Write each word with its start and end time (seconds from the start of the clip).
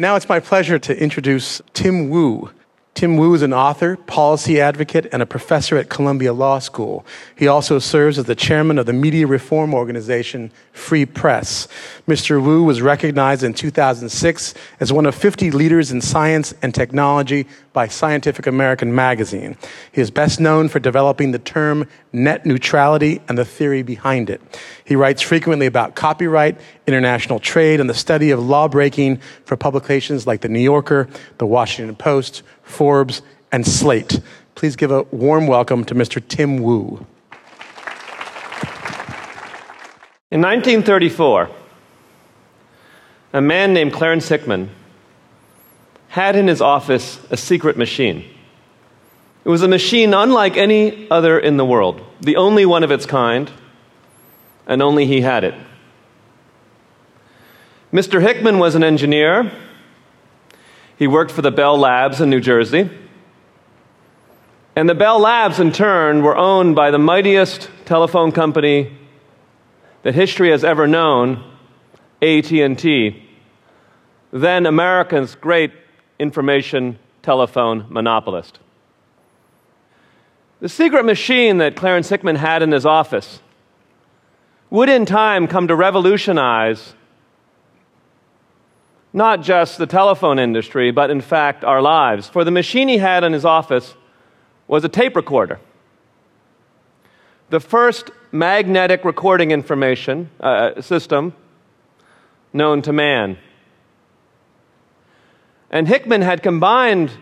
Now 0.00 0.16
it's 0.16 0.30
my 0.30 0.40
pleasure 0.40 0.78
to 0.78 0.98
introduce 0.98 1.60
Tim 1.74 2.08
Wu. 2.08 2.48
Tim 2.94 3.16
Wu 3.16 3.32
is 3.34 3.42
an 3.42 3.54
author, 3.54 3.96
policy 3.96 4.60
advocate, 4.60 5.06
and 5.12 5.22
a 5.22 5.26
professor 5.26 5.78
at 5.78 5.88
Columbia 5.88 6.32
Law 6.32 6.58
School. 6.58 7.06
He 7.36 7.46
also 7.46 7.78
serves 7.78 8.18
as 8.18 8.24
the 8.26 8.34
chairman 8.34 8.78
of 8.78 8.86
the 8.86 8.92
media 8.92 9.26
reform 9.26 9.72
organization 9.72 10.50
Free 10.72 11.06
Press. 11.06 11.68
Mr. 12.08 12.42
Wu 12.42 12.64
was 12.64 12.82
recognized 12.82 13.42
in 13.42 13.54
2006 13.54 14.54
as 14.80 14.92
one 14.92 15.06
of 15.06 15.14
50 15.14 15.50
leaders 15.52 15.92
in 15.92 16.00
science 16.00 16.52
and 16.62 16.74
technology 16.74 17.46
by 17.72 17.86
Scientific 17.86 18.46
American 18.46 18.94
magazine. 18.94 19.56
He 19.92 20.00
is 20.00 20.10
best 20.10 20.40
known 20.40 20.68
for 20.68 20.80
developing 20.80 21.30
the 21.30 21.38
term 21.38 21.88
net 22.12 22.44
neutrality 22.44 23.22
and 23.28 23.38
the 23.38 23.44
theory 23.44 23.82
behind 23.82 24.28
it. 24.28 24.42
He 24.84 24.96
writes 24.96 25.22
frequently 25.22 25.66
about 25.66 25.94
copyright, 25.94 26.60
international 26.86 27.38
trade, 27.38 27.78
and 27.78 27.88
the 27.88 27.94
study 27.94 28.32
of 28.32 28.40
law 28.40 28.66
breaking 28.66 29.18
for 29.44 29.56
publications 29.56 30.26
like 30.26 30.40
The 30.40 30.48
New 30.48 30.60
Yorker, 30.60 31.08
The 31.38 31.46
Washington 31.46 31.94
Post, 31.94 32.42
Forbes, 32.70 33.22
and 33.52 33.66
Slate. 33.66 34.20
Please 34.54 34.76
give 34.76 34.90
a 34.90 35.02
warm 35.04 35.46
welcome 35.46 35.84
to 35.84 35.94
Mr. 35.94 36.26
Tim 36.26 36.62
Wu. 36.62 37.06
In 40.30 40.40
1934, 40.40 41.50
a 43.32 43.40
man 43.40 43.74
named 43.74 43.92
Clarence 43.92 44.28
Hickman 44.28 44.70
had 46.08 46.36
in 46.36 46.48
his 46.48 46.60
office 46.60 47.20
a 47.30 47.36
secret 47.36 47.76
machine. 47.76 48.24
It 49.44 49.48
was 49.48 49.62
a 49.62 49.68
machine 49.68 50.12
unlike 50.12 50.56
any 50.56 51.10
other 51.10 51.38
in 51.38 51.56
the 51.56 51.64
world, 51.64 52.00
the 52.20 52.36
only 52.36 52.66
one 52.66 52.84
of 52.84 52.90
its 52.90 53.06
kind, 53.06 53.50
and 54.66 54.82
only 54.82 55.06
he 55.06 55.20
had 55.20 55.44
it. 55.44 55.54
Mr. 57.92 58.20
Hickman 58.20 58.58
was 58.58 58.74
an 58.74 58.84
engineer 58.84 59.50
he 61.00 61.06
worked 61.06 61.30
for 61.30 61.40
the 61.40 61.50
Bell 61.50 61.78
Labs 61.78 62.20
in 62.20 62.28
New 62.28 62.40
Jersey. 62.40 62.90
And 64.76 64.86
the 64.86 64.94
Bell 64.94 65.18
Labs, 65.18 65.58
in 65.58 65.72
turn, 65.72 66.22
were 66.22 66.36
owned 66.36 66.76
by 66.76 66.90
the 66.90 66.98
mightiest 66.98 67.70
telephone 67.86 68.32
company 68.32 68.94
that 70.02 70.14
history 70.14 70.50
has 70.50 70.62
ever 70.62 70.86
known, 70.86 71.42
AT&T, 72.20 73.26
then 74.30 74.66
America's 74.66 75.36
great 75.36 75.72
information 76.18 76.98
telephone 77.22 77.86
monopolist. 77.88 78.58
The 80.60 80.68
secret 80.68 81.06
machine 81.06 81.56
that 81.58 81.76
Clarence 81.76 82.10
Hickman 82.10 82.36
had 82.36 82.60
in 82.60 82.72
his 82.72 82.84
office 82.84 83.40
would 84.68 84.90
in 84.90 85.06
time 85.06 85.46
come 85.46 85.66
to 85.66 85.74
revolutionize 85.74 86.92
not 89.12 89.42
just 89.42 89.78
the 89.78 89.86
telephone 89.86 90.38
industry, 90.38 90.90
but 90.90 91.10
in 91.10 91.20
fact 91.20 91.64
our 91.64 91.82
lives. 91.82 92.28
For 92.28 92.44
the 92.44 92.50
machine 92.50 92.88
he 92.88 92.98
had 92.98 93.24
in 93.24 93.32
his 93.32 93.44
office 93.44 93.94
was 94.68 94.84
a 94.84 94.88
tape 94.88 95.16
recorder. 95.16 95.58
The 97.50 97.60
first 97.60 98.10
magnetic 98.30 99.04
recording 99.04 99.50
information 99.50 100.30
uh, 100.38 100.80
system 100.80 101.34
known 102.52 102.82
to 102.82 102.92
man. 102.92 103.38
And 105.70 105.88
Hickman 105.88 106.22
had 106.22 106.42
combined 106.42 107.12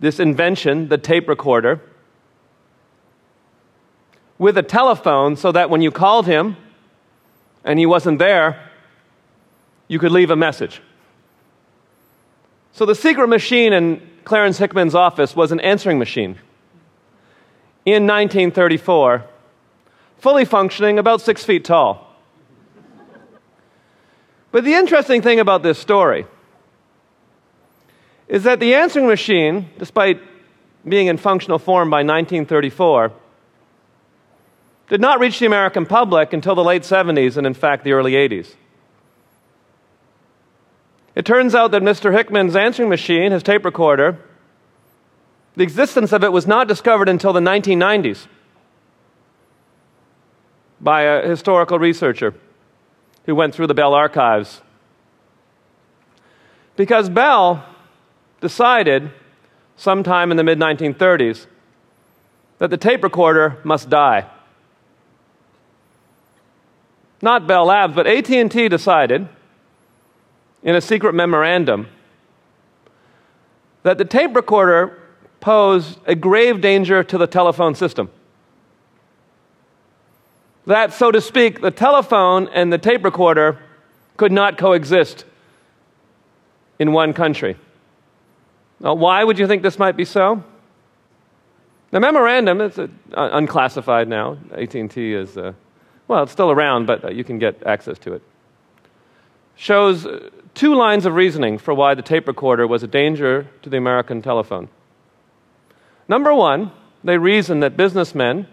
this 0.00 0.20
invention, 0.20 0.88
the 0.88 0.98
tape 0.98 1.28
recorder, 1.28 1.80
with 4.38 4.58
a 4.58 4.62
telephone 4.62 5.36
so 5.36 5.52
that 5.52 5.70
when 5.70 5.80
you 5.80 5.90
called 5.90 6.26
him 6.26 6.56
and 7.64 7.78
he 7.78 7.86
wasn't 7.86 8.18
there, 8.18 8.65
you 9.88 9.98
could 9.98 10.12
leave 10.12 10.30
a 10.30 10.36
message. 10.36 10.80
So 12.72 12.84
the 12.84 12.94
secret 12.94 13.28
machine 13.28 13.72
in 13.72 14.02
Clarence 14.24 14.58
Hickman's 14.58 14.94
office 14.94 15.34
was 15.34 15.52
an 15.52 15.60
answering 15.60 15.98
machine. 15.98 16.38
In 17.84 18.06
1934, 18.06 19.24
fully 20.18 20.44
functioning, 20.44 20.98
about 20.98 21.20
six 21.20 21.44
feet 21.44 21.64
tall. 21.64 22.02
But 24.50 24.64
the 24.64 24.74
interesting 24.74 25.22
thing 25.22 25.38
about 25.38 25.62
this 25.62 25.78
story 25.78 26.26
is 28.28 28.42
that 28.42 28.58
the 28.58 28.74
answering 28.74 29.06
machine, 29.06 29.70
despite 29.78 30.20
being 30.86 31.06
in 31.06 31.16
functional 31.16 31.58
form 31.58 31.90
by 31.90 31.98
1934, 31.98 33.12
did 34.88 35.00
not 35.00 35.20
reach 35.20 35.38
the 35.38 35.46
American 35.46 35.86
public 35.86 36.32
until 36.32 36.54
the 36.54 36.64
late 36.64 36.82
70s 36.82 37.36
and, 37.36 37.46
in 37.46 37.54
fact, 37.54 37.84
the 37.84 37.92
early 37.92 38.12
80s. 38.12 38.54
It 41.16 41.24
turns 41.24 41.54
out 41.54 41.70
that 41.70 41.82
Mr. 41.82 42.12
Hickman's 42.12 42.54
answering 42.54 42.90
machine, 42.90 43.32
his 43.32 43.42
tape 43.42 43.64
recorder, 43.64 44.18
the 45.56 45.62
existence 45.62 46.12
of 46.12 46.22
it 46.22 46.30
was 46.30 46.46
not 46.46 46.68
discovered 46.68 47.08
until 47.08 47.32
the 47.32 47.40
1990s 47.40 48.26
by 50.78 51.02
a 51.02 51.26
historical 51.26 51.78
researcher 51.78 52.34
who 53.24 53.34
went 53.34 53.54
through 53.54 53.66
the 53.66 53.74
Bell 53.74 53.94
archives. 53.94 54.60
Because 56.76 57.08
Bell 57.08 57.64
decided 58.42 59.10
sometime 59.76 60.30
in 60.30 60.36
the 60.36 60.44
mid 60.44 60.58
1930s 60.58 61.46
that 62.58 62.68
the 62.68 62.76
tape 62.76 63.02
recorder 63.02 63.56
must 63.64 63.88
die. 63.88 64.28
Not 67.22 67.46
Bell 67.46 67.64
Labs, 67.64 67.94
but 67.94 68.06
AT&T 68.06 68.68
decided 68.68 69.28
in 70.66 70.74
a 70.74 70.80
secret 70.80 71.14
memorandum 71.14 71.86
that 73.84 73.98
the 73.98 74.04
tape 74.04 74.34
recorder 74.34 75.00
posed 75.38 75.96
a 76.06 76.14
grave 76.16 76.60
danger 76.60 77.04
to 77.04 77.16
the 77.16 77.26
telephone 77.28 77.76
system. 77.76 78.10
That, 80.66 80.92
so 80.92 81.12
to 81.12 81.20
speak, 81.20 81.60
the 81.60 81.70
telephone 81.70 82.48
and 82.48 82.72
the 82.72 82.78
tape 82.78 83.04
recorder 83.04 83.60
could 84.16 84.32
not 84.32 84.58
coexist 84.58 85.24
in 86.80 86.92
one 86.92 87.12
country. 87.12 87.56
Now, 88.80 88.94
why 88.94 89.22
would 89.22 89.38
you 89.38 89.46
think 89.46 89.62
this 89.62 89.78
might 89.78 89.96
be 89.96 90.04
so? 90.04 90.42
The 91.92 92.00
memorandum 92.00 92.60
is 92.60 92.76
uh, 92.76 92.88
unclassified 93.14 94.08
now. 94.08 94.36
AT&T 94.52 95.14
is, 95.14 95.38
uh, 95.38 95.52
well, 96.08 96.24
it's 96.24 96.32
still 96.32 96.50
around, 96.50 96.86
but 96.86 97.04
uh, 97.04 97.10
you 97.10 97.22
can 97.22 97.38
get 97.38 97.64
access 97.64 98.00
to 98.00 98.14
it. 98.14 98.22
Shows 99.56 100.06
uh, 100.06 100.30
two 100.54 100.74
lines 100.74 101.06
of 101.06 101.14
reasoning 101.14 101.58
for 101.58 101.74
why 101.74 101.94
the 101.94 102.02
tape 102.02 102.28
recorder 102.28 102.66
was 102.66 102.82
a 102.82 102.86
danger 102.86 103.48
to 103.62 103.70
the 103.70 103.76
American 103.76 104.22
telephone. 104.22 104.68
Number 106.08 106.34
one, 106.34 106.70
they 107.02 107.18
reasoned 107.18 107.62
that 107.62 107.76
businessmen 107.76 108.46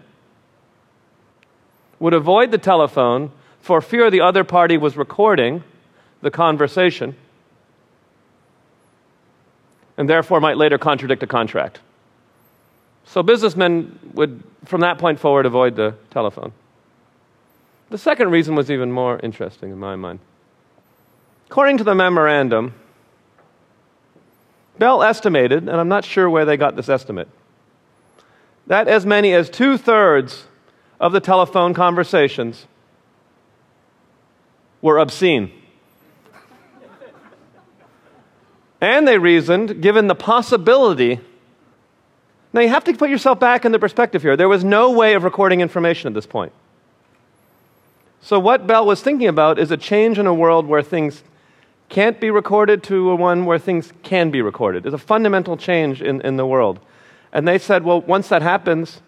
would 1.98 2.14
avoid 2.14 2.50
the 2.50 2.58
telephone 2.58 3.30
for 3.60 3.80
fear 3.80 4.10
the 4.10 4.20
other 4.20 4.44
party 4.44 4.76
was 4.76 4.96
recording 4.96 5.62
the 6.20 6.30
conversation 6.30 7.16
and 9.96 10.08
therefore 10.08 10.40
might 10.40 10.56
later 10.56 10.78
contradict 10.78 11.22
a 11.22 11.26
contract. 11.26 11.80
So 13.06 13.22
businessmen 13.22 13.98
would, 14.14 14.42
from 14.64 14.80
that 14.80 14.98
point 14.98 15.20
forward, 15.20 15.46
avoid 15.46 15.76
the 15.76 15.94
telephone. 16.10 16.52
The 17.90 17.98
second 17.98 18.30
reason 18.30 18.54
was 18.54 18.70
even 18.70 18.90
more 18.90 19.20
interesting 19.22 19.70
in 19.70 19.78
my 19.78 19.94
mind. 19.94 20.18
According 21.46 21.78
to 21.78 21.84
the 21.84 21.94
memorandum, 21.94 22.74
Bell 24.78 25.02
estimated, 25.02 25.68
and 25.68 25.80
I'm 25.80 25.88
not 25.88 26.04
sure 26.04 26.28
where 26.28 26.44
they 26.44 26.56
got 26.56 26.76
this 26.76 26.88
estimate, 26.88 27.28
that 28.66 28.88
as 28.88 29.06
many 29.06 29.32
as 29.32 29.48
two 29.48 29.76
thirds 29.78 30.44
of 30.98 31.12
the 31.12 31.20
telephone 31.20 31.74
conversations 31.74 32.66
were 34.80 34.98
obscene. 34.98 35.52
and 38.80 39.06
they 39.06 39.18
reasoned, 39.18 39.80
given 39.80 40.08
the 40.08 40.14
possibility, 40.14 41.20
now 42.52 42.60
you 42.60 42.68
have 42.68 42.84
to 42.84 42.92
put 42.94 43.10
yourself 43.10 43.38
back 43.40 43.64
in 43.64 43.72
the 43.72 43.78
perspective 43.78 44.22
here. 44.22 44.36
There 44.36 44.48
was 44.48 44.64
no 44.64 44.90
way 44.90 45.14
of 45.14 45.24
recording 45.24 45.60
information 45.60 46.08
at 46.08 46.14
this 46.14 46.26
point. 46.26 46.52
So, 48.20 48.38
what 48.38 48.66
Bell 48.66 48.86
was 48.86 49.02
thinking 49.02 49.28
about 49.28 49.58
is 49.58 49.70
a 49.70 49.76
change 49.76 50.18
in 50.18 50.26
a 50.26 50.32
world 50.32 50.66
where 50.66 50.82
things 50.82 51.22
can't 51.88 52.20
be 52.20 52.30
recorded 52.30 52.82
to 52.84 53.10
a 53.10 53.16
one 53.16 53.44
where 53.44 53.58
things 53.58 53.92
can 54.02 54.30
be 54.30 54.42
recorded. 54.42 54.86
It's 54.86 54.94
a 54.94 54.98
fundamental 54.98 55.56
change 55.56 56.02
in, 56.02 56.20
in 56.22 56.36
the 56.36 56.46
world. 56.46 56.80
And 57.32 57.46
they 57.46 57.58
said, 57.58 57.84
well, 57.84 58.00
once 58.00 58.28
that 58.28 58.42
happens, 58.42 59.00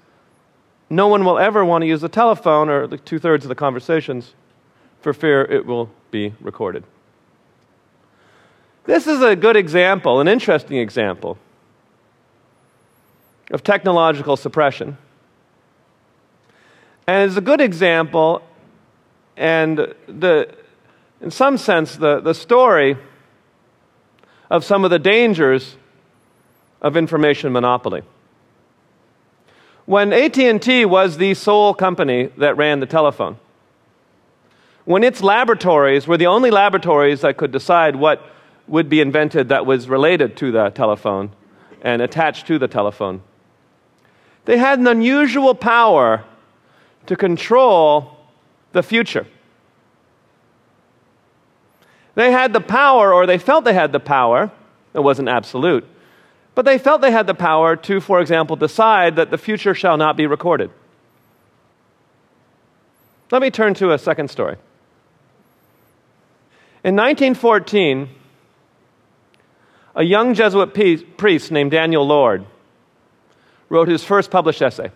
no 0.89 1.09
one 1.09 1.25
will 1.25 1.39
ever 1.39 1.65
want 1.65 1.83
to 1.83 1.87
use 1.87 2.01
the 2.01 2.09
telephone 2.09 2.69
or 2.69 2.87
the 2.87 2.99
two 2.99 3.19
thirds 3.19 3.45
of 3.45 3.49
the 3.49 3.55
conversations 3.55 4.35
for 5.01 5.13
fear 5.13 5.43
it 5.43 5.67
will 5.67 5.91
be 6.11 6.35
recorded. 6.41 6.85
This 8.85 9.07
is 9.07 9.21
a 9.21 9.35
good 9.35 9.57
example, 9.57 10.21
an 10.21 10.29
interesting 10.29 10.79
example 10.79 11.39
of 13.51 13.63
technological 13.63 14.37
suppression. 14.37 14.97
And 17.07 17.29
it's 17.29 17.37
a 17.37 17.41
good 17.41 17.61
example, 17.61 18.43
and 19.37 19.95
the, 20.09 20.55
in 21.21 21.31
some 21.31 21.57
sense, 21.57 21.97
the, 21.97 22.21
the 22.21 22.35
story 22.35 22.97
of 24.51 24.65
some 24.65 24.85
of 24.85 24.91
the 24.91 24.99
dangers 24.99 25.77
of 26.81 26.97
information 26.97 27.53
monopoly. 27.53 28.03
When 29.87 30.13
AT&T 30.13 30.85
was 30.85 31.17
the 31.17 31.35
sole 31.35 31.73
company 31.73 32.31
that 32.39 32.57
ran 32.57 32.81
the 32.81 32.87
telephone, 32.87 33.39
when 34.85 35.03
its 35.03 35.23
laboratories 35.23 36.07
were 36.07 36.17
the 36.17 36.27
only 36.27 36.51
laboratories 36.51 37.23
that 37.23 37.37
could 37.37 37.51
decide 37.51 37.97
what 37.97 38.23
would 38.69 38.89
be 38.89 39.01
invented 39.01 39.49
that 39.49 39.67
was 39.67 39.89
related 39.89 40.37
to 40.39 40.53
the 40.53 40.71
telephone 40.71 41.33
and 41.83 42.03
attached 42.03 42.47
to 42.49 42.59
the 42.59 42.69
telephone, 42.69 43.23
they 44.45 44.59
had 44.59 44.79
an 44.79 44.87
unusual 44.87 45.55
power 45.55 46.25
to 47.07 47.17
control 47.17 48.17
the 48.73 48.83
future. 48.83 49.27
They 52.17 52.33
had 52.33 52.55
the 52.55 52.63
power, 52.63 53.13
or 53.13 53.27
they 53.27 53.37
felt 53.37 53.67
they 53.67 53.75
had 53.75 53.93
the 53.93 54.01
power, 54.01 54.51
it 54.95 55.01
wasn't 55.01 55.29
absolute, 55.29 55.85
but 56.55 56.65
they 56.65 56.79
felt 56.79 57.03
they 57.03 57.11
had 57.11 57.27
the 57.27 57.35
power 57.35 57.77
to, 57.77 58.01
for 58.01 58.21
example, 58.21 58.57
decide 58.57 59.17
that 59.17 59.31
the 59.31 59.37
future 59.37 59.75
shall 59.75 59.99
not 59.99 60.17
be 60.17 60.27
recorded. 60.27 60.71
Let 63.31 63.43
me 63.43 63.51
turn 63.51 63.75
to 63.75 63.93
a 63.93 63.99
second 63.99 64.29
story. 64.31 64.57
In 66.83 66.97
1914, 66.97 68.09
a 69.95 70.03
young 70.03 70.33
Jesuit 70.33 70.73
priest 71.19 71.51
named 71.51 71.71
Daniel 71.71 72.07
Lord 72.07 72.47
wrote 73.69 73.89
his 73.89 74.03
first 74.03 74.31
published 74.31 74.63
essay. 74.63 74.91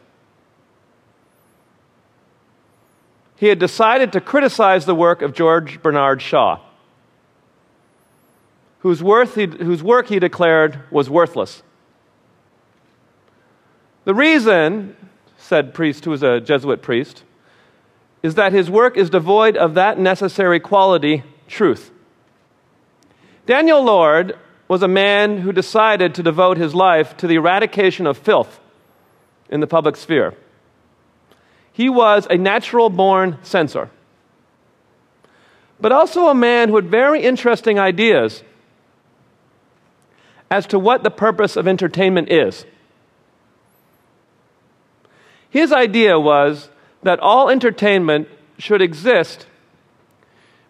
He 3.36 3.48
had 3.48 3.58
decided 3.58 4.12
to 4.12 4.22
criticize 4.22 4.86
the 4.86 4.94
work 4.94 5.20
of 5.20 5.34
George 5.34 5.82
Bernard 5.82 6.22
Shaw 6.22 6.60
whose, 8.80 9.02
worth 9.02 9.34
he, 9.34 9.46
whose 9.46 9.82
work 9.82 10.08
he 10.08 10.18
declared 10.18 10.80
was 10.90 11.08
worthless. 11.08 11.62
The 14.04 14.14
reason, 14.14 14.96
said 15.36 15.74
priest 15.74 16.04
who 16.04 16.10
was 16.10 16.22
a 16.22 16.40
Jesuit 16.40 16.82
priest, 16.82 17.22
is 18.22 18.34
that 18.34 18.52
his 18.52 18.70
work 18.70 18.96
is 18.96 19.10
devoid 19.10 19.56
of 19.56 19.74
that 19.74 19.98
necessary 19.98 20.60
quality, 20.60 21.22
truth. 21.46 21.90
Daniel 23.46 23.82
Lord 23.82 24.38
was 24.68 24.82
a 24.82 24.88
man 24.88 25.38
who 25.38 25.52
decided 25.52 26.14
to 26.14 26.22
devote 26.22 26.56
his 26.56 26.74
life 26.74 27.16
to 27.18 27.26
the 27.26 27.34
eradication 27.34 28.06
of 28.06 28.16
filth 28.16 28.60
in 29.48 29.60
the 29.60 29.66
public 29.66 29.96
sphere. 29.96 30.34
He 31.72 31.88
was 31.88 32.26
a 32.30 32.36
natural 32.36 32.88
born 32.88 33.38
censor, 33.42 33.90
but 35.80 35.92
also 35.92 36.28
a 36.28 36.34
man 36.34 36.68
who 36.68 36.76
had 36.76 36.86
very 36.86 37.22
interesting 37.22 37.78
ideas 37.78 38.42
as 40.50 40.66
to 40.66 40.78
what 40.78 41.02
the 41.02 41.10
purpose 41.10 41.56
of 41.56 41.68
entertainment 41.68 42.30
is. 42.30 42.64
His 45.48 45.72
idea 45.72 46.18
was 46.18 46.68
that 47.02 47.20
all 47.20 47.48
entertainment 47.48 48.28
should 48.58 48.82
exist 48.82 49.46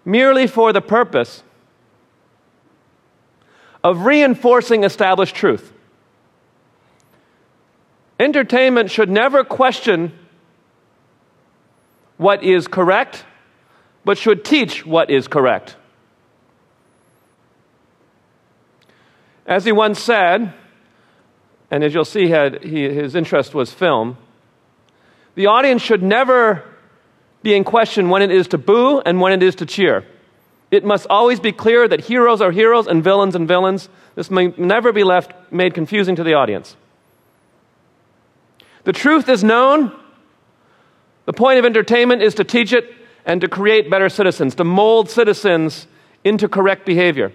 merely 0.04 0.46
for 0.46 0.72
the 0.72 0.80
purpose 0.80 1.42
of 3.82 4.04
reinforcing 4.04 4.84
established 4.84 5.34
truth. 5.34 5.72
Entertainment 8.18 8.90
should 8.90 9.08
never 9.08 9.44
question 9.44 10.12
what 12.18 12.42
is 12.42 12.68
correct, 12.68 13.24
but 14.04 14.18
should 14.18 14.44
teach 14.44 14.84
what 14.84 15.10
is 15.10 15.26
correct. 15.26 15.76
As 19.50 19.64
he 19.64 19.72
once 19.72 20.00
said, 20.00 20.54
and 21.72 21.82
as 21.82 21.92
you'll 21.92 22.04
see, 22.04 22.28
had, 22.28 22.62
he, 22.62 22.88
his 22.88 23.16
interest 23.16 23.52
was 23.52 23.72
film, 23.72 24.16
the 25.34 25.46
audience 25.46 25.82
should 25.82 26.04
never 26.04 26.62
be 27.42 27.54
in 27.54 27.64
question 27.64 28.10
when 28.10 28.22
it 28.22 28.30
is 28.30 28.46
to 28.48 28.58
boo 28.58 29.00
and 29.00 29.20
when 29.20 29.32
it 29.32 29.42
is 29.42 29.56
to 29.56 29.66
cheer. 29.66 30.06
It 30.70 30.84
must 30.84 31.08
always 31.10 31.40
be 31.40 31.50
clear 31.50 31.88
that 31.88 32.02
heroes 32.02 32.40
are 32.40 32.52
heroes 32.52 32.86
and 32.86 33.02
villains 33.02 33.34
and 33.34 33.48
villains. 33.48 33.88
This 34.14 34.30
may 34.30 34.54
never 34.56 34.92
be 34.92 35.02
left 35.02 35.32
made 35.52 35.74
confusing 35.74 36.14
to 36.14 36.22
the 36.22 36.34
audience. 36.34 36.76
The 38.84 38.92
truth 38.92 39.28
is 39.28 39.42
known. 39.42 39.92
The 41.24 41.32
point 41.32 41.58
of 41.58 41.64
entertainment 41.64 42.22
is 42.22 42.36
to 42.36 42.44
teach 42.44 42.72
it 42.72 42.84
and 43.26 43.40
to 43.40 43.48
create 43.48 43.90
better 43.90 44.08
citizens, 44.08 44.54
to 44.56 44.64
mold 44.64 45.10
citizens 45.10 45.88
into 46.22 46.48
correct 46.48 46.86
behavior. 46.86 47.32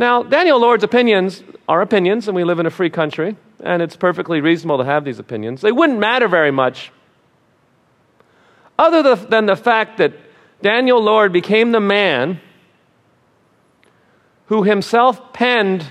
Now, 0.00 0.22
Daniel 0.22 0.58
Lord's 0.58 0.82
opinions 0.82 1.44
are 1.68 1.82
opinions, 1.82 2.26
and 2.26 2.34
we 2.34 2.42
live 2.42 2.58
in 2.58 2.64
a 2.64 2.70
free 2.70 2.88
country, 2.88 3.36
and 3.62 3.82
it's 3.82 3.96
perfectly 3.96 4.40
reasonable 4.40 4.78
to 4.78 4.84
have 4.86 5.04
these 5.04 5.18
opinions. 5.18 5.60
They 5.60 5.72
wouldn't 5.72 5.98
matter 5.98 6.26
very 6.26 6.50
much 6.50 6.90
other 8.78 9.14
than 9.14 9.44
the 9.44 9.56
fact 9.56 9.98
that 9.98 10.14
Daniel 10.62 11.02
Lord 11.02 11.34
became 11.34 11.72
the 11.72 11.80
man 11.80 12.40
who 14.46 14.62
himself 14.62 15.34
penned 15.34 15.84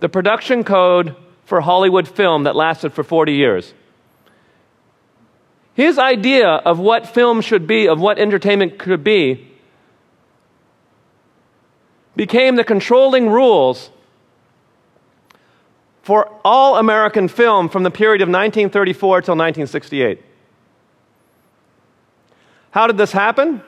the 0.00 0.08
production 0.08 0.64
code 0.64 1.14
for 1.44 1.60
Hollywood 1.60 2.08
film 2.08 2.42
that 2.42 2.56
lasted 2.56 2.94
for 2.94 3.04
40 3.04 3.32
years. 3.32 3.72
His 5.74 6.00
idea 6.00 6.48
of 6.48 6.80
what 6.80 7.06
film 7.06 7.42
should 7.42 7.68
be, 7.68 7.86
of 7.86 8.00
what 8.00 8.18
entertainment 8.18 8.76
could 8.80 9.04
be, 9.04 9.55
became 12.16 12.56
the 12.56 12.64
controlling 12.64 13.28
rules 13.28 13.90
for 16.02 16.30
all 16.44 16.76
American 16.76 17.28
film 17.28 17.68
from 17.68 17.82
the 17.82 17.90
period 17.90 18.22
of 18.22 18.28
1934 18.28 19.22
till 19.22 19.34
1968. 19.34 20.22
How 22.70 22.86
did 22.86 22.96
this 22.96 23.12
happen? 23.12 23.62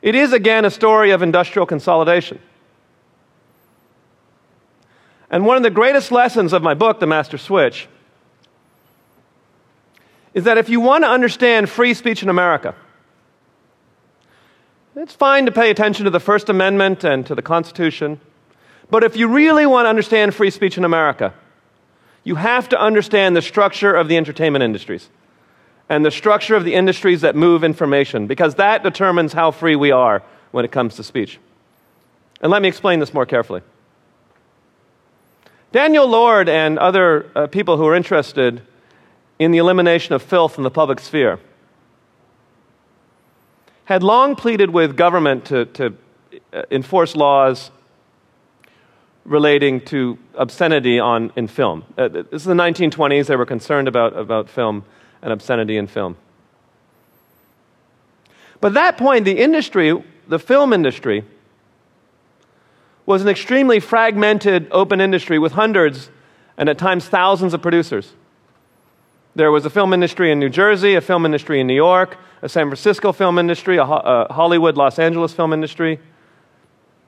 It 0.00 0.14
is 0.14 0.32
again 0.32 0.64
a 0.64 0.70
story 0.70 1.12
of 1.12 1.22
industrial 1.22 1.66
consolidation. 1.66 2.40
And 5.30 5.46
one 5.46 5.56
of 5.56 5.62
the 5.62 5.70
greatest 5.70 6.10
lessons 6.12 6.52
of 6.52 6.62
my 6.62 6.74
book, 6.74 7.00
The 7.00 7.06
Master 7.06 7.38
Switch, 7.38 7.88
is 10.34 10.44
that 10.44 10.58
if 10.58 10.68
you 10.68 10.80
want 10.80 11.04
to 11.04 11.08
understand 11.08 11.68
free 11.68 11.94
speech 11.94 12.22
in 12.22 12.28
America, 12.28 12.74
it's 14.96 15.14
fine 15.14 15.46
to 15.46 15.52
pay 15.52 15.70
attention 15.70 16.04
to 16.04 16.10
the 16.10 16.20
First 16.20 16.48
Amendment 16.48 17.04
and 17.04 17.26
to 17.26 17.34
the 17.34 17.42
Constitution, 17.42 18.20
but 18.90 19.02
if 19.02 19.16
you 19.16 19.28
really 19.28 19.64
want 19.64 19.86
to 19.86 19.88
understand 19.88 20.34
free 20.34 20.50
speech 20.50 20.76
in 20.76 20.84
America, 20.84 21.32
you 22.24 22.34
have 22.34 22.68
to 22.68 22.80
understand 22.80 23.34
the 23.34 23.42
structure 23.42 23.94
of 23.94 24.08
the 24.08 24.16
entertainment 24.16 24.62
industries 24.62 25.08
and 25.88 26.04
the 26.04 26.10
structure 26.10 26.54
of 26.54 26.64
the 26.64 26.74
industries 26.74 27.22
that 27.22 27.34
move 27.34 27.64
information, 27.64 28.26
because 28.26 28.54
that 28.56 28.82
determines 28.82 29.32
how 29.32 29.50
free 29.50 29.76
we 29.76 29.90
are 29.90 30.22
when 30.50 30.64
it 30.64 30.70
comes 30.70 30.96
to 30.96 31.02
speech. 31.02 31.38
And 32.40 32.50
let 32.50 32.62
me 32.62 32.68
explain 32.68 33.00
this 33.00 33.14
more 33.14 33.26
carefully. 33.26 33.62
Daniel 35.72 36.06
Lord 36.06 36.48
and 36.48 36.78
other 36.78 37.30
uh, 37.34 37.46
people 37.46 37.78
who 37.78 37.86
are 37.86 37.94
interested 37.94 38.62
in 39.38 39.52
the 39.52 39.58
elimination 39.58 40.14
of 40.14 40.22
filth 40.22 40.58
in 40.58 40.64
the 40.64 40.70
public 40.70 41.00
sphere 41.00 41.40
had 43.92 44.02
long 44.02 44.36
pleaded 44.36 44.70
with 44.70 44.96
government 44.96 45.44
to, 45.46 45.66
to 45.66 45.94
uh, 46.52 46.62
enforce 46.70 47.14
laws 47.14 47.70
relating 49.24 49.80
to 49.82 50.18
obscenity 50.34 50.98
on, 50.98 51.32
in 51.36 51.46
film. 51.46 51.84
Uh, 51.96 52.08
this 52.08 52.24
is 52.32 52.44
the 52.44 52.54
1920s. 52.54 53.26
They 53.26 53.36
were 53.36 53.46
concerned 53.46 53.88
about, 53.88 54.16
about 54.16 54.48
film 54.48 54.84
and 55.20 55.32
obscenity 55.32 55.76
in 55.76 55.86
film. 55.86 56.16
But 58.60 58.68
at 58.68 58.74
that 58.74 58.98
point, 58.98 59.24
the 59.24 59.38
industry, 59.38 60.02
the 60.26 60.38
film 60.38 60.72
industry, 60.72 61.24
was 63.04 63.22
an 63.22 63.28
extremely 63.28 63.80
fragmented 63.80 64.68
open 64.70 65.00
industry 65.00 65.38
with 65.38 65.52
hundreds 65.52 66.10
and 66.56 66.68
at 66.68 66.78
times 66.78 67.08
thousands 67.08 67.54
of 67.54 67.62
producers. 67.62 68.12
There 69.34 69.50
was 69.50 69.64
a 69.64 69.70
film 69.70 69.94
industry 69.94 70.30
in 70.30 70.38
New 70.38 70.50
Jersey, 70.50 70.94
a 70.94 71.00
film 71.00 71.24
industry 71.24 71.60
in 71.60 71.66
New 71.66 71.74
York, 71.74 72.18
a 72.42 72.48
San 72.48 72.66
Francisco 72.66 73.12
film 73.12 73.38
industry, 73.38 73.78
a, 73.78 73.82
a 73.82 73.86
uh, 73.86 74.32
Hollywood, 74.32 74.76
Los 74.76 74.98
Angeles 74.98 75.32
film 75.32 75.54
industry. 75.54 75.98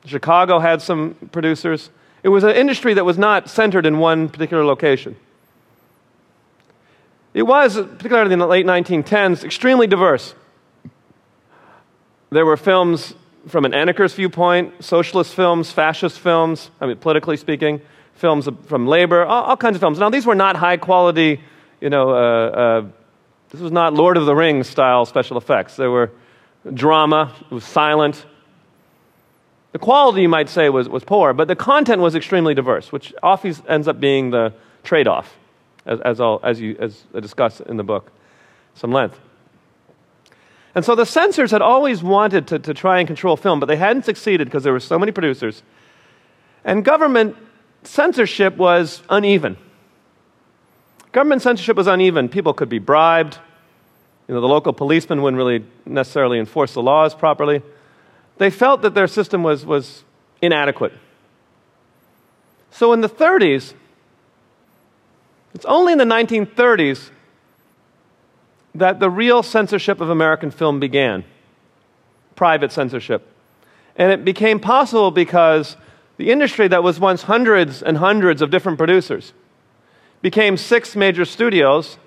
Chicago 0.06 0.58
had 0.58 0.80
some 0.80 1.16
producers. 1.32 1.90
It 2.22 2.30
was 2.30 2.42
an 2.42 2.52
industry 2.52 2.94
that 2.94 3.04
was 3.04 3.18
not 3.18 3.50
centered 3.50 3.84
in 3.84 3.98
one 3.98 4.30
particular 4.30 4.64
location. 4.64 5.16
It 7.34 7.42
was, 7.42 7.74
particularly 7.76 8.32
in 8.32 8.38
the 8.38 8.46
late 8.46 8.64
1910s, 8.64 9.44
extremely 9.44 9.86
diverse. 9.86 10.34
There 12.30 12.46
were 12.46 12.56
films 12.56 13.14
from 13.48 13.66
an 13.66 13.74
anarchist 13.74 14.16
viewpoint, 14.16 14.82
socialist 14.82 15.34
films, 15.34 15.70
fascist 15.70 16.18
films, 16.18 16.70
I 16.80 16.86
mean, 16.86 16.96
politically 16.96 17.36
speaking, 17.36 17.82
films 18.14 18.48
from 18.66 18.86
labor, 18.86 19.24
all, 19.26 19.44
all 19.44 19.56
kinds 19.58 19.76
of 19.76 19.80
films. 19.80 19.98
Now, 19.98 20.08
these 20.08 20.24
were 20.24 20.34
not 20.34 20.56
high 20.56 20.78
quality 20.78 21.40
you 21.84 21.90
know, 21.90 22.12
uh, 22.12 22.14
uh, 22.14 22.86
this 23.50 23.60
was 23.60 23.70
not 23.70 23.92
Lord 23.92 24.16
of 24.16 24.24
the 24.24 24.34
Rings 24.34 24.66
style 24.66 25.04
special 25.04 25.36
effects. 25.36 25.76
There 25.76 25.90
were 25.90 26.10
drama, 26.72 27.30
it 27.42 27.52
was 27.52 27.64
silent. 27.64 28.24
The 29.72 29.78
quality, 29.78 30.22
you 30.22 30.30
might 30.30 30.48
say, 30.48 30.70
was, 30.70 30.88
was 30.88 31.04
poor, 31.04 31.34
but 31.34 31.46
the 31.46 31.54
content 31.54 32.00
was 32.00 32.14
extremely 32.14 32.54
diverse, 32.54 32.90
which 32.90 33.12
often 33.22 33.54
ends 33.68 33.86
up 33.86 34.00
being 34.00 34.30
the 34.30 34.54
trade 34.82 35.06
off, 35.06 35.36
as, 35.84 36.00
as, 36.00 36.20
I'll, 36.22 36.40
as, 36.42 36.58
you, 36.58 36.74
as 36.80 37.04
I 37.14 37.20
discuss 37.20 37.60
in 37.60 37.76
the 37.76 37.84
book, 37.84 38.10
some 38.74 38.90
length. 38.90 39.20
And 40.74 40.86
so 40.86 40.94
the 40.94 41.04
censors 41.04 41.50
had 41.50 41.60
always 41.60 42.02
wanted 42.02 42.46
to, 42.46 42.58
to 42.60 42.72
try 42.72 42.98
and 42.98 43.06
control 43.06 43.36
film, 43.36 43.60
but 43.60 43.66
they 43.66 43.76
hadn't 43.76 44.06
succeeded 44.06 44.46
because 44.46 44.64
there 44.64 44.72
were 44.72 44.80
so 44.80 44.98
many 44.98 45.12
producers. 45.12 45.62
And 46.64 46.82
government 46.82 47.36
censorship 47.82 48.56
was 48.56 49.02
uneven. 49.10 49.58
Government 51.14 51.42
censorship 51.42 51.76
was 51.76 51.87
uneven. 51.87 52.28
People 52.28 52.52
could 52.52 52.68
be 52.68 52.80
bribed. 52.80 53.38
You 54.26 54.35
know, 54.35 54.40
the 54.40 54.49
local 54.49 54.73
policemen 54.73 55.23
wouldn't 55.23 55.38
really 55.38 55.64
necessarily 55.87 56.40
enforce 56.40 56.75
the 56.75 56.83
laws 56.83 57.14
properly. 57.14 57.62
They 58.38 58.50
felt 58.50 58.83
that 58.83 58.94
their 58.94 59.06
system 59.06 59.44
was, 59.44 59.64
was 59.64 60.02
inadequate. 60.42 60.92
So 62.73 62.92
in 62.92 63.00
the 63.00 63.09
30s, 63.09 63.75
it's 65.54 65.64
only 65.66 65.92
in 65.92 65.99
the 65.99 66.04
1930s 66.04 67.11
that 68.75 68.99
the 68.99 69.09
real 69.09 69.44
censorship 69.44 70.00
of 70.00 70.11
American 70.11 70.50
film 70.50 70.80
began 70.80 71.23
private 72.35 72.73
censorship. 72.73 73.25
And 73.94 74.11
it 74.11 74.25
became 74.25 74.59
possible 74.59 75.12
because 75.12 75.76
the 76.16 76.33
industry 76.33 76.66
that 76.66 76.83
was 76.83 76.99
once 76.99 77.23
hundreds 77.23 77.85
and 77.85 77.99
hundreds 77.99 78.42
of 78.42 78.50
different 78.50 78.78
producers 78.78 79.33
became 80.24 80.56
six 80.56 80.96
major 80.96 81.26
studios, 81.26 81.98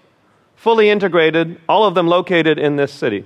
fully 0.55 0.89
integrated, 0.89 1.61
all 1.69 1.85
of 1.85 1.93
them 1.93 2.07
located 2.07 2.57
in 2.57 2.75
this 2.75 2.91
city. 2.91 3.23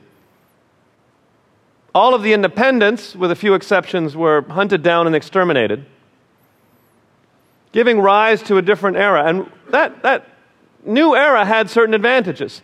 All 1.96 2.14
of 2.14 2.24
the 2.24 2.34
independents, 2.34 3.16
with 3.16 3.32
a 3.32 3.36
few 3.38 3.54
exceptions, 3.54 4.18
were 4.18 4.42
hunted 4.42 4.84
down 4.84 5.08
and 5.08 5.16
exterminated, 5.16 5.86
giving 7.72 8.02
rise 8.02 8.44
to 8.44 8.58
a 8.58 8.62
different 8.62 8.98
era. 8.98 9.24
And 9.30 9.50
that, 9.70 10.04
that 10.04 10.28
new 10.86 11.16
era 11.16 11.46
had 11.46 11.70
certain 11.70 11.94
advantages. 11.94 12.62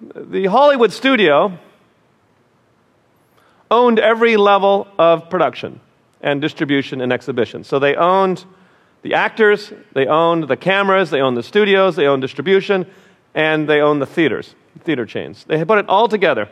The 0.00 0.46
Hollywood 0.46 0.92
studio 0.92 1.58
owned 3.68 3.98
every 3.98 4.36
level 4.36 4.86
of 4.96 5.28
production 5.28 5.80
and 6.20 6.40
distribution 6.40 7.00
and 7.00 7.12
exhibition. 7.12 7.64
So 7.64 7.80
they 7.80 7.96
owned 7.96 8.44
the 9.02 9.14
actors, 9.14 9.72
they 9.92 10.06
owned 10.06 10.48
the 10.48 10.56
cameras, 10.56 11.10
they 11.10 11.20
owned 11.20 11.36
the 11.36 11.42
studios, 11.42 11.96
they 11.96 12.06
owned 12.06 12.22
distribution, 12.22 12.86
and 13.34 13.68
they 13.68 13.80
owned 13.80 14.00
the 14.00 14.06
theaters, 14.06 14.54
theater 14.80 15.04
chains. 15.04 15.44
They 15.44 15.64
put 15.64 15.78
it 15.78 15.88
all 15.88 16.08
together 16.08 16.48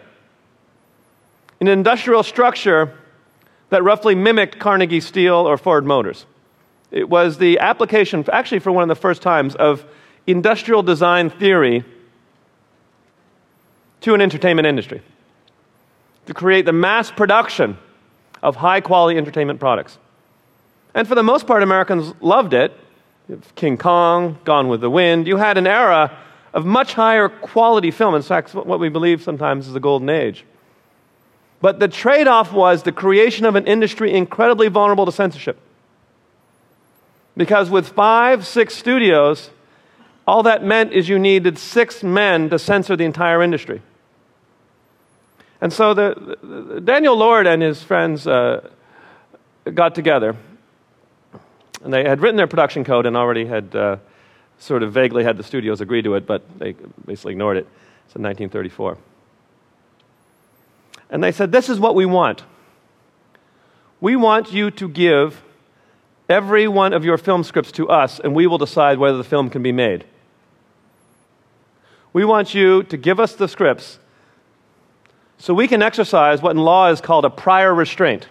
an 1.61 1.69
industrial 1.69 2.23
structure 2.23 2.97
that 3.69 3.85
roughly 3.85 4.15
mimicked 4.15 4.59
Carnegie 4.59 5.01
Steel 5.01 5.35
or 5.35 5.59
Ford 5.59 5.85
Motors. 5.85 6.27
It 6.91 7.09
was 7.09 7.39
the 7.39 7.59
application, 7.59 8.25
actually, 8.33 8.61
for 8.61 8.73
one 8.73 8.83
of 8.83 8.89
the 8.89 9.01
first 9.01 9.23
times, 9.23 9.55
of 9.55 9.85
industrial 10.27 10.83
design 10.83 11.31
theory 11.31 11.85
to 14.01 14.15
an 14.15 14.21
entertainment 14.21 14.67
industry 14.67 15.03
to 16.27 16.35
create 16.35 16.65
the 16.65 16.73
mass 16.73 17.11
production 17.11 17.77
of 18.43 18.57
high 18.57 18.81
quality 18.81 19.19
entertainment 19.19 19.61
products. 19.61 19.99
And 20.95 21.07
for 21.07 21.15
the 21.15 21.23
most 21.23 21.47
part, 21.47 21.63
Americans 21.63 22.13
loved 22.21 22.53
it. 22.53 22.77
King 23.55 23.77
Kong, 23.77 24.39
Gone 24.45 24.69
with 24.69 24.81
the 24.81 24.91
Wind. 24.91 25.27
You 25.27 25.37
had 25.37 25.57
an 25.57 25.67
era 25.67 26.19
of 26.53 26.67
much 26.67 26.95
higher 26.95 27.29
quality 27.29 27.91
film. 27.91 28.15
In 28.15 28.23
fact, 28.23 28.55
what 28.55 28.81
we 28.81 28.89
believe 28.89 29.23
sometimes 29.23 29.69
is 29.69 29.73
the 29.73 29.81
golden 29.81 30.09
age. 30.09 30.45
But 31.61 31.79
the 31.79 31.89
trade 31.89 32.27
off 32.27 32.53
was 32.53 32.83
the 32.83 32.93
creation 32.93 33.45
of 33.45 33.55
an 33.55 33.67
industry 33.67 34.13
incredibly 34.13 34.69
vulnerable 34.69 35.07
to 35.07 35.13
censorship. 35.13 35.59
Because 37.37 37.71
with 37.71 37.89
five, 37.89 38.47
six 38.47 38.75
studios, 38.75 39.51
all 40.27 40.43
that 40.43 40.65
meant 40.65 40.93
is 40.93 41.09
you 41.09 41.19
needed 41.19 41.59
six 41.59 42.03
men 42.03 42.51
to 42.51 42.59
censor 42.59 42.97
the 42.97 43.05
entire 43.05 43.43
industry. 43.43 43.83
And 45.61 45.73
so 45.73 45.95
the, 45.95 46.39
the 46.43 46.81
Daniel 46.81 47.17
Lord 47.17 47.47
and 47.47 47.63
his 47.63 47.83
friends 47.83 48.27
uh, 48.27 48.69
got 49.73 49.95
together. 49.95 50.37
And 51.83 51.93
they 51.93 52.05
had 52.05 52.21
written 52.21 52.37
their 52.37 52.47
production 52.47 52.85
code 52.85 53.07
and 53.07 53.17
already 53.17 53.47
had 53.47 53.75
uh, 53.75 53.97
sort 54.59 54.83
of 54.83 54.93
vaguely 54.93 55.25
had 55.25 55.37
the 55.37 55.43
studios 55.43 55.81
agree 55.81 56.03
to 56.03 56.15
it, 56.15 56.27
but 56.27 56.43
they 56.59 56.73
basically 57.07 57.33
ignored 57.33 57.57
it. 57.57 57.67
It's 58.07 58.17
in 58.17 58.23
1934. 58.23 58.99
And 61.11 61.25
they 61.25 61.33
said, 61.33 61.53
This 61.53 61.69
is 61.69 61.81
what 61.81 61.95
we 61.95 62.07
want. 62.07 62.45
We 64.01 64.17
want 64.17 64.53
you 64.53 64.71
to 64.71 64.89
give 64.89 65.43
every 66.29 66.69
one 66.69 66.93
of 66.93 67.05
your 67.05 67.19
film 67.19 67.45
scripts 67.45 67.73
to 67.73 67.89
us, 67.89 68.21
and 68.21 68.35
we 68.35 68.47
will 68.47 68.59
decide 68.59 68.99
whether 68.99 69.19
the 69.19 69.25
film 69.25 69.51
can 69.51 69.63
be 69.63 69.73
made. 69.73 70.05
We 72.13 72.25
want 72.25 72.55
you 72.55 72.83
to 72.85 72.97
give 72.97 73.21
us 73.21 73.35
the 73.35 73.49
scripts 73.49 73.99
so 75.39 75.55
we 75.55 75.69
can 75.69 75.83
exercise 75.83 76.43
what 76.43 76.51
in 76.51 76.59
law 76.59 76.91
is 76.91 77.01
called 77.01 77.25
a 77.25 77.31
prior 77.31 77.75
restraint. 77.75 78.29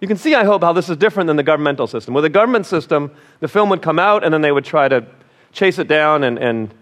You 0.00 0.08
can 0.08 0.16
see, 0.16 0.34
I 0.34 0.44
hope, 0.44 0.62
how 0.62 0.72
this 0.72 0.88
is 0.88 0.96
different 0.96 1.26
than 1.26 1.36
the 1.36 1.42
governmental 1.42 1.86
system. 1.86 2.14
With 2.14 2.24
the 2.24 2.30
government 2.30 2.66
system, 2.66 3.10
the 3.40 3.48
film 3.48 3.68
would 3.68 3.82
come 3.82 3.98
out 3.98 4.24
and 4.24 4.32
then 4.32 4.40
they 4.40 4.52
would 4.52 4.64
try 4.64 4.88
to 4.88 5.06
chase 5.52 5.78
it 5.78 5.88
down 5.88 6.24
and, 6.24 6.38
and 6.38 6.74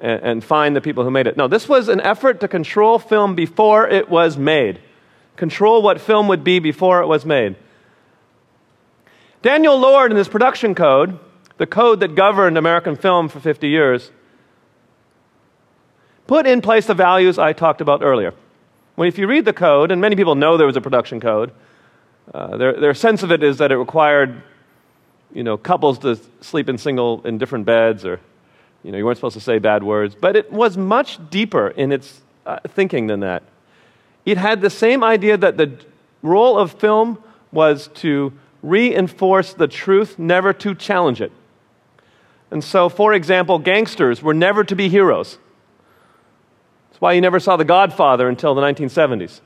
and, 0.00 0.44
find 0.44 0.76
the 0.76 0.80
people 0.80 1.04
who 1.04 1.10
made 1.10 1.26
it. 1.26 1.36
No, 1.36 1.48
this 1.48 1.68
was 1.68 1.88
an 1.88 2.00
effort 2.00 2.40
to 2.40 2.48
control 2.48 2.98
film 2.98 3.34
before 3.34 3.88
it 3.88 4.08
was 4.08 4.36
made, 4.36 4.80
control 5.36 5.82
what 5.82 6.00
film 6.00 6.28
would 6.28 6.44
be 6.44 6.58
before 6.58 7.00
it 7.00 7.06
was 7.06 7.24
made. 7.24 7.56
Daniel 9.42 9.78
Lord, 9.78 10.10
in 10.10 10.16
his 10.16 10.28
production 10.28 10.74
code, 10.74 11.18
the 11.58 11.66
code 11.66 12.00
that 12.00 12.14
governed 12.14 12.58
American 12.58 12.96
film 12.96 13.28
for 13.28 13.40
50 13.40 13.68
years, 13.68 14.10
put 16.26 16.46
in 16.46 16.60
place 16.60 16.86
the 16.86 16.94
values 16.94 17.38
I 17.38 17.52
talked 17.52 17.80
about 17.80 18.02
earlier. 18.02 18.34
When 18.96 19.08
if 19.08 19.18
you 19.18 19.26
read 19.26 19.44
the 19.44 19.52
code, 19.52 19.90
and 19.90 20.00
many 20.00 20.16
people 20.16 20.34
know 20.34 20.56
there 20.56 20.66
was 20.66 20.76
a 20.76 20.80
production 20.80 21.20
code, 21.20 21.52
uh, 22.32 22.56
their, 22.56 22.80
their 22.80 22.94
sense 22.94 23.22
of 23.22 23.30
it 23.30 23.42
is 23.42 23.58
that 23.58 23.70
it 23.70 23.76
required 23.76 24.42
you 25.32 25.42
know, 25.42 25.56
couples 25.56 25.98
to 25.98 26.18
sleep 26.40 26.68
in 26.68 26.78
single 26.78 27.20
in 27.26 27.38
different 27.38 27.66
beds 27.66 28.04
or 28.04 28.20
you 28.82 28.92
know, 28.92 28.98
you 28.98 29.04
weren't 29.04 29.16
supposed 29.16 29.34
to 29.34 29.40
say 29.40 29.58
bad 29.58 29.82
words, 29.82 30.14
but 30.14 30.36
it 30.36 30.52
was 30.52 30.76
much 30.76 31.18
deeper 31.30 31.68
in 31.68 31.90
its 31.90 32.20
uh, 32.44 32.58
thinking 32.68 33.06
than 33.06 33.20
that. 33.20 33.42
It 34.26 34.36
had 34.36 34.60
the 34.60 34.70
same 34.70 35.02
idea 35.02 35.36
that 35.38 35.56
the 35.56 35.78
role 36.22 36.58
of 36.58 36.72
film 36.72 37.22
was 37.50 37.88
to 37.94 38.32
reinforce 38.62 39.54
the 39.54 39.68
truth, 39.68 40.18
never 40.18 40.52
to 40.52 40.74
challenge 40.74 41.20
it. 41.20 41.32
And 42.50 42.62
so, 42.62 42.88
for 42.88 43.14
example, 43.14 43.58
gangsters 43.58 44.22
were 44.22 44.34
never 44.34 44.64
to 44.64 44.76
be 44.76 44.88
heroes. 44.88 45.38
That's 46.90 47.00
why 47.00 47.14
you 47.14 47.20
never 47.20 47.40
saw 47.40 47.56
The 47.56 47.64
Godfather 47.64 48.28
until 48.28 48.54
the 48.54 48.62
1970s. 48.62 49.40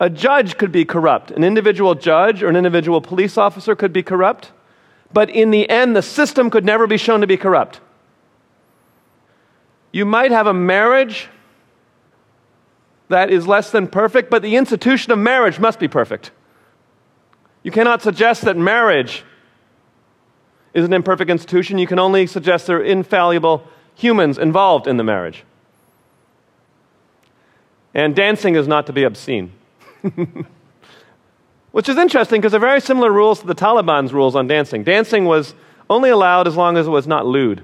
A 0.00 0.10
judge 0.10 0.58
could 0.58 0.72
be 0.72 0.84
corrupt. 0.84 1.30
An 1.30 1.44
individual 1.44 1.94
judge 1.94 2.42
or 2.42 2.48
an 2.48 2.56
individual 2.56 3.00
police 3.00 3.38
officer 3.38 3.76
could 3.76 3.92
be 3.92 4.02
corrupt 4.02 4.52
but 5.14 5.30
in 5.30 5.52
the 5.52 5.70
end, 5.70 5.94
the 5.94 6.02
system 6.02 6.50
could 6.50 6.64
never 6.64 6.88
be 6.88 6.96
shown 6.96 7.20
to 7.20 7.26
be 7.26 7.36
corrupt. 7.36 7.80
You 9.92 10.04
might 10.04 10.32
have 10.32 10.48
a 10.48 10.52
marriage 10.52 11.28
that 13.08 13.30
is 13.30 13.46
less 13.46 13.70
than 13.70 13.86
perfect, 13.86 14.28
but 14.28 14.42
the 14.42 14.56
institution 14.56 15.12
of 15.12 15.18
marriage 15.20 15.60
must 15.60 15.78
be 15.78 15.86
perfect. 15.86 16.32
You 17.62 17.70
cannot 17.70 18.02
suggest 18.02 18.42
that 18.42 18.56
marriage 18.56 19.22
is 20.74 20.84
an 20.84 20.92
imperfect 20.92 21.30
institution. 21.30 21.78
You 21.78 21.86
can 21.86 22.00
only 22.00 22.26
suggest 22.26 22.66
there 22.66 22.78
are 22.78 22.84
infallible 22.84 23.68
humans 23.94 24.36
involved 24.36 24.88
in 24.88 24.96
the 24.96 25.04
marriage. 25.04 25.44
And 27.94 28.16
dancing 28.16 28.56
is 28.56 28.66
not 28.66 28.86
to 28.86 28.92
be 28.92 29.04
obscene. 29.04 29.52
Which 31.72 31.88
is 31.88 31.96
interesting 31.96 32.40
because 32.40 32.52
they're 32.52 32.60
very 32.60 32.80
similar 32.80 33.10
rules 33.10 33.40
to 33.40 33.46
the 33.46 33.54
Taliban's 33.54 34.12
rules 34.12 34.36
on 34.36 34.46
dancing. 34.46 34.84
Dancing 34.84 35.24
was 35.24 35.54
only 35.90 36.10
allowed 36.10 36.46
as 36.46 36.56
long 36.56 36.76
as 36.76 36.86
it 36.86 36.90
was 36.90 37.06
not 37.06 37.26
lewd. 37.26 37.62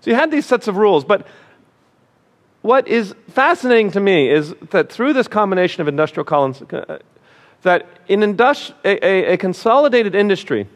So 0.00 0.10
you 0.10 0.14
had 0.14 0.30
these 0.30 0.46
sets 0.46 0.68
of 0.68 0.76
rules, 0.76 1.04
but 1.04 1.26
what 2.62 2.88
is 2.88 3.14
fascinating 3.28 3.90
to 3.92 4.00
me 4.00 4.30
is 4.30 4.54
that 4.70 4.90
through 4.90 5.12
this 5.12 5.28
combination 5.28 5.82
of 5.82 5.88
industrial 5.88 6.24
colonies, 6.24 6.62
uh, 6.62 6.98
that 7.62 7.86
in 8.08 8.20
industri- 8.20 8.74
a, 8.84 9.06
a, 9.06 9.32
a 9.34 9.36
consolidated 9.36 10.14
industry 10.14 10.66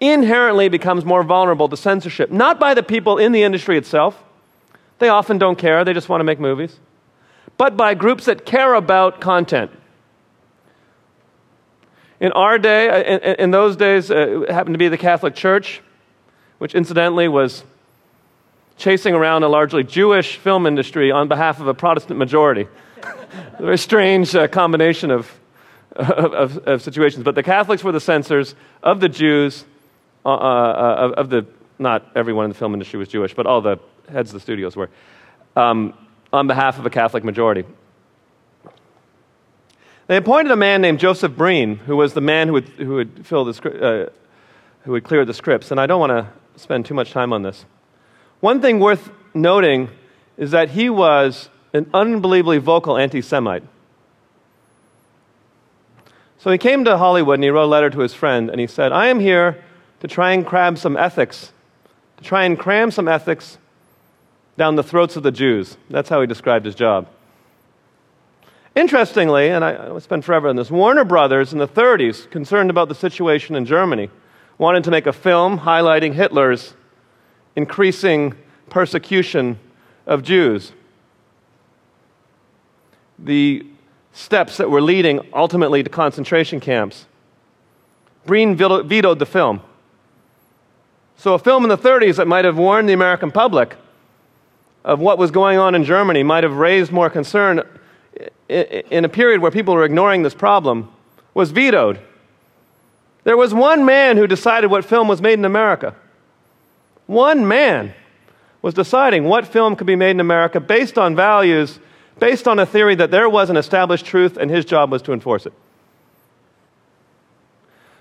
inherently 0.00 0.68
becomes 0.68 1.04
more 1.04 1.22
vulnerable 1.22 1.68
to 1.68 1.76
censorship, 1.76 2.30
not 2.30 2.58
by 2.58 2.72
the 2.72 2.82
people 2.82 3.18
in 3.18 3.32
the 3.32 3.42
industry 3.42 3.76
itself. 3.76 4.22
They 4.98 5.08
often 5.08 5.38
don't 5.38 5.56
care, 5.56 5.84
they 5.84 5.92
just 5.92 6.08
want 6.08 6.20
to 6.20 6.24
make 6.24 6.40
movies 6.40 6.78
but 7.60 7.76
by 7.76 7.92
groups 7.92 8.24
that 8.24 8.46
care 8.46 8.72
about 8.72 9.20
content. 9.20 9.70
In 12.18 12.32
our 12.32 12.56
day, 12.58 12.88
uh, 12.88 13.02
in, 13.02 13.34
in 13.34 13.50
those 13.50 13.76
days, 13.76 14.10
uh, 14.10 14.44
it 14.44 14.50
happened 14.50 14.72
to 14.72 14.78
be 14.78 14.88
the 14.88 14.96
Catholic 14.96 15.34
Church, 15.34 15.82
which 16.56 16.74
incidentally 16.74 17.28
was 17.28 17.62
chasing 18.78 19.12
around 19.12 19.42
a 19.42 19.48
largely 19.48 19.84
Jewish 19.84 20.38
film 20.38 20.66
industry 20.66 21.12
on 21.12 21.28
behalf 21.28 21.60
of 21.60 21.66
a 21.66 21.74
Protestant 21.74 22.18
majority. 22.18 22.66
a 23.02 23.16
very 23.62 23.76
strange 23.76 24.34
uh, 24.34 24.48
combination 24.48 25.10
of, 25.10 25.30
of, 25.94 26.56
of, 26.66 26.80
situations. 26.80 27.24
But 27.24 27.34
the 27.34 27.42
Catholics 27.42 27.84
were 27.84 27.92
the 27.92 28.00
censors 28.00 28.54
of 28.82 29.00
the 29.00 29.08
Jews, 29.10 29.66
uh, 30.24 30.32
uh, 30.32 30.94
of, 30.98 31.12
of, 31.12 31.28
the, 31.28 31.44
not 31.78 32.10
everyone 32.16 32.46
in 32.46 32.52
the 32.52 32.56
film 32.56 32.72
industry 32.72 32.98
was 32.98 33.08
Jewish, 33.08 33.34
but 33.34 33.44
all 33.44 33.60
the 33.60 33.78
heads 34.10 34.30
of 34.30 34.32
the 34.32 34.40
studios 34.40 34.76
were, 34.76 34.88
um, 35.56 35.92
on 36.32 36.46
behalf 36.46 36.78
of 36.78 36.86
a 36.86 36.90
Catholic 36.90 37.24
majority. 37.24 37.64
They 40.06 40.16
appointed 40.16 40.50
a 40.50 40.56
man 40.56 40.82
named 40.82 40.98
Joseph 40.98 41.36
Breen, 41.36 41.76
who 41.76 41.96
was 41.96 42.14
the 42.14 42.20
man 42.20 42.48
who 42.48 42.54
would, 42.54 42.68
who 42.70 42.94
would, 42.94 43.26
fill 43.26 43.44
the, 43.44 44.08
uh, 44.10 44.10
who 44.82 44.92
would 44.92 45.04
clear 45.04 45.24
the 45.24 45.34
scripts. 45.34 45.70
And 45.70 45.80
I 45.80 45.86
don't 45.86 46.00
want 46.00 46.10
to 46.10 46.28
spend 46.60 46.86
too 46.86 46.94
much 46.94 47.12
time 47.12 47.32
on 47.32 47.42
this. 47.42 47.64
One 48.40 48.60
thing 48.60 48.80
worth 48.80 49.10
noting 49.34 49.88
is 50.36 50.50
that 50.50 50.70
he 50.70 50.90
was 50.90 51.48
an 51.72 51.88
unbelievably 51.94 52.58
vocal 52.58 52.96
anti 52.96 53.22
Semite. 53.22 53.62
So 56.38 56.50
he 56.50 56.58
came 56.58 56.84
to 56.86 56.96
Hollywood 56.96 57.34
and 57.34 57.44
he 57.44 57.50
wrote 57.50 57.64
a 57.64 57.66
letter 57.66 57.90
to 57.90 58.00
his 58.00 58.14
friend 58.14 58.48
and 58.48 58.58
he 58.58 58.66
said, 58.66 58.92
I 58.92 59.08
am 59.08 59.20
here 59.20 59.62
to 60.00 60.08
try 60.08 60.32
and 60.32 60.46
cram 60.46 60.74
some 60.74 60.96
ethics, 60.96 61.52
to 62.16 62.24
try 62.24 62.44
and 62.44 62.58
cram 62.58 62.90
some 62.90 63.06
ethics 63.06 63.58
down 64.60 64.76
the 64.76 64.82
throats 64.82 65.16
of 65.16 65.22
the 65.22 65.32
Jews. 65.32 65.78
That's 65.88 66.10
how 66.10 66.20
he 66.20 66.26
described 66.26 66.66
his 66.66 66.74
job. 66.74 67.08
Interestingly, 68.76 69.48
and 69.48 69.64
I, 69.64 69.94
I 69.94 69.98
spent 70.00 70.22
forever 70.22 70.48
on 70.48 70.56
this, 70.56 70.70
Warner 70.70 71.02
Brothers 71.02 71.54
in 71.54 71.58
the 71.58 71.66
30s, 71.66 72.30
concerned 72.30 72.68
about 72.68 72.90
the 72.90 72.94
situation 72.94 73.56
in 73.56 73.64
Germany, 73.64 74.10
wanted 74.58 74.84
to 74.84 74.90
make 74.90 75.06
a 75.06 75.14
film 75.14 75.60
highlighting 75.60 76.12
Hitler's 76.12 76.74
increasing 77.56 78.34
persecution 78.68 79.58
of 80.04 80.22
Jews. 80.22 80.72
The 83.18 83.64
steps 84.12 84.58
that 84.58 84.68
were 84.68 84.82
leading 84.82 85.26
ultimately 85.32 85.82
to 85.82 85.88
concentration 85.88 86.60
camps. 86.60 87.06
Breen 88.26 88.56
vetoed 88.56 89.18
the 89.20 89.26
film. 89.26 89.62
So, 91.16 91.32
a 91.32 91.38
film 91.38 91.62
in 91.64 91.70
the 91.70 91.78
30s 91.78 92.16
that 92.16 92.28
might 92.28 92.44
have 92.44 92.58
warned 92.58 92.90
the 92.90 92.92
American 92.92 93.30
public 93.30 93.78
of 94.84 95.00
what 95.00 95.18
was 95.18 95.30
going 95.30 95.58
on 95.58 95.74
in 95.74 95.84
Germany 95.84 96.22
might 96.22 96.44
have 96.44 96.56
raised 96.56 96.90
more 96.90 97.10
concern 97.10 97.62
in 98.48 99.04
a 99.04 99.08
period 99.08 99.40
where 99.40 99.50
people 99.50 99.74
were 99.74 99.84
ignoring 99.84 100.22
this 100.22 100.34
problem 100.34 100.90
was 101.34 101.50
vetoed. 101.50 102.00
There 103.24 103.36
was 103.36 103.52
one 103.54 103.84
man 103.84 104.16
who 104.16 104.26
decided 104.26 104.70
what 104.70 104.84
film 104.84 105.06
was 105.06 105.20
made 105.20 105.38
in 105.38 105.44
America. 105.44 105.94
One 107.06 107.46
man 107.46 107.94
was 108.62 108.74
deciding 108.74 109.24
what 109.24 109.46
film 109.46 109.76
could 109.76 109.86
be 109.86 109.96
made 109.96 110.10
in 110.10 110.20
America 110.20 110.60
based 110.60 110.98
on 110.98 111.14
values, 111.14 111.78
based 112.18 112.48
on 112.48 112.58
a 112.58 112.66
theory 112.66 112.94
that 112.94 113.10
there 113.10 113.28
was 113.28 113.50
an 113.50 113.56
established 113.56 114.06
truth 114.06 114.36
and 114.36 114.50
his 114.50 114.64
job 114.64 114.90
was 114.90 115.02
to 115.02 115.12
enforce 115.12 115.46
it. 115.46 115.52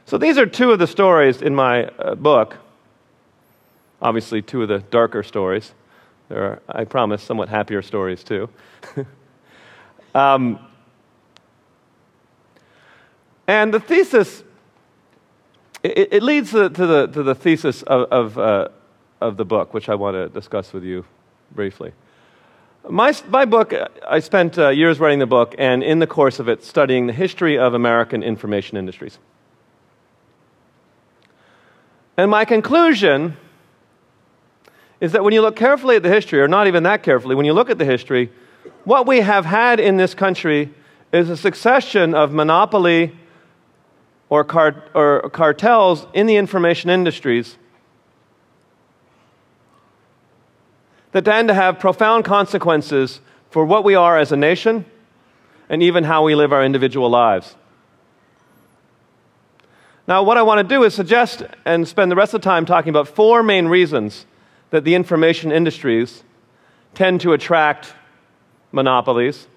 So 0.06 0.18
these 0.18 0.38
are 0.38 0.46
two 0.46 0.72
of 0.72 0.80
the 0.80 0.88
stories 0.88 1.42
in 1.42 1.54
my 1.54 1.86
uh, 1.86 2.16
book. 2.16 2.58
Obviously, 4.02 4.42
two 4.42 4.64
of 4.64 4.68
the 4.70 4.80
darker 4.80 5.22
stories. 5.22 5.74
There 6.30 6.44
are, 6.44 6.62
I 6.70 6.86
promise, 6.86 7.22
somewhat 7.22 7.50
happier 7.50 7.82
stories 7.82 8.24
too. 8.24 8.50
Um, 10.16 10.60
and 13.48 13.74
the 13.74 13.80
thesis, 13.80 14.44
it, 15.84 16.14
it 16.14 16.24
leads 16.24 16.52
to, 16.52 16.70
to, 16.70 16.88
the, 16.88 17.08
to 17.08 17.24
the 17.24 17.36
thesis 17.36 17.84
of, 17.84 18.12
of, 18.12 18.38
uh, 18.38 18.68
of 19.22 19.38
the 19.38 19.46
book, 19.46 19.74
which 19.74 19.90
I 19.90 19.96
want 19.96 20.16
to 20.16 20.30
discuss 20.30 20.74
with 20.74 20.84
you 20.84 21.06
briefly. 21.52 21.94
My, 22.90 23.14
my 23.28 23.46
book, 23.46 23.74
I 24.08 24.20
spent 24.20 24.58
uh, 24.58 24.70
years 24.70 25.00
writing 25.00 25.20
the 25.20 25.28
book, 25.28 25.54
and 25.58 25.84
in 25.84 26.00
the 26.00 26.08
course 26.08 26.40
of 26.40 26.48
it, 26.48 26.64
studying 26.64 27.08
the 27.08 27.14
history 27.14 27.58
of 27.58 27.74
American 27.74 28.24
information 28.24 28.78
industries. 28.78 29.20
And 32.18 32.32
my 32.32 32.46
conclusion 32.46 33.38
is 35.02 35.14
that 35.14 35.24
when 35.24 35.34
you 35.34 35.42
look 35.42 35.56
carefully 35.56 35.96
at 35.96 36.04
the 36.04 36.10
history, 36.10 36.42
or 36.42 36.48
not 36.48 36.68
even 36.68 36.84
that 36.84 37.04
carefully, 37.04 37.36
when 37.36 37.46
you 37.46 37.54
look 37.54 37.70
at 37.70 37.78
the 37.78 37.86
history, 37.86 38.32
what 38.84 39.08
we 39.08 39.22
have 39.22 39.46
had 39.46 39.80
in 39.80 39.98
this 39.98 40.14
country 40.14 40.74
is 41.14 41.30
a 41.30 41.38
succession 41.38 42.14
of 42.14 42.34
monopoly 42.34 43.16
or, 44.30 44.46
or 44.94 45.30
cartels 45.30 46.06
in 46.14 46.28
the 46.28 46.36
information 46.36 46.90
industries 46.90 47.58
that 51.12 51.26
tend 51.26 51.48
to 51.48 51.54
have 51.54 51.80
profound 51.80 52.24
consequences 52.26 53.20
for 53.50 53.66
what 53.66 53.84
we 53.84 53.96
are 53.96 54.18
as 54.18 54.32
a 54.32 54.38
nation 54.38 54.86
and 55.70 55.82
even 55.82 56.04
how 56.04 56.24
we 56.24 56.36
live 56.36 56.54
our 56.54 56.64
individual 56.64 57.10
lives. 57.10 57.56
Now, 60.08 60.24
what 60.24 60.38
I 60.38 60.42
want 60.42 60.68
to 60.68 60.76
do 60.76 60.84
is 60.84 60.94
suggest 60.94 61.44
and 61.66 61.88
spend 61.88 62.12
the 62.12 62.16
rest 62.16 62.34
of 62.34 62.42
the 62.42 62.46
time 62.46 62.66
talking 62.66 62.90
about 62.90 63.08
four 63.08 63.44
main 63.44 63.68
reasons 63.68 64.26
that 64.72 64.84
the 64.84 64.96
information 64.96 65.52
industries 65.52 66.24
tend 66.94 67.22
to 67.22 67.34
attract 67.34 67.94
monopolies, 68.72 69.48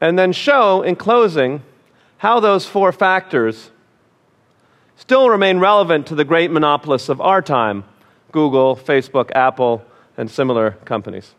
and 0.00 0.18
then 0.18 0.32
show 0.32 0.82
in 0.82 0.96
closing 0.96 1.62
how 2.18 2.40
those 2.40 2.66
four 2.66 2.92
factors 2.92 3.70
still 4.96 5.28
remain 5.28 5.58
relevant 5.58 6.06
to 6.06 6.14
the 6.14 6.24
great 6.24 6.50
monopolists 6.50 7.08
of 7.08 7.20
our 7.20 7.42
time 7.42 7.84
Google, 8.30 8.76
Facebook, 8.76 9.30
Apple, 9.34 9.84
and 10.16 10.30
similar 10.30 10.72
companies. 10.86 11.34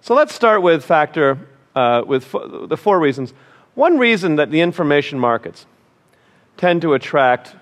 So 0.00 0.14
let's 0.14 0.34
start 0.34 0.62
with 0.62 0.84
factor 0.84 1.38
uh, 1.74 2.02
with 2.06 2.32
the 2.32 2.76
four 2.76 2.98
reasons. 2.98 3.34
One 3.74 3.98
reason 3.98 4.36
that 4.36 4.50
the 4.50 4.60
information 4.60 5.18
markets 5.18 5.66
tend 6.56 6.82
to 6.82 6.94
attract 6.94 7.56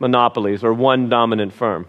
monopolies 0.00 0.64
or 0.64 0.72
one 0.72 1.08
dominant 1.08 1.52
firm 1.52 1.86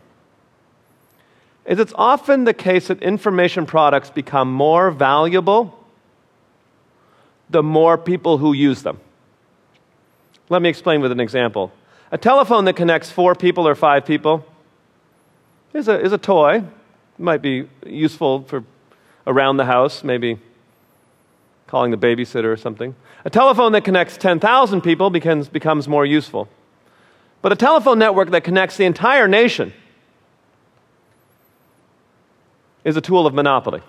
is 1.66 1.80
it's 1.80 1.94
often 1.96 2.44
the 2.44 2.54
case 2.54 2.88
that 2.88 3.02
information 3.02 3.66
products 3.66 4.10
become 4.10 4.52
more 4.52 4.92
valuable 4.92 5.78
the 7.50 7.62
more 7.62 7.98
people 7.98 8.38
who 8.38 8.54
use 8.54 8.82
them. 8.84 9.00
Let 10.50 10.62
me 10.62 10.70
explain 10.70 11.02
with 11.02 11.12
an 11.12 11.20
example. 11.20 11.72
A 12.12 12.18
telephone 12.18 12.66
that 12.66 12.76
connects 12.76 13.12
four 13.12 13.36
people 13.36 13.68
or 13.68 13.76
five 13.76 14.06
people 14.06 14.46
is 15.74 15.88
a, 15.88 16.00
is 16.00 16.14
a 16.14 16.18
toy. 16.18 16.58
It 16.58 17.20
might 17.20 17.42
be 17.42 17.68
useful 17.86 18.44
for 18.44 18.64
around 19.28 19.58
the 19.58 19.66
house, 19.66 20.04
maybe 20.04 20.40
calling 21.68 21.92
the 21.92 21.98
babysitter 21.98 22.52
or 22.52 22.58
something. 22.58 22.96
A 23.24 23.30
telephone 23.30 23.72
that 23.74 23.84
connects 23.84 24.18
10,000 24.18 24.82
people 24.82 25.10
becomes, 25.10 25.48
becomes 25.48 25.88
more 25.88 26.06
useful. 26.06 26.50
But 27.42 27.52
a 27.52 27.56
telephone 27.56 27.98
network 28.00 28.32
that 28.32 28.44
connects 28.44 28.78
the 28.78 28.86
entire 28.86 29.28
nation 29.28 29.74
is 32.84 32.96
a 32.96 33.02
tool 33.02 33.26
of 33.26 33.34
monopoly. 33.34 33.82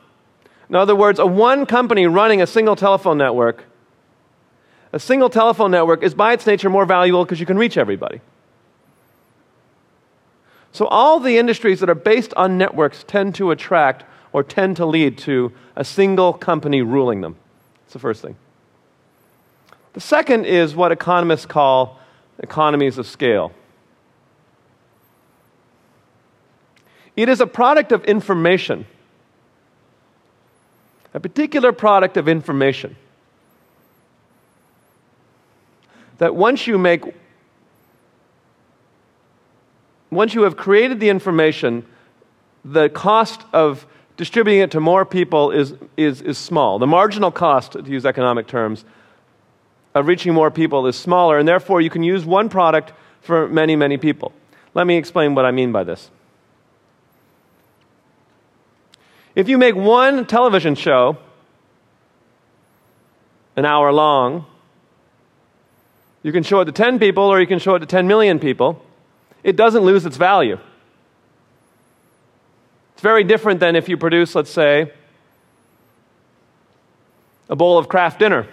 In 0.68 0.76
other 0.76 0.96
words, 0.96 1.18
a 1.18 1.26
one 1.26 1.66
company 1.66 2.06
running 2.06 2.40
a 2.40 2.46
single 2.46 2.76
telephone 2.76 3.18
network, 3.18 3.64
a 4.92 4.98
single 4.98 5.28
telephone 5.28 5.70
network 5.70 6.02
is 6.02 6.14
by 6.14 6.32
its 6.32 6.46
nature 6.46 6.70
more 6.70 6.86
valuable 6.86 7.24
because 7.24 7.40
you 7.40 7.46
can 7.46 7.58
reach 7.58 7.76
everybody. 7.76 8.20
So, 10.72 10.86
all 10.86 11.20
the 11.20 11.36
industries 11.36 11.80
that 11.80 11.90
are 11.90 11.94
based 11.94 12.32
on 12.34 12.56
networks 12.56 13.04
tend 13.06 13.34
to 13.34 13.50
attract 13.50 14.04
or 14.32 14.42
tend 14.42 14.76
to 14.78 14.86
lead 14.86 15.18
to 15.18 15.52
a 15.76 15.84
single 15.84 16.32
company 16.32 16.80
ruling 16.80 17.20
them. 17.20 17.36
That's 17.84 17.92
the 17.92 17.98
first 17.98 18.22
thing. 18.22 18.36
The 19.92 20.00
second 20.00 20.46
is 20.46 20.74
what 20.74 20.90
economists 20.90 21.44
call 21.44 22.00
economies 22.42 22.98
of 22.98 23.06
scale. 23.06 23.52
It 27.16 27.28
is 27.28 27.40
a 27.40 27.46
product 27.46 27.92
of 27.92 28.04
information, 28.04 28.86
a 31.14 31.20
particular 31.20 31.72
product 31.72 32.16
of 32.16 32.28
information. 32.28 32.96
That 36.18 36.34
once 36.34 36.66
you 36.66 36.78
make, 36.78 37.02
once 40.10 40.34
you 40.34 40.42
have 40.42 40.56
created 40.56 41.00
the 41.00 41.08
information, 41.08 41.86
the 42.64 42.88
cost 42.88 43.42
of 43.52 43.86
distributing 44.16 44.60
it 44.60 44.70
to 44.70 44.80
more 44.80 45.04
people 45.04 45.50
is, 45.50 45.74
is, 45.96 46.22
is 46.22 46.38
small. 46.38 46.78
The 46.78 46.86
marginal 46.86 47.30
cost, 47.30 47.72
to 47.72 47.82
use 47.82 48.06
economic 48.06 48.46
terms, 48.46 48.84
of 49.94 50.06
reaching 50.06 50.32
more 50.32 50.50
people 50.50 50.86
is 50.86 50.96
smaller, 50.96 51.38
and 51.38 51.46
therefore 51.46 51.80
you 51.80 51.90
can 51.90 52.02
use 52.02 52.24
one 52.24 52.48
product 52.48 52.92
for 53.20 53.48
many, 53.48 53.76
many 53.76 53.96
people. 53.96 54.32
Let 54.74 54.86
me 54.86 54.96
explain 54.96 55.34
what 55.34 55.44
I 55.44 55.50
mean 55.50 55.72
by 55.72 55.84
this. 55.84 56.10
If 59.34 59.48
you 59.48 59.58
make 59.58 59.74
one 59.74 60.26
television 60.26 60.74
show 60.74 61.18
an 63.56 63.64
hour 63.64 63.92
long, 63.92 64.46
you 66.22 66.32
can 66.32 66.42
show 66.42 66.60
it 66.60 66.66
to 66.66 66.72
10 66.72 66.98
people 66.98 67.24
or 67.24 67.40
you 67.40 67.46
can 67.46 67.58
show 67.58 67.74
it 67.74 67.80
to 67.80 67.86
10 67.86 68.06
million 68.06 68.38
people. 68.38 68.84
It 69.42 69.56
doesn't 69.56 69.82
lose 69.82 70.06
its 70.06 70.16
value. 70.16 70.58
It's 72.92 73.02
very 73.02 73.24
different 73.24 73.60
than 73.60 73.74
if 73.74 73.88
you 73.88 73.96
produce, 73.96 74.34
let's 74.34 74.50
say, 74.50 74.92
a 77.48 77.56
bowl 77.56 77.78
of 77.78 77.88
Kraft 77.88 78.18
dinner. 78.18 78.46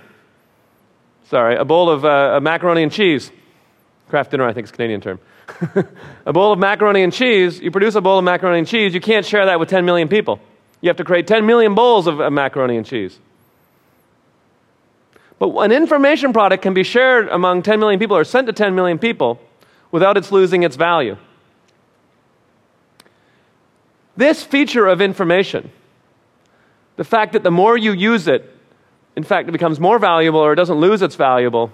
Sorry, 1.29 1.55
a 1.55 1.63
bowl 1.63 1.91
of 1.91 2.03
uh, 2.03 2.39
macaroni 2.41 2.81
and 2.81 2.91
cheese. 2.91 3.31
Kraft 4.09 4.31
dinner, 4.31 4.47
I 4.47 4.53
think, 4.53 4.65
is 4.65 4.71
a 4.71 4.73
Canadian 4.73 4.99
term. 4.99 5.19
a 6.25 6.33
bowl 6.33 6.51
of 6.51 6.57
macaroni 6.57 7.03
and 7.03 7.13
cheese, 7.13 7.59
you 7.59 7.69
produce 7.69 7.93
a 7.93 8.01
bowl 8.01 8.17
of 8.17 8.23
macaroni 8.23 8.57
and 8.57 8.67
cheese, 8.67 8.95
you 8.95 8.99
can't 8.99 9.23
share 9.23 9.45
that 9.45 9.59
with 9.59 9.69
10 9.69 9.85
million 9.85 10.07
people. 10.07 10.39
You 10.81 10.89
have 10.89 10.97
to 10.97 11.03
create 11.03 11.27
10 11.27 11.45
million 11.45 11.75
bowls 11.75 12.07
of, 12.07 12.19
of 12.19 12.33
macaroni 12.33 12.77
and 12.77 12.85
cheese. 12.85 13.19
But 15.37 15.55
an 15.57 15.71
information 15.71 16.33
product 16.33 16.63
can 16.63 16.73
be 16.73 16.83
shared 16.83 17.29
among 17.29 17.61
10 17.61 17.79
million 17.79 17.99
people 17.99 18.17
or 18.17 18.23
sent 18.23 18.47
to 18.47 18.53
10 18.53 18.73
million 18.73 18.97
people 18.97 19.39
without 19.91 20.17
its 20.17 20.31
losing 20.31 20.63
its 20.63 20.75
value. 20.77 21.15
This 24.17 24.41
feature 24.41 24.87
of 24.87 24.99
information, 24.99 25.69
the 26.95 27.03
fact 27.03 27.33
that 27.33 27.43
the 27.43 27.51
more 27.51 27.77
you 27.77 27.91
use 27.91 28.27
it, 28.27 28.55
in 29.15 29.23
fact, 29.23 29.49
it 29.49 29.51
becomes 29.51 29.79
more 29.79 29.99
valuable 29.99 30.39
or 30.39 30.53
it 30.53 30.55
doesn't 30.55 30.79
lose 30.79 31.01
its 31.01 31.15
valuable, 31.15 31.71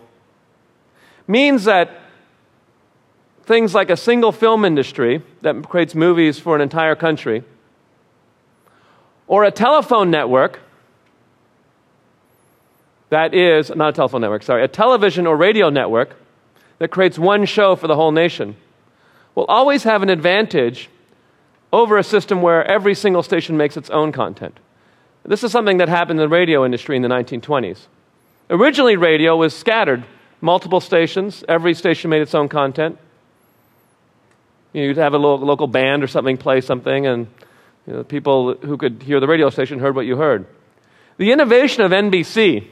means 1.27 1.65
that 1.65 1.89
things 3.43 3.73
like 3.73 3.89
a 3.89 3.97
single 3.97 4.31
film 4.31 4.65
industry 4.65 5.21
that 5.41 5.67
creates 5.69 5.93
movies 5.93 6.39
for 6.39 6.55
an 6.55 6.61
entire 6.61 6.95
country, 6.95 7.43
or 9.27 9.43
a 9.43 9.51
telephone 9.51 10.09
network 10.11 10.59
that 13.09 13.33
is, 13.33 13.69
not 13.75 13.89
a 13.89 13.93
telephone 13.93 14.21
network, 14.21 14.43
sorry, 14.43 14.63
a 14.63 14.67
television 14.67 15.27
or 15.27 15.37
radio 15.37 15.69
network 15.69 16.15
that 16.79 16.89
creates 16.89 17.17
one 17.17 17.45
show 17.45 17.75
for 17.75 17.87
the 17.87 17.95
whole 17.95 18.11
nation 18.11 18.55
will 19.35 19.45
always 19.45 19.83
have 19.83 20.01
an 20.01 20.09
advantage 20.09 20.89
over 21.71 21.97
a 21.97 22.03
system 22.03 22.41
where 22.41 22.63
every 22.65 22.95
single 22.95 23.21
station 23.21 23.57
makes 23.57 23.77
its 23.77 23.89
own 23.89 24.11
content. 24.11 24.57
This 25.25 25.43
is 25.43 25.51
something 25.51 25.77
that 25.77 25.89
happened 25.89 26.19
in 26.19 26.29
the 26.29 26.35
radio 26.35 26.65
industry 26.65 26.95
in 26.95 27.01
the 27.01 27.07
1920s. 27.07 27.79
Originally, 28.49 28.95
radio 28.95 29.35
was 29.35 29.55
scattered, 29.55 30.03
multiple 30.39 30.79
stations, 30.79 31.43
every 31.47 31.73
station 31.73 32.09
made 32.09 32.21
its 32.21 32.35
own 32.35 32.47
content. 32.47 32.97
You'd 34.73 34.97
have 34.97 35.13
a 35.13 35.17
local 35.17 35.67
band 35.67 36.03
or 36.03 36.07
something 36.07 36.37
play 36.37 36.61
something, 36.61 37.07
and 37.07 37.27
you 37.87 37.93
know, 37.93 38.03
people 38.03 38.55
who 38.55 38.77
could 38.77 39.01
hear 39.01 39.19
the 39.19 39.27
radio 39.27 39.49
station 39.49 39.79
heard 39.79 39.95
what 39.95 40.05
you 40.05 40.17
heard. 40.17 40.45
The 41.17 41.31
innovation 41.31 41.81
of 41.83 41.91
NBC 41.91 42.67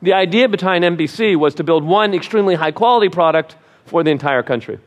the 0.00 0.12
idea 0.12 0.48
behind 0.48 0.84
NBC 0.84 1.36
was 1.36 1.54
to 1.56 1.64
build 1.64 1.84
one 1.84 2.14
extremely 2.14 2.54
high 2.54 2.70
quality 2.70 3.08
product 3.08 3.56
for 3.86 4.04
the 4.04 4.10
entire 4.10 4.42
country. 4.42 4.78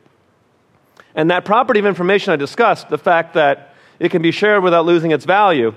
And 1.16 1.30
that 1.32 1.44
property 1.44 1.80
of 1.80 1.86
information 1.86 2.32
I 2.32 2.38
discussed, 2.38 2.90
the 2.90 2.98
fact 2.98 3.34
that 3.34 3.76
it 4.00 4.10
can 4.10 4.22
be 4.22 4.32
shared 4.32 4.64
without 4.64 4.86
losing 4.86 5.12
its 5.12 5.26
value, 5.26 5.76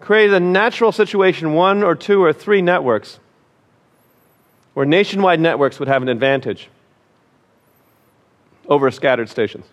created 0.00 0.34
a 0.34 0.40
natural 0.40 0.92
situation, 0.92 1.52
one 1.52 1.82
or 1.82 1.94
two 1.94 2.22
or 2.22 2.32
three 2.32 2.62
networks, 2.62 3.20
where 4.74 4.86
nationwide 4.86 5.40
networks 5.40 5.78
would 5.78 5.88
have 5.88 6.02
an 6.02 6.08
advantage 6.08 6.68
over 8.66 8.90
scattered 8.90 9.28
stations. 9.28 9.66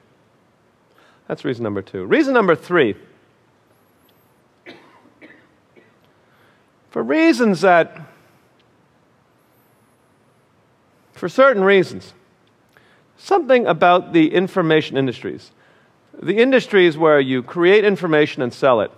That's 1.28 1.46
reason 1.46 1.64
number 1.64 1.82
two. 1.82 2.06
Reason 2.06 2.34
number 2.34 2.56
three 2.56 2.96
for 6.90 7.04
reasons 7.04 7.62
that, 7.62 8.02
for 11.14 11.30
certain 11.30 11.64
reasons, 11.64 12.14
something 13.18 13.68
about 13.68 14.14
the 14.14 14.34
information 14.34 14.98
industries, 14.98 15.52
the 16.20 16.38
industries 16.38 16.98
where 16.98 17.20
you 17.20 17.44
create 17.44 17.86
information 17.86 18.42
and 18.42 18.54
sell 18.54 18.82
it, 18.82 18.90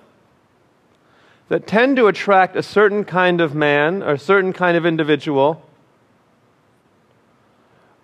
that 1.49 1.67
tend 1.67 1.97
to 1.97 2.07
attract 2.07 2.55
a 2.55 2.63
certain 2.63 3.03
kind 3.03 3.41
of 3.41 3.53
man 3.53 4.01
or 4.01 4.13
a 4.13 4.19
certain 4.19 4.53
kind 4.53 4.77
of 4.77 4.85
individual, 4.85 5.63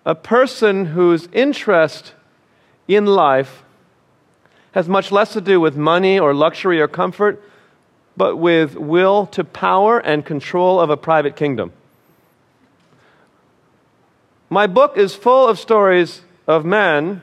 a 0.04 0.14
person 0.14 0.86
whose 0.86 1.28
interest 1.32 2.12
in 2.86 3.06
life 3.06 3.62
has 4.72 4.88
much 4.88 5.10
less 5.10 5.32
to 5.32 5.40
do 5.40 5.60
with 5.60 5.76
money 5.76 6.18
or 6.18 6.34
luxury 6.34 6.80
or 6.80 6.86
comfort 6.86 7.42
but 8.16 8.36
with 8.36 8.74
will 8.76 9.26
to 9.26 9.44
power 9.44 9.98
and 9.98 10.24
control 10.24 10.80
of 10.80 10.90
a 10.90 10.96
private 10.96 11.36
kingdom. 11.36 11.72
My 14.48 14.66
book 14.66 14.96
is 14.96 15.14
full 15.14 15.48
of 15.48 15.58
stories 15.58 16.22
of 16.46 16.64
men 16.64 17.22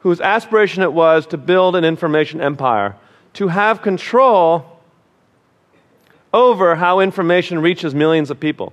whose 0.00 0.20
aspiration 0.20 0.82
it 0.82 0.92
was 0.92 1.26
to 1.26 1.36
build 1.36 1.76
an 1.76 1.84
information 1.84 2.40
empire, 2.40 2.96
to 3.34 3.48
have 3.48 3.82
control 3.82 4.78
over 6.32 6.76
how 6.76 7.00
information 7.00 7.60
reaches 7.60 7.94
millions 7.94 8.30
of 8.30 8.38
people. 8.38 8.72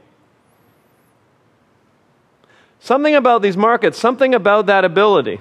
Something 2.80 3.16
about 3.16 3.42
these 3.42 3.58
markets, 3.58 3.98
something 3.98 4.36
about 4.36 4.68
that 4.68 4.86
ability 4.86 5.40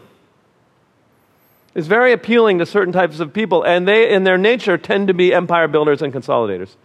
is 1.75 1.87
very 1.87 2.13
appealing 2.13 2.59
to 2.59 2.67
certain 2.67 2.93
types 2.93 3.21
of 3.21 3.33
people, 3.33 3.65
and 3.65 3.87
they, 3.87 4.11
in 4.11 4.25
their 4.25 4.39
nature, 4.39 4.79
tend 4.79 5.09
to 5.09 5.15
be 5.15 5.35
empire 5.35 5.69
builders 5.69 6.01
and 6.03 6.13
consolidators. 6.13 6.77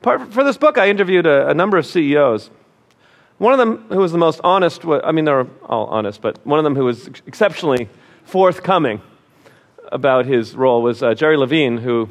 For 0.00 0.44
this 0.44 0.56
book, 0.56 0.78
I 0.78 0.88
interviewed 0.88 1.26
a, 1.26 1.48
a 1.48 1.54
number 1.54 1.76
of 1.76 1.84
CEOs. 1.84 2.50
One 3.38 3.52
of 3.52 3.58
them 3.58 3.86
who 3.88 3.98
was 3.98 4.12
the 4.12 4.18
most 4.18 4.40
honest, 4.44 4.84
I 4.86 5.10
mean, 5.10 5.24
they're 5.24 5.46
all 5.64 5.86
honest, 5.86 6.22
but 6.22 6.38
one 6.46 6.58
of 6.58 6.64
them 6.64 6.76
who 6.76 6.84
was 6.84 7.08
exceptionally 7.26 7.88
forthcoming 8.24 9.02
about 9.92 10.26
his 10.26 10.54
role 10.54 10.82
was 10.82 11.02
uh, 11.02 11.14
Jerry 11.14 11.36
Levin, 11.36 11.78
who 11.78 12.10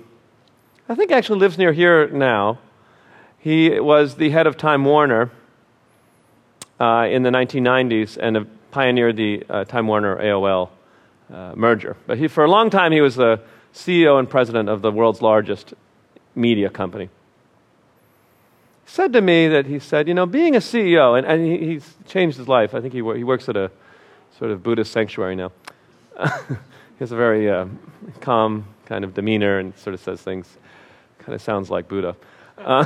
I 0.87 0.95
think 0.95 1.11
actually 1.11 1.39
lives 1.39 1.57
near 1.57 1.73
here 1.73 2.07
now. 2.07 2.59
He 3.39 3.79
was 3.79 4.15
the 4.15 4.29
head 4.29 4.47
of 4.47 4.57
Time 4.57 4.83
Warner 4.85 5.31
uh, 6.79 7.07
in 7.09 7.23
the 7.23 7.29
1990s 7.29 8.17
and 8.17 8.47
pioneered 8.71 9.15
the 9.15 9.43
uh, 9.49 9.63
Time 9.65 9.87
Warner 9.87 10.17
AOL 10.17 10.69
uh, 11.31 11.53
merger. 11.55 11.95
But 12.07 12.17
he, 12.17 12.27
for 12.27 12.43
a 12.43 12.49
long 12.49 12.69
time, 12.69 12.91
he 12.91 13.01
was 13.01 13.15
the 13.15 13.41
CEO 13.73 14.19
and 14.19 14.29
president 14.29 14.69
of 14.69 14.81
the 14.81 14.91
world's 14.91 15.21
largest 15.21 15.73
media 16.33 16.69
company. 16.69 17.09
He 18.85 18.91
said 18.91 19.13
to 19.13 19.21
me 19.21 19.47
that 19.47 19.65
he 19.65 19.79
said, 19.79 20.07
you 20.07 20.13
know, 20.13 20.25
being 20.25 20.55
a 20.55 20.59
CEO, 20.59 21.17
and, 21.17 21.25
and 21.25 21.45
he, 21.45 21.73
he's 21.73 21.93
changed 22.07 22.37
his 22.37 22.47
life. 22.47 22.73
I 22.73 22.81
think 22.81 22.93
he, 22.93 22.99
he 22.99 23.23
works 23.23 23.49
at 23.49 23.57
a 23.57 23.71
sort 24.37 24.51
of 24.51 24.63
Buddhist 24.63 24.91
sanctuary 24.91 25.35
now. 25.35 25.51
he 26.95 26.99
has 26.99 27.11
a 27.11 27.15
very 27.15 27.49
uh, 27.49 27.65
calm 28.21 28.65
kind 28.85 29.03
of 29.03 29.13
demeanor 29.13 29.59
and 29.59 29.77
sort 29.77 29.93
of 29.93 29.99
says 29.99 30.21
things, 30.21 30.57
kind 31.19 31.33
of 31.33 31.41
sounds 31.41 31.69
like 31.69 31.89
Buddha. 31.89 32.15
Uh, 32.57 32.85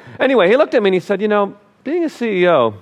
anyway, 0.20 0.48
he 0.48 0.56
looked 0.56 0.74
at 0.74 0.82
me 0.82 0.88
and 0.88 0.94
he 0.94 1.00
said, 1.00 1.22
you 1.22 1.28
know, 1.28 1.56
being 1.82 2.04
a 2.04 2.08
CEO 2.08 2.74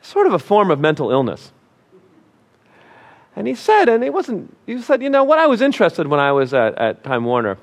is 0.00 0.08
sort 0.08 0.26
of 0.26 0.32
a 0.32 0.38
form 0.38 0.70
of 0.70 0.80
mental 0.80 1.10
illness. 1.10 1.52
And 3.36 3.46
he 3.46 3.54
said, 3.54 3.88
and 3.88 4.02
he 4.02 4.10
wasn't, 4.10 4.56
he 4.64 4.80
said, 4.80 5.02
you 5.02 5.10
know, 5.10 5.24
what 5.24 5.38
I 5.38 5.46
was 5.46 5.60
interested 5.60 6.06
when 6.06 6.20
I 6.20 6.32
was 6.32 6.54
at, 6.54 6.78
at 6.78 7.04
Time 7.04 7.24
Warner, 7.24 7.58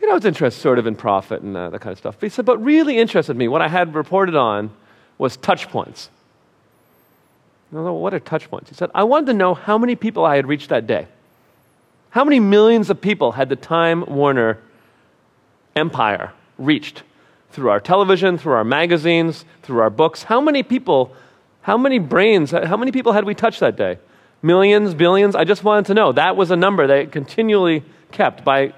you 0.00 0.06
know, 0.06 0.12
I 0.12 0.16
was 0.16 0.24
interested 0.26 0.60
sort 0.60 0.78
of 0.78 0.86
in 0.86 0.96
profit 0.96 1.40
and 1.40 1.56
uh, 1.56 1.70
that 1.70 1.80
kind 1.80 1.92
of 1.92 1.98
stuff. 1.98 2.16
But 2.20 2.26
he 2.26 2.30
said, 2.30 2.44
but 2.44 2.58
really 2.58 2.98
interested 2.98 3.36
me, 3.36 3.48
what 3.48 3.62
I 3.62 3.68
had 3.68 3.94
reported 3.94 4.36
on 4.36 4.70
was 5.16 5.38
touch 5.38 5.68
points. 5.68 6.10
What 7.70 8.14
are 8.14 8.20
touch 8.20 8.48
points? 8.48 8.70
He 8.70 8.76
said, 8.76 8.90
I 8.94 9.04
wanted 9.04 9.26
to 9.26 9.34
know 9.34 9.54
how 9.54 9.76
many 9.76 9.96
people 9.96 10.24
I 10.24 10.36
had 10.36 10.46
reached 10.46 10.68
that 10.68 10.86
day. 10.86 11.08
How 12.10 12.24
many 12.24 12.40
millions 12.40 12.90
of 12.90 13.00
people 13.00 13.32
had 13.32 13.48
the 13.48 13.56
Time 13.56 14.04
Warner 14.06 14.58
empire 15.74 16.32
reached 16.58 17.02
through 17.50 17.70
our 17.70 17.80
television, 17.80 18.38
through 18.38 18.54
our 18.54 18.64
magazines, 18.64 19.44
through 19.62 19.80
our 19.80 19.90
books? 19.90 20.22
How 20.22 20.40
many 20.40 20.62
people 20.62 21.14
how 21.66 21.76
many 21.76 21.98
brains, 21.98 22.52
how 22.52 22.76
many 22.76 22.92
people 22.92 23.12
had 23.12 23.24
we 23.24 23.34
touched 23.34 23.58
that 23.58 23.74
day? 23.74 23.98
Millions, 24.40 24.94
billions? 24.94 25.34
I 25.34 25.42
just 25.42 25.64
wanted 25.64 25.86
to 25.86 25.94
know. 25.94 26.12
That 26.12 26.36
was 26.36 26.52
a 26.52 26.56
number 26.56 26.86
they 26.86 27.06
continually 27.06 27.82
kept 28.12 28.44
by 28.44 28.72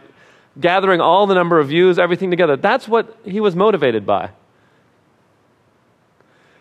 gathering 0.59 0.99
all 0.99 1.27
the 1.27 1.35
number 1.35 1.59
of 1.59 1.69
views, 1.69 1.99
everything 1.99 2.31
together. 2.31 2.57
That's 2.57 2.89
what 2.89 3.15
he 3.27 3.41
was 3.41 3.55
motivated 3.55 4.07
by. 4.07 4.31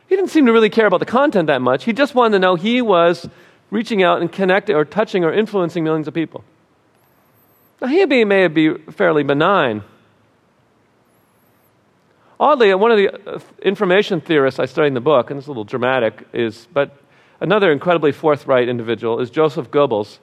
He 0.08 0.16
didn't 0.16 0.30
seem 0.30 0.46
to 0.46 0.54
really 0.54 0.70
care 0.70 0.86
about 0.86 1.00
the 1.00 1.06
content 1.06 1.48
that 1.48 1.62
much. 1.62 1.84
He 1.84 1.94
just 1.94 2.16
wanted 2.16 2.34
to 2.34 2.40
know 2.40 2.56
he 2.56 2.82
was 2.82 3.30
reaching 3.70 4.04
out 4.04 4.22
and 4.22 4.32
connecting 4.32 4.76
or 4.76 4.86
touching 4.86 5.24
or 5.24 5.34
influencing 5.34 5.84
millions 5.84 6.08
of 6.08 6.14
people. 6.14 6.44
Now, 7.82 7.88
he 7.88 8.06
may 8.06 8.48
be 8.48 8.74
fairly 8.92 9.24
benign. 9.24 9.84
Oddly, 12.40 12.74
one 12.76 12.92
of 12.92 12.98
the 12.98 13.10
uh, 13.10 13.40
information 13.62 14.22
theorists 14.22 14.60
I 14.60 14.66
studied 14.66 14.90
in 14.90 14.94
the 14.94 15.02
book, 15.02 15.30
and 15.30 15.38
it's 15.38 15.48
a 15.48 15.50
little 15.50 15.64
dramatic, 15.64 16.28
is, 16.34 16.68
but 16.72 16.96
another 17.42 17.72
incredibly 17.72 18.12
forthright 18.12 18.70
individual 18.70 19.20
is 19.20 19.30
Joseph 19.30 19.72
Goebbels, 19.72 20.20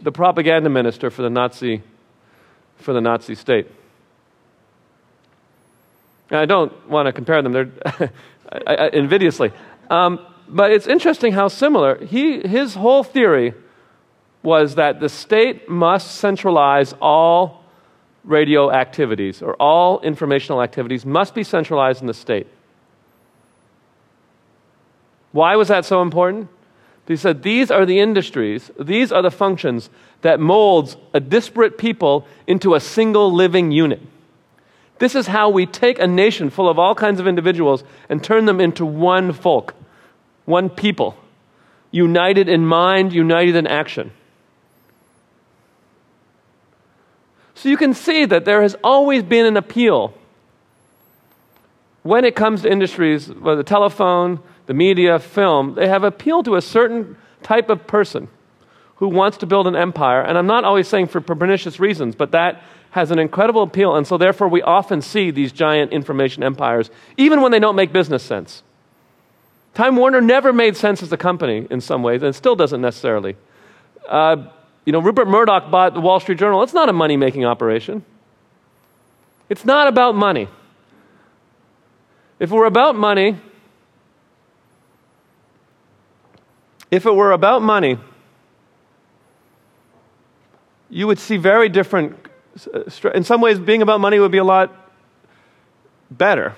the 0.00 0.12
propaganda 0.12 0.70
minister 0.70 1.10
for 1.10 1.22
the 1.22 1.30
Nazi, 1.30 1.82
for 2.76 2.94
the 2.94 3.00
Nazi 3.00 3.34
state. 3.34 3.66
And 6.30 6.38
I 6.38 6.46
don't 6.46 6.88
want 6.88 7.06
to 7.06 7.12
compare 7.12 7.42
them, 7.42 7.52
they're 7.52 8.12
I, 8.52 8.74
I, 8.74 8.88
invidiously. 8.88 9.52
Um, 9.88 10.24
but 10.48 10.72
it's 10.72 10.86
interesting 10.86 11.32
how 11.32 11.48
similar. 11.48 12.04
He, 12.04 12.40
his 12.40 12.74
whole 12.74 13.02
theory 13.02 13.54
was 14.42 14.74
that 14.74 15.00
the 15.00 15.08
state 15.08 15.68
must 15.68 16.16
centralize 16.16 16.94
all 17.00 17.64
radio 18.24 18.70
activities 18.70 19.42
or 19.42 19.54
all 19.54 20.00
informational 20.00 20.62
activities 20.62 21.06
must 21.06 21.34
be 21.34 21.42
centralized 21.42 22.00
in 22.00 22.06
the 22.06 22.14
state. 22.14 22.46
Why 25.32 25.56
was 25.56 25.68
that 25.68 25.84
so 25.84 26.02
important? 26.02 26.48
He 27.06 27.16
said 27.16 27.42
these 27.42 27.72
are 27.72 27.84
the 27.84 27.98
industries, 27.98 28.70
these 28.78 29.10
are 29.10 29.22
the 29.22 29.32
functions 29.32 29.90
that 30.22 30.38
molds 30.38 30.96
a 31.12 31.18
disparate 31.18 31.76
people 31.76 32.26
into 32.46 32.74
a 32.74 32.80
single 32.80 33.32
living 33.32 33.72
unit. 33.72 34.00
This 35.00 35.14
is 35.14 35.26
how 35.26 35.48
we 35.48 35.64
take 35.64 35.98
a 35.98 36.06
nation 36.06 36.50
full 36.50 36.68
of 36.68 36.78
all 36.78 36.94
kinds 36.94 37.20
of 37.20 37.26
individuals 37.26 37.82
and 38.10 38.22
turn 38.22 38.44
them 38.44 38.60
into 38.60 38.84
one 38.84 39.32
folk, 39.32 39.74
one 40.44 40.68
people, 40.68 41.16
united 41.90 42.50
in 42.50 42.66
mind, 42.66 43.14
united 43.14 43.56
in 43.56 43.66
action. 43.66 44.12
So 47.54 47.70
you 47.70 47.78
can 47.78 47.94
see 47.94 48.26
that 48.26 48.44
there 48.44 48.60
has 48.60 48.76
always 48.84 49.22
been 49.22 49.46
an 49.46 49.56
appeal 49.56 50.12
when 52.02 52.26
it 52.26 52.36
comes 52.36 52.62
to 52.62 52.70
industries, 52.70 53.28
whether 53.28 53.56
the 53.56 53.64
telephone, 53.64 54.40
the 54.66 54.74
media, 54.74 55.18
film, 55.18 55.74
they 55.76 55.88
have 55.88 56.04
appealed 56.04 56.44
to 56.44 56.56
a 56.56 56.62
certain 56.62 57.16
type 57.42 57.70
of 57.70 57.86
person 57.86 58.28
who 58.96 59.08
wants 59.08 59.38
to 59.38 59.46
build 59.46 59.66
an 59.66 59.76
empire. 59.76 60.20
And 60.20 60.36
I'm 60.36 60.46
not 60.46 60.64
always 60.64 60.88
saying 60.88 61.06
for 61.06 61.22
pernicious 61.22 61.80
reasons, 61.80 62.14
but 62.14 62.32
that 62.32 62.62
has 62.90 63.10
an 63.10 63.18
incredible 63.18 63.62
appeal. 63.62 63.96
And 63.96 64.06
so, 64.06 64.18
therefore, 64.18 64.48
we 64.48 64.62
often 64.62 65.00
see 65.00 65.30
these 65.30 65.52
giant 65.52 65.92
information 65.92 66.42
empires, 66.42 66.90
even 67.16 67.40
when 67.40 67.52
they 67.52 67.58
don't 67.58 67.76
make 67.76 67.92
business 67.92 68.22
sense. 68.22 68.62
Time 69.74 69.96
Warner 69.96 70.20
never 70.20 70.52
made 70.52 70.76
sense 70.76 71.02
as 71.02 71.12
a 71.12 71.16
company 71.16 71.66
in 71.70 71.80
some 71.80 72.02
ways, 72.02 72.22
and 72.22 72.34
still 72.34 72.56
doesn't 72.56 72.80
necessarily. 72.80 73.36
Uh, 74.08 74.48
you 74.84 74.92
know, 74.92 75.00
Rupert 75.00 75.28
Murdoch 75.28 75.70
bought 75.70 75.94
the 75.94 76.00
Wall 76.00 76.18
Street 76.20 76.38
Journal. 76.38 76.62
It's 76.62 76.74
not 76.74 76.88
a 76.88 76.92
money 76.92 77.16
making 77.16 77.44
operation. 77.44 78.04
It's 79.48 79.64
not 79.64 79.86
about 79.86 80.14
money. 80.14 80.48
If 82.38 82.50
it 82.50 82.54
were 82.54 82.66
about 82.66 82.96
money, 82.96 83.36
if 86.90 87.06
it 87.06 87.14
were 87.14 87.32
about 87.32 87.62
money, 87.62 87.98
you 90.88 91.06
would 91.06 91.18
see 91.18 91.36
very 91.36 91.68
different. 91.68 92.16
Uh, 92.66 93.10
in 93.14 93.24
some 93.24 93.40
ways, 93.40 93.58
being 93.58 93.82
about 93.82 94.00
money 94.00 94.18
would 94.18 94.32
be 94.32 94.38
a 94.38 94.44
lot 94.44 94.74
better. 96.10 96.54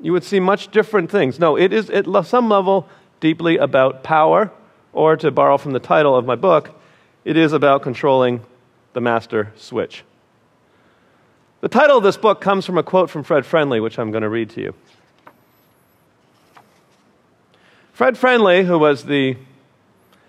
You 0.00 0.12
would 0.12 0.24
see 0.24 0.40
much 0.40 0.70
different 0.70 1.10
things. 1.10 1.38
No, 1.38 1.56
it 1.56 1.72
is 1.72 1.90
at 1.90 2.06
some 2.26 2.48
level 2.48 2.88
deeply 3.20 3.58
about 3.58 4.02
power, 4.02 4.50
or 4.92 5.16
to 5.16 5.30
borrow 5.30 5.58
from 5.58 5.72
the 5.72 5.80
title 5.80 6.16
of 6.16 6.24
my 6.24 6.34
book, 6.34 6.70
it 7.24 7.36
is 7.36 7.52
about 7.52 7.82
controlling 7.82 8.40
the 8.92 9.00
master 9.00 9.52
switch. 9.56 10.02
The 11.60 11.68
title 11.68 11.98
of 11.98 12.02
this 12.02 12.16
book 12.16 12.40
comes 12.40 12.64
from 12.64 12.78
a 12.78 12.82
quote 12.82 13.10
from 13.10 13.22
Fred 13.22 13.44
Friendly, 13.44 13.80
which 13.80 13.98
I'm 13.98 14.10
going 14.10 14.22
to 14.22 14.30
read 14.30 14.50
to 14.50 14.62
you. 14.62 14.74
Fred 17.92 18.16
Friendly, 18.16 18.64
who 18.64 18.78
was 18.78 19.04
the 19.04 19.36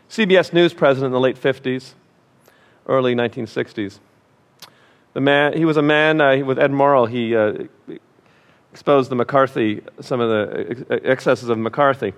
CBS 0.10 0.52
News 0.52 0.74
president 0.74 1.08
in 1.08 1.12
the 1.14 1.20
late 1.22 1.42
50s, 1.42 1.94
early 2.86 3.16
1960s, 3.16 4.00
the 5.14 5.22
man, 5.22 5.58
he 5.58 5.66
was 5.66 5.78
a 5.78 5.82
man 5.82 6.22
uh, 6.22 6.38
with 6.38 6.58
Ed 6.58 6.72
Murrow. 6.72 7.10
He 7.10 7.36
uh, 7.36 7.68
exposed 8.72 9.12
the 9.12 9.16
McCarthy, 9.16 9.82
some 10.00 10.20
of 10.20 10.30
the 10.30 11.02
excesses 11.04 11.50
of 11.50 11.58
McCarthy. 11.58 12.14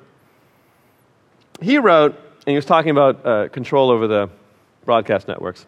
He 1.61 1.77
wrote, 1.77 2.15
and 2.15 2.51
he 2.51 2.55
was 2.55 2.65
talking 2.65 2.91
about 2.91 3.25
uh, 3.25 3.47
control 3.49 3.89
over 3.89 4.07
the 4.07 4.29
broadcast 4.85 5.27
networks. 5.27 5.65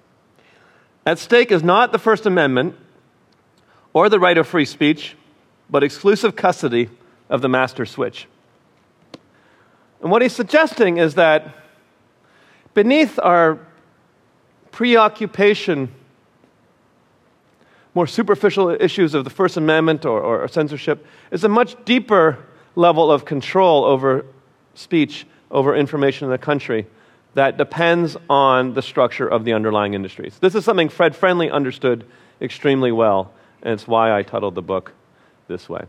At 1.05 1.19
stake 1.19 1.51
is 1.51 1.63
not 1.63 1.91
the 1.91 1.99
First 1.99 2.25
Amendment 2.25 2.75
or 3.93 4.09
the 4.09 4.19
right 4.19 4.37
of 4.37 4.47
free 4.47 4.65
speech, 4.65 5.15
but 5.69 5.83
exclusive 5.83 6.35
custody 6.35 6.89
of 7.29 7.41
the 7.41 7.49
master 7.49 7.85
switch. 7.85 8.27
And 10.01 10.11
what 10.11 10.21
he's 10.21 10.33
suggesting 10.33 10.97
is 10.97 11.15
that 11.15 11.55
beneath 12.73 13.17
our 13.19 13.59
preoccupation, 14.71 15.91
more 17.95 18.05
superficial 18.05 18.69
issues 18.69 19.13
of 19.13 19.23
the 19.23 19.29
First 19.29 19.57
Amendment 19.57 20.05
or, 20.05 20.21
or, 20.21 20.47
censorship, 20.49 21.05
is 21.31 21.43
a 21.45 21.49
much 21.49 21.83
deeper 21.85 22.37
level 22.75 23.09
of 23.09 23.23
control 23.23 23.85
over 23.85 24.25
speech, 24.75 25.25
over 25.49 25.75
information 25.75 26.25
in 26.25 26.31
the 26.31 26.37
country 26.37 26.85
that 27.35 27.57
depends 27.57 28.17
on 28.29 28.73
the 28.73 28.81
structure 28.81 29.27
of 29.27 29.45
the 29.45 29.53
underlying 29.53 29.93
industries. 29.93 30.37
This 30.39 30.55
is 30.55 30.65
something 30.65 30.89
Fred 30.89 31.15
Friendly 31.15 31.49
understood 31.49 32.05
extremely 32.41 32.91
well, 32.91 33.33
and 33.63 33.73
it's 33.73 33.87
why 33.87 34.17
I 34.17 34.23
titled 34.23 34.55
the 34.55 34.61
book 34.61 34.91
this 35.47 35.69
way. 35.69 35.85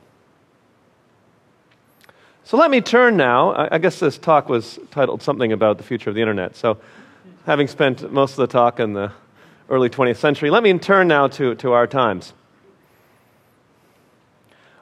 So 2.45 2.57
let 2.57 2.71
me 2.71 2.81
turn 2.81 3.16
now. 3.16 3.69
I 3.73 3.79
guess 3.79 3.99
this 3.99 4.16
talk 4.19 4.49
was 4.49 4.79
titled 4.92 5.23
something 5.23 5.53
about 5.53 5.79
the 5.79 5.85
future 5.85 6.11
of 6.11 6.14
the 6.14 6.21
internet. 6.21 6.55
So, 6.55 6.79
having 7.45 7.66
spent 7.66 8.12
most 8.12 8.33
of 8.33 8.37
the 8.37 8.47
talk 8.47 8.79
in 8.79 8.92
the 8.92 9.11
early 9.68 9.90
20th 9.90 10.16
century, 10.16 10.50
let 10.50 10.62
me 10.62 10.79
turn 10.79 11.09
now 11.09 11.29
to, 11.29 11.55
to 11.57 11.72
our 11.72 11.87
times. 11.87 12.33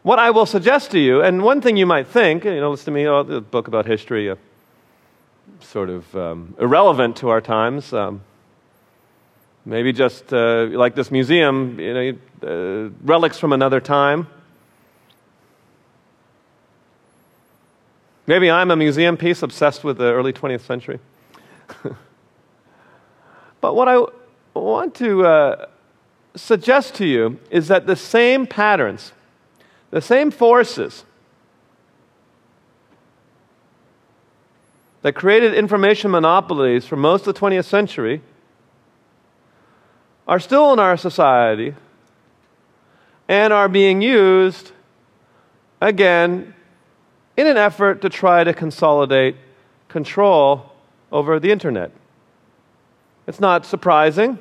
What 0.02 0.18
I 0.18 0.30
will 0.30 0.46
suggest 0.46 0.90
to 0.90 0.98
you, 0.98 1.22
and 1.22 1.42
one 1.42 1.62
thing 1.62 1.78
you 1.78 1.86
might 1.86 2.06
think, 2.06 2.44
you 2.44 2.60
know, 2.60 2.70
listen 2.70 2.86
to 2.86 2.90
me, 2.90 3.06
oh, 3.06 3.22
the 3.22 3.40
book 3.40 3.68
about 3.68 3.86
history, 3.86 4.28
uh, 4.28 4.36
sort 5.60 5.88
of 5.88 6.14
um, 6.14 6.54
irrelevant 6.60 7.16
to 7.16 7.30
our 7.30 7.40
times. 7.40 7.92
Um, 7.92 8.20
maybe 9.64 9.92
just 9.92 10.32
uh, 10.32 10.66
like 10.66 10.94
this 10.94 11.10
museum, 11.10 11.80
you 11.80 11.94
know, 11.94 12.12
uh, 12.42 12.90
relics 13.02 13.38
from 13.38 13.52
another 13.54 13.80
time. 13.80 14.26
Maybe 18.26 18.50
I'm 18.50 18.70
a 18.70 18.76
museum 18.76 19.16
piece 19.16 19.42
obsessed 19.42 19.84
with 19.84 19.98
the 19.98 20.12
early 20.12 20.32
20th 20.32 20.62
century. 20.62 20.98
but 23.60 23.74
what 23.74 23.88
I 23.88 24.04
want 24.60 24.94
to 24.96 25.26
uh, 25.26 25.66
suggest 26.36 26.94
to 26.96 27.06
you 27.06 27.38
is 27.50 27.68
that 27.68 27.86
the 27.86 27.96
same 27.96 28.46
patterns, 28.46 29.12
the 29.90 30.00
same 30.00 30.30
forces, 30.30 31.04
that 35.02 35.14
created 35.14 35.54
information 35.54 36.10
monopolies 36.10 36.86
for 36.86 36.96
most 36.96 37.26
of 37.26 37.34
the 37.34 37.40
20th 37.40 37.66
century 37.66 38.22
are 40.26 40.40
still 40.40 40.72
in 40.72 40.78
our 40.78 40.96
society 40.96 41.74
and 43.28 43.52
are 43.52 43.68
being 43.68 44.00
used 44.00 44.72
again 45.80 46.54
in 47.36 47.46
an 47.46 47.58
effort 47.58 48.00
to 48.00 48.08
try 48.08 48.44
to 48.44 48.54
consolidate 48.54 49.36
control 49.88 50.72
over 51.12 51.38
the 51.38 51.50
internet. 51.50 51.90
It's 53.26 53.40
not 53.40 53.64
surprising, 53.64 54.38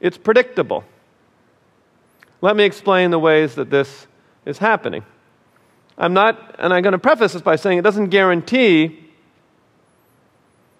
it's 0.00 0.18
predictable. 0.18 0.84
Let 2.40 2.56
me 2.56 2.64
explain 2.64 3.10
the 3.10 3.18
ways 3.18 3.54
that 3.54 3.70
this 3.70 4.06
is 4.44 4.58
happening. 4.58 5.04
I'm 5.98 6.12
not, 6.12 6.56
and 6.58 6.72
I'm 6.72 6.82
going 6.82 6.92
to 6.92 6.98
preface 6.98 7.32
this 7.32 7.42
by 7.42 7.56
saying 7.56 7.78
it 7.78 7.82
doesn't 7.82 8.10
guarantee 8.10 9.02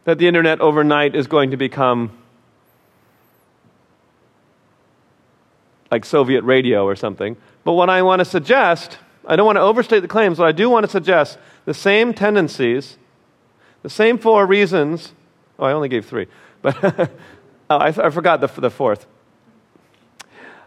that 0.04 0.18
the 0.18 0.28
internet 0.28 0.60
overnight 0.60 1.16
is 1.16 1.26
going 1.26 1.50
to 1.50 1.56
become 1.56 2.10
like 5.90 6.04
Soviet 6.04 6.42
radio 6.42 6.84
or 6.84 6.96
something. 6.96 7.36
But 7.64 7.72
what 7.72 7.90
I 7.90 8.02
want 8.02 8.20
to 8.20 8.24
suggest, 8.24 8.98
I 9.26 9.36
don't 9.36 9.46
want 9.46 9.56
to 9.56 9.62
overstate 9.62 10.00
the 10.00 10.08
claims, 10.08 10.38
but 10.38 10.46
I 10.46 10.52
do 10.52 10.68
want 10.68 10.84
to 10.84 10.90
suggest 10.90 11.38
the 11.64 11.74
same 11.74 12.12
tendencies, 12.12 12.96
the 13.82 13.90
same 13.90 14.18
four 14.18 14.46
reasons. 14.46 15.12
Oh, 15.58 15.64
I 15.64 15.72
only 15.72 15.88
gave 15.88 16.04
three, 16.04 16.26
but 16.62 16.76
oh, 17.70 17.76
I, 17.76 17.88
I, 17.88 18.10
forgot 18.10 18.40
the, 18.40 18.48
the 18.60 18.70
fourth. 18.70 19.06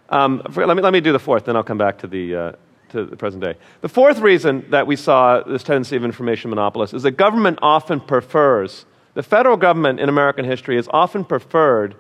Um, 0.10 0.41
let, 0.56 0.75
me, 0.75 0.82
let 0.82 0.93
me 0.93 1.02
do 1.02 1.12
the 1.12 1.19
fourth, 1.19 1.45
then 1.45 1.56
I'll 1.56 1.63
come 1.63 1.78
back 1.78 1.99
to 1.99 2.08
the, 2.08 2.36
uh, 2.36 2.52
to 2.89 3.06
the 3.06 3.15
present 3.15 3.43
day. 3.43 3.56
The 3.82 3.89
fourth 3.89 4.19
reason 4.19 4.65
that 4.71 4.88
we 4.88 4.95
saw 4.95 5.41
this 5.43 5.63
tendency 5.63 5.95
of 5.95 6.04
information 6.04 6.49
monopolists 6.49 6.95
is 6.95 7.04
that 7.04 7.12
government 7.12 7.60
often 7.62 7.99
prefers 7.99 8.86
the 9.13 9.23
federal 9.23 9.58
government 9.58 9.99
in 9.99 10.10
American 10.10 10.45
history 10.45 10.75
has 10.75 10.88
often 10.91 11.25
preferred 11.25 11.95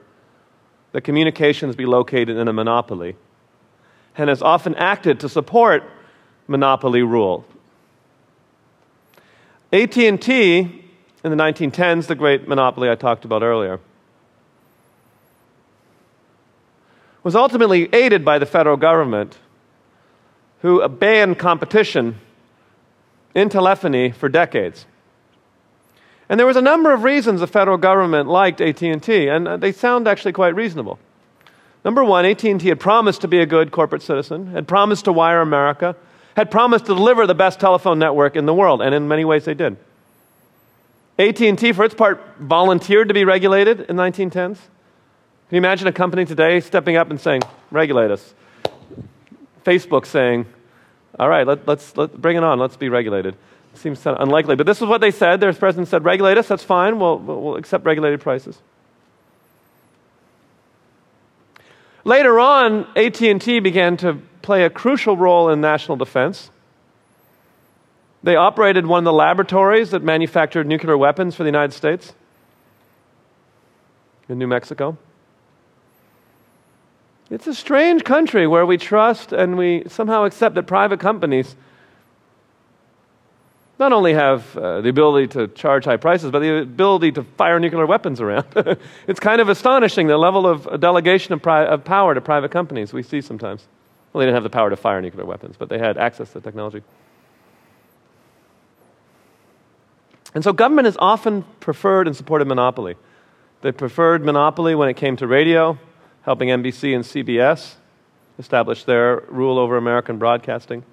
that 0.91 1.01
communications 1.01 1.75
be 1.75 1.85
located 1.85 2.37
in 2.37 2.47
a 2.47 2.53
monopoly 2.53 3.15
and 4.17 4.29
has 4.29 4.41
often 4.41 4.75
acted 4.75 5.19
to 5.19 5.29
support 5.29 5.83
monopoly 6.47 7.03
rule. 7.03 7.45
AT&T 9.71 10.85
in 11.23 11.31
the 11.31 11.37
1910s, 11.37 12.07
the 12.07 12.15
great 12.15 12.47
monopoly 12.47 12.89
I 12.89 12.95
talked 12.95 13.25
about 13.25 13.43
earlier, 13.43 13.79
was 17.23 17.35
ultimately 17.35 17.93
aided 17.93 18.23
by 18.23 18.39
the 18.39 18.45
federal 18.45 18.77
government 18.77 19.37
who 20.61 20.87
banned 20.87 21.37
competition 21.37 22.15
in 23.35 23.49
telephony 23.49 24.11
for 24.11 24.29
decades. 24.29 24.85
And 26.29 26.39
there 26.39 26.47
was 26.47 26.55
a 26.55 26.61
number 26.61 26.93
of 26.93 27.03
reasons 27.03 27.39
the 27.39 27.47
federal 27.47 27.77
government 27.77 28.29
liked 28.29 28.61
AT&T, 28.61 29.27
and 29.27 29.47
uh, 29.47 29.57
they 29.57 29.71
sound 29.71 30.07
actually 30.07 30.33
quite 30.33 30.55
reasonable. 30.55 30.99
Number 31.83 32.03
one, 32.03 32.25
AT&T 32.25 32.67
had 32.67 32.79
promised 32.79 33.21
to 33.21 33.27
be 33.27 33.39
a 33.39 33.45
good 33.45 33.71
corporate 33.71 34.01
citizen, 34.01 34.47
had 34.47 34.67
promised 34.67 35.05
to 35.05 35.13
wire 35.13 35.41
America, 35.41 35.95
had 36.35 36.51
promised 36.51 36.85
to 36.85 36.95
deliver 36.95 37.25
the 37.25 37.35
best 37.35 37.59
telephone 37.59 37.99
network 37.99 38.35
in 38.35 38.45
the 38.45 38.53
world, 38.53 38.81
and 38.81 38.93
in 38.93 39.07
many 39.07 39.25
ways 39.25 39.45
they 39.45 39.53
did. 39.53 39.77
AT&T, 41.19 41.73
for 41.73 41.83
its 41.83 41.93
part, 41.93 42.23
volunteered 42.39 43.09
to 43.09 43.13
be 43.13 43.25
regulated 43.25 43.81
in 43.81 43.97
1910s. 43.97 44.57
Can 45.49 45.55
you 45.55 45.57
imagine 45.57 45.87
a 45.87 45.91
company 45.91 46.23
today 46.23 46.61
stepping 46.61 46.95
up 46.95 47.09
and 47.09 47.19
saying, 47.19 47.41
regulate 47.71 48.09
us? 48.09 48.33
Facebook 49.65 50.05
saying, 50.05 50.45
all 51.19 51.27
right, 51.27 51.45
let, 51.45 51.67
let's 51.67 51.97
let, 51.97 52.19
bring 52.19 52.37
it 52.37 52.43
on, 52.43 52.57
let's 52.57 52.77
be 52.77 52.87
regulated. 52.87 53.35
Seems 53.73 54.05
unlikely, 54.05 54.55
but 54.55 54.65
this 54.65 54.81
is 54.81 54.87
what 54.87 55.01
they 55.01 55.11
said. 55.11 55.41
Their 55.41 55.53
president 55.53 55.89
said, 55.89 56.05
regulate 56.05 56.37
us, 56.37 56.47
that's 56.47 56.63
fine, 56.63 56.99
we'll, 56.99 57.17
we'll 57.19 57.55
accept 57.57 57.85
regulated 57.85 58.21
prices. 58.21 58.61
Later 62.05 62.39
on, 62.39 62.87
AT&T 62.95 63.59
began 63.59 63.97
to 63.97 64.19
play 64.41 64.63
a 64.63 64.69
crucial 64.69 65.17
role 65.17 65.49
in 65.49 65.59
national 65.59 65.97
defense. 65.97 66.49
They 68.21 68.35
operated 68.35 68.85
one 68.85 68.99
of 68.99 69.05
the 69.05 69.13
laboratories 69.13 69.91
that 69.91 70.03
manufactured 70.03 70.67
nuclear 70.67 70.97
weapons 70.97 71.35
for 71.35 71.43
the 71.43 71.47
United 71.47 71.73
States 71.73 72.13
in 74.27 74.37
New 74.37 74.47
Mexico. 74.47 74.97
It's 77.29 77.47
a 77.47 77.53
strange 77.53 78.03
country 78.03 78.47
where 78.47 78.65
we 78.65 78.77
trust 78.77 79.31
and 79.31 79.57
we 79.57 79.83
somehow 79.87 80.25
accept 80.25 80.55
that 80.55 80.63
private 80.63 80.99
companies 80.99 81.55
not 83.77 83.93
only 83.93 84.13
have 84.13 84.57
uh, 84.57 84.81
the 84.81 84.89
ability 84.89 85.27
to 85.27 85.47
charge 85.47 85.85
high 85.85 85.95
prices, 85.95 86.31
but 86.31 86.39
the 86.39 86.57
ability 86.61 87.13
to 87.13 87.23
fire 87.23 87.59
nuclear 87.59 87.85
weapons 87.85 88.19
around. 88.19 88.45
it's 89.07 89.21
kind 89.21 89.39
of 89.39 89.47
astonishing 89.47 90.07
the 90.07 90.17
level 90.17 90.45
of 90.45 90.81
delegation 90.81 91.33
of, 91.33 91.41
pri- 91.41 91.65
of, 91.65 91.85
power 91.85 92.13
to 92.13 92.19
private 92.19 92.51
companies 92.51 92.91
we 92.91 93.03
see 93.03 93.21
sometimes. 93.21 93.65
Well, 94.11 94.19
they 94.19 94.25
didn't 94.25 94.35
have 94.35 94.43
the 94.43 94.49
power 94.49 94.69
to 94.69 94.75
fire 94.75 95.01
nuclear 95.01 95.25
weapons, 95.25 95.55
but 95.57 95.69
they 95.69 95.77
had 95.77 95.97
access 95.97 96.33
to 96.33 96.41
technology. 96.41 96.81
And 100.33 100.43
so 100.43 100.53
government 100.53 100.85
has 100.85 100.97
often 100.99 101.43
preferred 101.59 102.07
and 102.07 102.15
supported 102.15 102.47
monopoly. 102.47 102.95
They 103.61 103.71
preferred 103.71 104.23
monopoly 104.23 104.75
when 104.75 104.89
it 104.89 104.95
came 104.95 105.17
to 105.17 105.27
radio, 105.27 105.77
helping 106.21 106.49
NBC 106.49 106.95
and 106.95 107.03
CBS 107.03 107.75
establish 108.37 108.83
their 108.83 109.23
rule 109.27 109.57
over 109.57 109.75
American 109.75 110.17
broadcasting. 110.17 110.83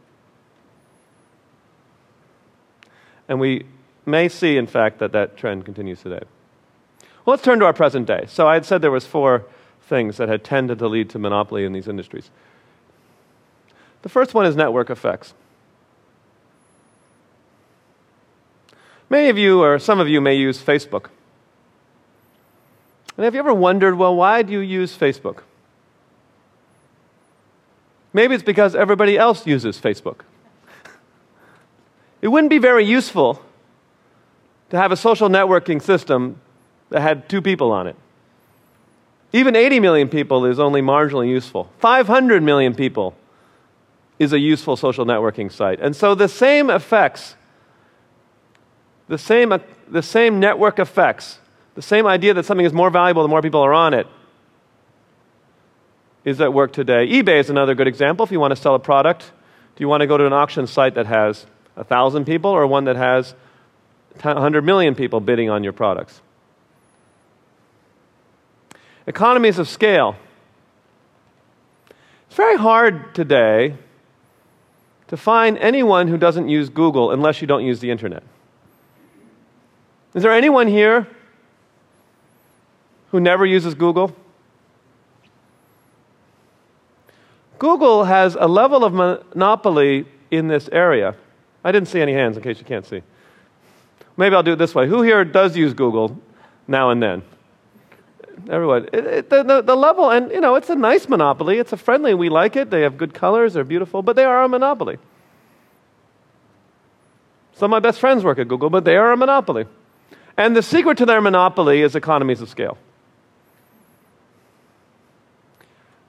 And 3.28 3.40
we 3.40 3.66
may 4.04 4.28
see, 4.28 4.56
in 4.56 4.66
fact, 4.66 4.98
that 4.98 5.12
that 5.12 5.36
trend 5.36 5.64
continues 5.64 6.02
today. 6.02 6.22
Well, 7.24 7.34
let's 7.34 7.42
turn 7.42 7.58
to 7.58 7.64
our 7.64 7.72
present 7.72 8.06
day. 8.06 8.24
So 8.28 8.46
I 8.46 8.54
had 8.54 8.64
said 8.64 8.82
there 8.82 8.90
was 8.90 9.06
four 9.06 9.44
things 9.82 10.16
that 10.16 10.28
had 10.28 10.44
tended 10.44 10.78
to 10.78 10.88
lead 10.88 11.10
to 11.10 11.18
monopoly 11.18 11.64
in 11.64 11.72
these 11.72 11.88
industries. 11.88 12.30
The 14.02 14.08
first 14.08 14.34
one 14.34 14.46
is 14.46 14.56
network 14.56 14.90
effects. 14.90 15.34
Many 19.08 19.28
of 19.28 19.38
you, 19.38 19.62
or 19.62 19.78
some 19.78 20.00
of 20.00 20.08
you, 20.08 20.20
may 20.20 20.34
use 20.34 20.62
Facebook. 20.62 21.10
And 23.16 23.24
have 23.24 23.34
you 23.34 23.40
ever 23.40 23.54
wondered, 23.54 23.96
well, 23.96 24.14
why 24.14 24.42
do 24.42 24.52
you 24.52 24.60
use 24.60 24.96
Facebook? 24.96 25.42
Maybe 28.12 28.34
it's 28.34 28.44
because 28.44 28.74
everybody 28.74 29.18
else 29.18 29.46
uses 29.46 29.78
Facebook. 29.78 30.20
It 32.22 32.28
wouldn't 32.28 32.50
be 32.50 32.58
very 32.58 32.84
useful 32.84 33.42
to 34.70 34.76
have 34.76 34.90
a 34.90 34.96
social 34.96 35.28
networking 35.28 35.80
system 35.80 36.40
that 36.90 37.00
had 37.00 37.28
two 37.28 37.42
people 37.42 37.70
on 37.72 37.86
it. 37.86 37.96
Even 39.32 39.54
80 39.54 39.80
million 39.80 40.08
people 40.08 40.44
is 40.46 40.58
only 40.58 40.80
marginally 40.80 41.28
useful. 41.28 41.70
500 41.78 42.42
million 42.42 42.74
people 42.74 43.14
is 44.18 44.32
a 44.32 44.38
useful 44.38 44.76
social 44.76 45.04
networking 45.04 45.52
site. 45.52 45.78
And 45.80 45.94
so 45.94 46.14
the 46.14 46.28
same 46.28 46.70
effects, 46.70 47.36
the 49.08 49.18
same, 49.18 49.52
uh, 49.52 49.58
the 49.88 50.02
same 50.02 50.40
network 50.40 50.78
effects, 50.78 51.38
the 51.74 51.82
same 51.82 52.06
idea 52.06 52.34
that 52.34 52.44
something 52.44 52.66
is 52.66 52.72
more 52.72 52.90
valuable 52.90 53.22
the 53.22 53.28
more 53.28 53.42
people 53.42 53.60
are 53.60 53.74
on 53.74 53.94
it, 53.94 54.06
is 56.24 56.40
at 56.40 56.52
work 56.52 56.72
today. 56.72 57.06
eBay 57.06 57.38
is 57.38 57.50
another 57.50 57.74
good 57.74 57.86
example. 57.86 58.24
If 58.24 58.32
you 58.32 58.40
want 58.40 58.50
to 58.50 58.60
sell 58.60 58.74
a 58.74 58.80
product, 58.80 59.30
do 59.76 59.84
you 59.84 59.88
want 59.88 60.00
to 60.00 60.06
go 60.06 60.16
to 60.16 60.26
an 60.26 60.32
auction 60.32 60.66
site 60.66 60.94
that 60.94 61.06
has 61.06 61.46
1,000 61.76 62.24
people 62.24 62.50
or 62.50 62.66
one 62.66 62.84
that 62.84 62.96
has 62.96 63.34
100 64.22 64.64
million 64.64 64.94
people 64.94 65.20
bidding 65.20 65.50
on 65.50 65.62
your 65.62 65.72
products. 65.72 66.20
Economies 69.06 69.58
of 69.58 69.68
scale. 69.68 70.16
It's 72.26 72.36
very 72.36 72.56
hard 72.56 73.14
today 73.14 73.76
to 75.08 75.16
find 75.16 75.56
anyone 75.58 76.08
who 76.08 76.16
doesn't 76.16 76.48
use 76.48 76.68
Google 76.68 77.12
unless 77.12 77.40
you 77.40 77.46
don't 77.46 77.64
use 77.64 77.80
the 77.80 77.90
internet. 77.90 78.22
Is 80.16 80.24
there 80.24 80.32
anyone 80.32 80.66
here 80.66 81.06
who 83.12 83.20
never 83.20 83.46
uses 83.46 83.74
Google? 83.74 84.16
Google 87.60 88.02
has 88.02 88.36
a 88.38 88.48
level 88.48 88.84
of 88.84 88.92
monopoly 88.92 90.06
in 90.32 90.48
this 90.48 90.68
area 90.72 91.14
I 91.66 91.72
didn't 91.72 91.88
see 91.88 92.00
any 92.00 92.12
hands 92.12 92.36
in 92.36 92.44
case 92.44 92.60
you 92.60 92.64
can't 92.64 92.86
see. 92.86 93.02
Maybe 94.16 94.36
I'll 94.36 94.44
do 94.44 94.52
it 94.52 94.56
this 94.56 94.72
way. 94.72 94.86
Who 94.86 95.02
here 95.02 95.24
does 95.24 95.56
use 95.56 95.74
Google 95.74 96.16
now 96.68 96.90
and 96.90 97.02
then? 97.02 97.22
Everyone. 98.48 98.88
It, 98.92 99.04
it, 99.04 99.30
the, 99.30 99.42
the, 99.42 99.62
the, 99.62 99.74
level, 99.74 100.10
and 100.10 100.30
you 100.30 100.40
know, 100.40 100.54
it's 100.54 100.70
a 100.70 100.76
nice 100.76 101.08
monopoly. 101.08 101.58
It's 101.58 101.72
a 101.72 101.76
friendly, 101.76 102.14
we 102.14 102.28
like 102.28 102.54
it. 102.54 102.70
They 102.70 102.82
have 102.82 102.96
good 102.96 103.14
colors, 103.14 103.54
they're 103.54 103.64
beautiful, 103.64 104.00
but 104.00 104.14
they 104.14 104.24
are 104.24 104.44
a 104.44 104.48
monopoly. 104.48 104.98
Some 107.54 107.64
of 107.64 107.70
my 107.70 107.80
best 107.80 107.98
friends 107.98 108.22
work 108.22 108.38
at 108.38 108.46
Google, 108.46 108.70
but 108.70 108.84
they 108.84 108.96
are 108.96 109.10
a 109.10 109.16
monopoly. 109.16 109.66
And 110.36 110.54
the 110.54 110.62
secret 110.62 110.98
to 110.98 111.06
their 111.06 111.20
monopoly 111.20 111.82
is 111.82 111.96
economies 111.96 112.40
of 112.40 112.48
scale. 112.48 112.76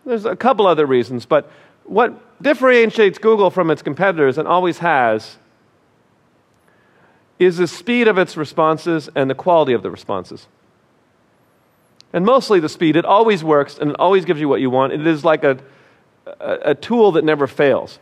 There's 0.06 0.26
a 0.26 0.36
couple 0.36 0.68
other 0.68 0.86
reasons, 0.86 1.26
but 1.26 1.50
what 1.84 2.42
differentiates 2.42 3.18
Google 3.18 3.50
from 3.50 3.72
its 3.72 3.82
competitors 3.82 4.38
and 4.38 4.48
always 4.48 4.80
has 4.80 5.38
is 7.40 7.58
the 7.58 7.68
speed 7.68 8.08
of 8.08 8.18
its 8.18 8.36
responses 8.36 9.10
and 9.16 9.30
the 9.30 9.36
quality 9.36 9.74
of 9.74 9.84
the 9.84 9.92
responses. 9.92 10.48
And 12.14 12.26
mostly 12.26 12.60
the 12.60 12.70
speed. 12.70 12.96
It 12.96 13.06
always 13.06 13.44
works 13.44 13.78
and 13.78 13.92
it 13.92 13.96
always 14.00 14.26
gives 14.26 14.40
you 14.40 14.50
what 14.50 14.62
you 14.62 14.70
want. 14.70 14.94
It 14.94 15.06
is 15.06 15.24
like 15.24 15.44
a, 15.44 15.60
a, 16.26 16.58
a 16.72 16.76
tool 16.76 17.12
that 17.14 17.24
never 17.24 17.48
fails. 17.48 18.00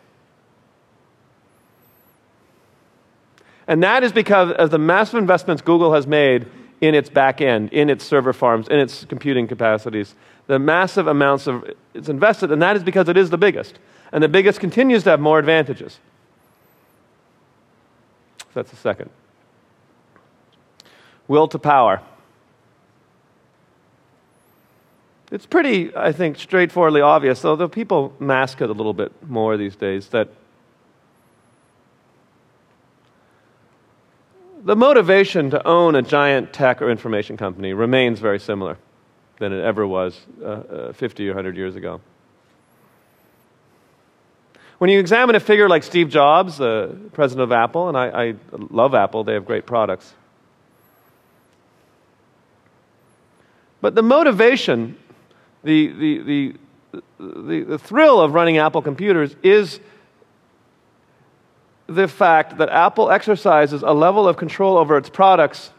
And 3.67 3.81
that 3.83 4.03
is 4.03 4.11
because 4.11 4.51
of 4.51 4.69
the 4.69 4.77
massive 4.77 5.17
investments 5.17 5.61
Google 5.61 5.93
has 5.93 6.05
made 6.05 6.47
in 6.81 6.93
its 6.93 7.09
back 7.09 7.41
end, 7.41 7.71
in 7.73 7.89
its 7.89 8.03
server 8.03 8.33
farms, 8.33 8.67
in 8.67 8.79
its 8.79 9.05
computing 9.05 9.47
capacities. 9.47 10.13
The 10.47 10.59
massive 10.59 11.07
amounts 11.07 11.47
of 11.47 11.63
it's 11.93 12.09
invested, 12.09 12.51
and 12.51 12.61
that 12.61 12.75
is 12.75 12.83
because 12.83 13.09
it 13.09 13.17
is 13.17 13.29
the 13.29 13.37
biggest. 13.37 13.79
And 14.11 14.23
the 14.23 14.27
biggest 14.27 14.59
continues 14.59 15.03
to 15.03 15.09
have 15.11 15.19
more 15.19 15.39
advantages. 15.39 15.99
That's 18.53 18.69
the 18.69 18.77
second. 18.77 19.09
Will 21.27 21.47
to 21.47 21.59
power. 21.59 22.01
It's 25.31 25.47
pretty, 25.47 25.95
I 25.95 26.11
think, 26.11 26.37
straightforwardly 26.37 27.01
obvious, 27.01 27.43
although 27.43 27.67
people 27.67 28.13
mask 28.19 28.61
it 28.61 28.69
a 28.69 28.73
little 28.73 28.93
bit 28.93 29.11
more 29.27 29.57
these 29.57 29.75
days, 29.75 30.07
that 30.09 30.29
the 34.65 34.75
motivation 34.75 35.51
to 35.51 35.65
own 35.65 35.95
a 35.95 36.01
giant 36.01 36.51
tech 36.51 36.81
or 36.81 36.89
information 36.89 37.37
company 37.37 37.73
remains 37.73 38.19
very 38.19 38.39
similar 38.39 38.77
than 39.37 39.53
it 39.53 39.63
ever 39.63 39.85
was 39.85 40.19
uh, 40.41 40.45
uh, 40.45 40.93
50 40.93 41.27
or 41.29 41.31
100 41.33 41.55
years 41.55 41.75
ago. 41.75 42.01
When 44.79 44.89
you 44.89 44.99
examine 44.99 45.35
a 45.35 45.39
figure 45.39 45.69
like 45.69 45.83
Steve 45.83 46.09
Jobs, 46.09 46.57
the 46.57 46.97
president 47.13 47.43
of 47.43 47.51
Apple, 47.51 47.87
and 47.87 47.97
I, 47.97 48.29
I 48.29 48.35
love 48.51 48.93
Apple, 48.95 49.23
they 49.23 49.33
have 49.33 49.45
great 49.45 49.65
products. 49.65 50.13
But 53.81 53.93
the 53.93 54.01
motivation, 54.01 54.97
the, 55.63 55.87
the, 55.87 56.17
the, 56.23 57.01
the, 57.19 57.63
the 57.63 57.77
thrill 57.77 58.19
of 58.19 58.33
running 58.33 58.57
Apple 58.57 58.81
computers 58.81 59.35
is 59.43 59.79
the 61.87 62.07
fact 62.07 62.57
that 62.57 62.69
Apple 62.69 63.11
exercises 63.11 63.83
a 63.83 63.93
level 63.93 64.27
of 64.27 64.37
control 64.37 64.77
over 64.77 64.97
its 64.97 65.09
products 65.09 65.71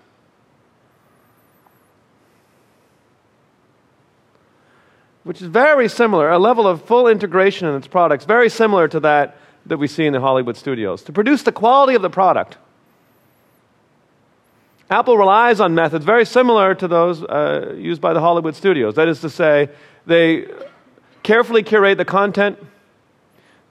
which 5.27 5.43
is 5.43 5.49
very 5.49 5.89
similar, 5.89 6.31
a 6.31 6.39
level 6.39 6.69
of 6.69 6.85
full 6.85 7.09
integration 7.09 7.67
in 7.67 7.75
its 7.75 7.89
products, 7.89 8.25
very 8.25 8.49
similar 8.49 8.87
to 8.87 9.01
that 9.01 9.37
that 9.67 9.79
we 9.79 9.89
see 9.89 10.07
in 10.07 10.13
the 10.13 10.21
Hollywood 10.21 10.57
studios, 10.57 11.03
to 11.03 11.13
produce 11.13 11.43
the 11.43 11.51
quality 11.51 11.97
of 11.97 12.03
the 12.03 12.09
product. 12.09 12.57
Apple 14.89 15.19
relies 15.19 15.59
on 15.59 15.75
methods 15.75 16.05
very 16.05 16.25
similar 16.25 16.77
to 16.77 16.87
those 16.87 17.25
uh, 17.25 17.75
used 17.77 18.01
by 18.01 18.13
the 18.13 18.21
Hollywood 18.21 18.55
studios. 18.55 18.95
That 18.95 19.09
is 19.09 19.21
to 19.23 19.29
say, 19.29 19.69
they 20.07 20.47
carefully 21.25 21.65
curate 21.65 21.99
the 21.99 22.05
content, 22.05 22.65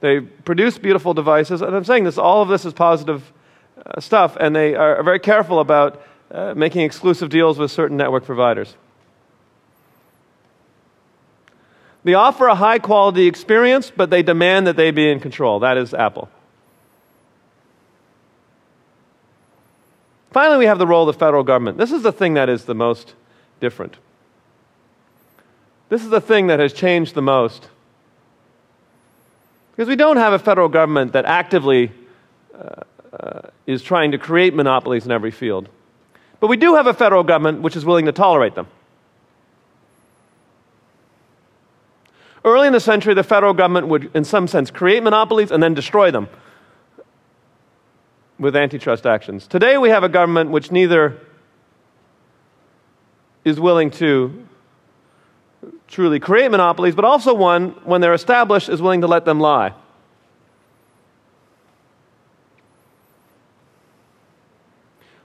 they 0.00 0.20
produce 0.20 0.78
beautiful 0.78 1.14
devices, 1.14 1.62
and 1.62 1.74
I'm 1.74 1.84
saying 1.84 2.04
this, 2.04 2.18
all 2.18 2.42
of 2.42 2.48
this 2.48 2.64
is 2.64 2.72
positive 2.72 3.32
uh, 3.84 4.00
stuff, 4.00 4.36
and 4.38 4.54
they 4.54 4.74
are 4.74 5.02
very 5.02 5.18
careful 5.18 5.60
about 5.60 6.02
uh, 6.30 6.54
making 6.54 6.82
exclusive 6.82 7.28
deals 7.28 7.58
with 7.58 7.70
certain 7.70 7.96
network 7.96 8.24
providers. 8.24 8.76
They 12.04 12.14
offer 12.14 12.46
a 12.46 12.54
high 12.54 12.78
quality 12.78 13.26
experience, 13.26 13.90
but 13.90 14.10
they 14.10 14.22
demand 14.22 14.66
that 14.68 14.76
they 14.76 14.92
be 14.92 15.10
in 15.10 15.18
control. 15.18 15.58
That 15.60 15.76
is 15.76 15.92
Apple. 15.92 16.28
Finally, 20.30 20.58
we 20.58 20.66
have 20.66 20.78
the 20.78 20.86
role 20.86 21.08
of 21.08 21.14
the 21.14 21.18
federal 21.18 21.42
government. 21.42 21.78
This 21.78 21.90
is 21.90 22.02
the 22.02 22.12
thing 22.12 22.34
that 22.34 22.48
is 22.48 22.66
the 22.66 22.74
most 22.74 23.14
different. 23.58 23.96
This 25.88 26.04
is 26.04 26.10
the 26.10 26.20
thing 26.20 26.48
that 26.48 26.60
has 26.60 26.72
changed 26.72 27.14
the 27.14 27.22
most. 27.22 27.70
Because 29.76 29.88
we 29.90 29.96
don't 29.96 30.16
have 30.16 30.32
a 30.32 30.38
federal 30.38 30.70
government 30.70 31.12
that 31.12 31.26
actively 31.26 31.92
uh, 32.54 32.80
uh, 33.12 33.40
is 33.66 33.82
trying 33.82 34.12
to 34.12 34.18
create 34.18 34.54
monopolies 34.54 35.04
in 35.04 35.12
every 35.12 35.30
field. 35.30 35.68
But 36.40 36.46
we 36.46 36.56
do 36.56 36.76
have 36.76 36.86
a 36.86 36.94
federal 36.94 37.22
government 37.22 37.60
which 37.60 37.76
is 37.76 37.84
willing 37.84 38.06
to 38.06 38.12
tolerate 38.12 38.54
them. 38.54 38.68
Early 42.42 42.68
in 42.68 42.72
the 42.72 42.80
century, 42.80 43.12
the 43.12 43.24
federal 43.24 43.52
government 43.52 43.88
would, 43.88 44.10
in 44.14 44.24
some 44.24 44.46
sense, 44.46 44.70
create 44.70 45.02
monopolies 45.02 45.50
and 45.50 45.62
then 45.62 45.74
destroy 45.74 46.10
them 46.10 46.28
with 48.38 48.56
antitrust 48.56 49.04
actions. 49.04 49.46
Today, 49.46 49.76
we 49.76 49.90
have 49.90 50.04
a 50.04 50.08
government 50.08 50.50
which 50.50 50.70
neither 50.70 51.20
is 53.44 53.60
willing 53.60 53.90
to 53.90 54.46
truly 55.88 56.20
create 56.20 56.50
monopolies, 56.50 56.94
but 56.94 57.04
also 57.04 57.34
one, 57.34 57.70
when 57.84 58.00
they're 58.00 58.14
established, 58.14 58.68
is 58.68 58.82
willing 58.82 59.00
to 59.02 59.06
let 59.06 59.24
them 59.24 59.40
lie. 59.40 59.72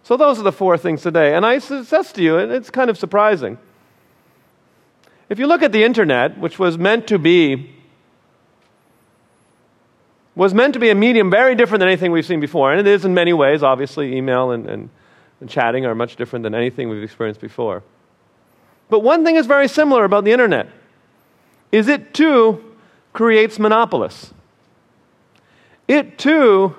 So, 0.04 0.18
those 0.18 0.40
are 0.40 0.44
the 0.44 0.52
four 0.52 0.78
things 0.78 1.02
today. 1.02 1.36
And 1.36 1.46
I 1.46 1.60
suggest 1.60 2.16
to 2.16 2.24
you, 2.24 2.38
and 2.38 2.52
it's 2.52 2.70
kind 2.70 2.90
of 2.90 2.98
surprising. 2.98 3.58
If 5.30 5.40
you 5.40 5.48
look 5.48 5.62
at 5.62 5.72
the 5.72 5.84
internet, 5.84 6.38
which 6.38 6.60
was 6.60 6.78
meant 6.78 7.08
to 7.08 7.18
be 7.18 7.76
was 10.36 10.54
meant 10.54 10.74
to 10.74 10.80
be 10.80 10.90
a 10.90 10.96
medium 10.96 11.30
very 11.30 11.56
different 11.56 11.82
than 11.82 11.90
anything 11.90 12.12
we've 12.12 12.26
seen 12.26 12.40
before, 12.40 12.72
and 12.72 12.80
it 12.80 12.88
is 12.88 13.06
in 13.06 13.14
many 13.14 13.34
ways. 13.34 13.64
Obviously, 13.64 14.16
email 14.16 14.52
and, 14.52 14.66
and, 14.66 14.90
and 15.40 15.50
chatting 15.50 15.86
are 15.86 15.94
much 15.94 16.16
different 16.16 16.44
than 16.44 16.56
anything 16.56 16.90
we've 16.90 17.04
experienced 17.04 17.42
before. 17.42 17.84
But 18.92 19.00
one 19.00 19.24
thing 19.24 19.38
is 19.38 19.46
very 19.46 19.70
similar 19.70 20.04
about 20.04 20.26
the 20.26 20.34
internet 20.34 20.68
is 21.72 21.88
it 21.88 22.14
too 22.14 22.62
creates 23.14 23.58
monopolists. 23.58 24.34
It 25.88 26.18
too 26.18 26.76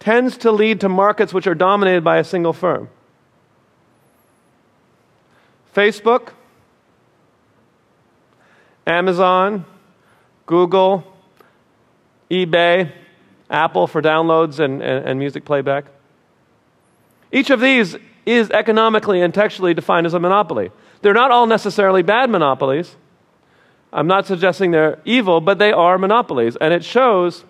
tends 0.00 0.38
to 0.38 0.50
lead 0.50 0.80
to 0.80 0.88
markets 0.88 1.34
which 1.34 1.46
are 1.46 1.54
dominated 1.54 2.02
by 2.02 2.16
a 2.16 2.24
single 2.24 2.54
firm. 2.54 2.88
Facebook, 5.76 6.30
Amazon, 8.86 9.66
Google, 10.46 11.04
eBay, 12.30 12.90
Apple 13.50 13.86
for 13.86 14.00
downloads 14.00 14.60
and, 14.60 14.82
and, 14.82 15.04
and, 15.06 15.18
music 15.18 15.44
playback. 15.44 15.84
Each 17.30 17.50
of 17.50 17.60
these 17.60 17.96
is 18.24 18.50
economically 18.50 19.20
and 19.20 19.34
textually 19.34 19.74
defined 19.74 20.06
as 20.06 20.14
a 20.14 20.20
monopoly. 20.20 20.70
They're 21.00 21.14
not 21.14 21.30
all 21.30 21.46
necessarily 21.46 22.02
bad 22.02 22.30
monopolies. 22.30 22.96
I'm 23.92 24.06
not 24.06 24.26
suggesting 24.26 24.70
they're 24.70 25.00
evil, 25.04 25.40
but 25.40 25.58
they 25.58 25.72
are 25.72 25.96
monopolies. 25.96 26.56
And 26.56 26.74
it 26.74 26.84
shows, 26.84 27.44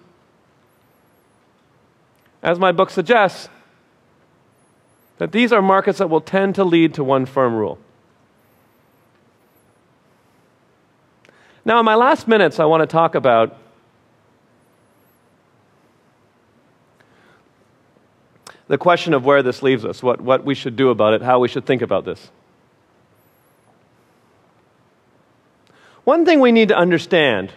as 2.42 2.58
my 2.58 2.72
book 2.72 2.90
suggests, 2.90 3.48
that 5.18 5.32
these 5.32 5.52
are 5.52 5.60
markets 5.60 5.98
that 5.98 6.08
will 6.08 6.20
tend 6.20 6.54
to 6.54 6.64
lead 6.64 6.94
to 6.94 7.04
one 7.04 7.26
firm 7.26 7.54
rule. 7.54 7.78
Now, 11.64 11.80
in 11.80 11.84
my 11.84 11.96
last 11.96 12.28
minutes, 12.28 12.60
I 12.60 12.64
want 12.64 12.82
to 12.82 12.86
talk 12.86 13.14
about 13.14 13.56
the 18.68 18.78
question 18.78 19.12
of 19.12 19.24
where 19.24 19.42
this 19.42 19.62
leaves 19.62 19.84
us, 19.84 20.02
what, 20.02 20.20
what 20.20 20.44
we 20.44 20.54
should 20.54 20.76
do 20.76 20.90
about 20.90 21.14
it, 21.14 21.22
how 21.22 21.40
we 21.40 21.48
should 21.48 21.66
think 21.66 21.82
about 21.82 22.04
this. 22.04 22.30
One 26.08 26.24
thing 26.24 26.40
we 26.40 26.52
need 26.52 26.68
to 26.68 26.74
understand 26.74 27.52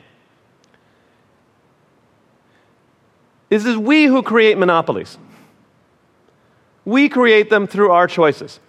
is 3.49 3.63
that 3.63 3.79
we 3.79 4.07
who 4.07 4.21
create 4.21 4.57
monopolies. 4.57 5.17
We 6.83 7.07
create 7.07 7.49
them 7.49 7.65
through 7.65 7.91
our 7.91 8.07
choices. 8.07 8.59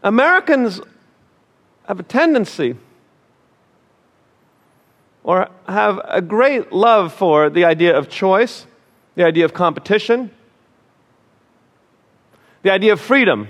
Americans 0.00 0.80
have 1.88 1.98
a 1.98 2.04
tendency 2.04 2.76
or 5.24 5.48
have 5.68 6.00
a 6.04 6.22
great 6.22 6.70
love 6.70 7.12
for 7.12 7.50
the 7.50 7.64
idea 7.64 7.98
of 7.98 8.08
choice, 8.08 8.64
the 9.16 9.24
idea 9.24 9.44
of 9.44 9.52
competition, 9.52 10.30
the 12.62 12.70
idea 12.70 12.92
of 12.92 13.00
freedom. 13.00 13.48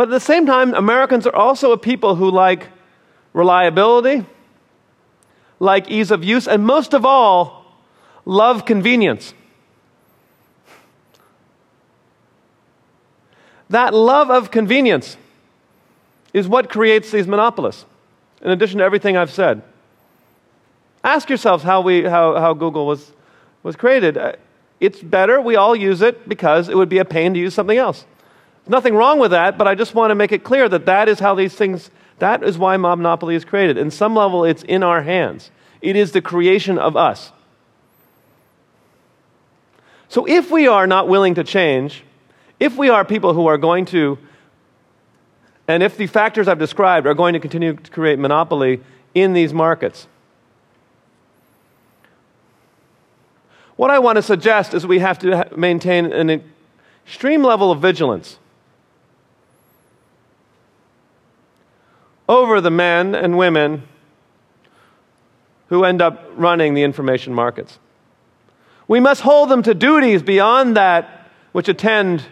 But 0.00 0.08
at 0.08 0.12
the 0.12 0.20
same 0.20 0.46
time, 0.46 0.72
Americans 0.72 1.26
are 1.26 1.36
also 1.36 1.72
a 1.72 1.76
people 1.76 2.14
who 2.14 2.30
like 2.30 2.68
reliability, 3.34 4.24
like 5.58 5.90
ease 5.90 6.10
of 6.10 6.24
use, 6.24 6.48
and 6.48 6.64
most 6.64 6.94
of 6.94 7.04
all, 7.04 7.66
love 8.24 8.64
convenience. 8.64 9.34
That 13.68 13.92
love 13.92 14.30
of 14.30 14.50
convenience 14.50 15.18
is 16.32 16.48
what 16.48 16.70
creates 16.70 17.10
these 17.10 17.26
monopolists, 17.26 17.84
in 18.40 18.50
addition 18.50 18.78
to 18.78 18.84
everything 18.84 19.18
I've 19.18 19.30
said. 19.30 19.60
Ask 21.04 21.28
yourselves 21.28 21.62
how, 21.62 21.82
we, 21.82 22.04
how, 22.04 22.40
how 22.40 22.54
Google 22.54 22.86
was, 22.86 23.12
was 23.62 23.76
created. 23.76 24.16
Uh, 24.16 24.32
it's 24.80 25.02
better, 25.02 25.42
we 25.42 25.56
all 25.56 25.76
use 25.76 26.00
it 26.00 26.26
because 26.26 26.70
it 26.70 26.76
would 26.78 26.88
be 26.88 26.96
a 26.96 27.04
pain 27.04 27.34
to 27.34 27.38
use 27.38 27.52
something 27.52 27.76
else. 27.76 28.06
Nothing 28.70 28.94
wrong 28.94 29.18
with 29.18 29.32
that, 29.32 29.58
but 29.58 29.66
I 29.66 29.74
just 29.74 29.96
want 29.96 30.12
to 30.12 30.14
make 30.14 30.30
it 30.30 30.44
clear 30.44 30.68
that 30.68 30.86
that 30.86 31.08
is 31.08 31.18
how 31.18 31.34
these 31.34 31.56
things, 31.56 31.90
that 32.20 32.44
is 32.44 32.56
why 32.56 32.76
monopoly 32.76 33.34
is 33.34 33.44
created. 33.44 33.76
In 33.76 33.90
some 33.90 34.14
level, 34.14 34.44
it's 34.44 34.62
in 34.62 34.84
our 34.84 35.02
hands, 35.02 35.50
it 35.82 35.96
is 35.96 36.12
the 36.12 36.22
creation 36.22 36.78
of 36.78 36.96
us. 36.96 37.32
So 40.08 40.24
if 40.28 40.52
we 40.52 40.68
are 40.68 40.86
not 40.86 41.08
willing 41.08 41.34
to 41.34 41.42
change, 41.42 42.04
if 42.60 42.76
we 42.76 42.88
are 42.88 43.04
people 43.04 43.34
who 43.34 43.48
are 43.48 43.58
going 43.58 43.86
to 43.86 44.18
and 45.66 45.84
if 45.84 45.96
the 45.96 46.08
factors 46.08 46.48
I've 46.48 46.58
described 46.58 47.06
are 47.06 47.14
going 47.14 47.32
to 47.34 47.40
continue 47.40 47.74
to 47.74 47.90
create 47.90 48.18
monopoly 48.18 48.80
in 49.14 49.32
these 49.32 49.52
markets, 49.52 50.06
what 53.74 53.90
I 53.90 53.98
want 53.98 54.14
to 54.16 54.22
suggest 54.22 54.74
is 54.74 54.86
we 54.86 55.00
have 55.00 55.18
to 55.20 55.48
maintain 55.56 56.12
an 56.12 56.44
extreme 57.04 57.42
level 57.42 57.72
of 57.72 57.80
vigilance 57.80 58.39
over 62.30 62.60
the 62.60 62.70
men 62.70 63.12
and 63.16 63.36
women 63.36 63.82
who 65.68 65.82
end 65.84 66.00
up 66.00 66.24
running 66.36 66.74
the 66.74 66.82
information 66.84 67.34
markets. 67.34 67.80
We 68.86 69.00
must 69.00 69.22
hold 69.22 69.48
them 69.48 69.64
to 69.64 69.74
duties 69.74 70.22
beyond 70.22 70.76
that 70.76 71.28
which 71.50 71.68
attend 71.68 72.22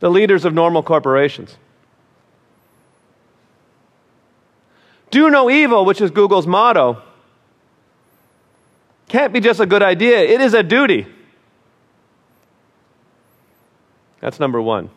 the 0.00 0.10
leaders 0.10 0.46
of 0.46 0.54
normal 0.54 0.82
corporations. 0.82 1.58
Do 5.10 5.28
no 5.28 5.50
evil, 5.50 5.84
which 5.84 6.00
is 6.00 6.10
Google's 6.10 6.46
motto, 6.46 7.02
can't 9.08 9.34
be 9.34 9.40
just 9.40 9.60
a 9.60 9.66
good 9.66 9.82
idea, 9.82 10.20
it 10.20 10.40
is 10.40 10.54
a 10.54 10.62
duty. 10.62 11.06
That's 14.20 14.40
number 14.40 14.62
one. 14.62 14.88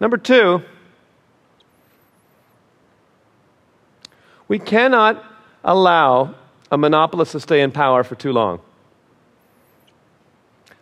Number 0.00 0.16
two, 0.16 0.62
we 4.48 4.58
cannot 4.58 5.22
allow 5.62 6.34
a 6.72 6.78
monopolist 6.78 7.32
to 7.32 7.40
stay 7.40 7.60
in 7.60 7.70
power 7.70 8.02
for 8.02 8.14
too 8.14 8.32
long. 8.32 8.60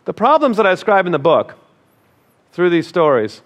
The 0.05 0.13
problems 0.13 0.57
that 0.57 0.65
I 0.65 0.71
describe 0.71 1.05
in 1.05 1.11
the 1.11 1.19
book 1.19 1.55
through 2.53 2.69
these 2.69 2.87
stories 2.87 3.41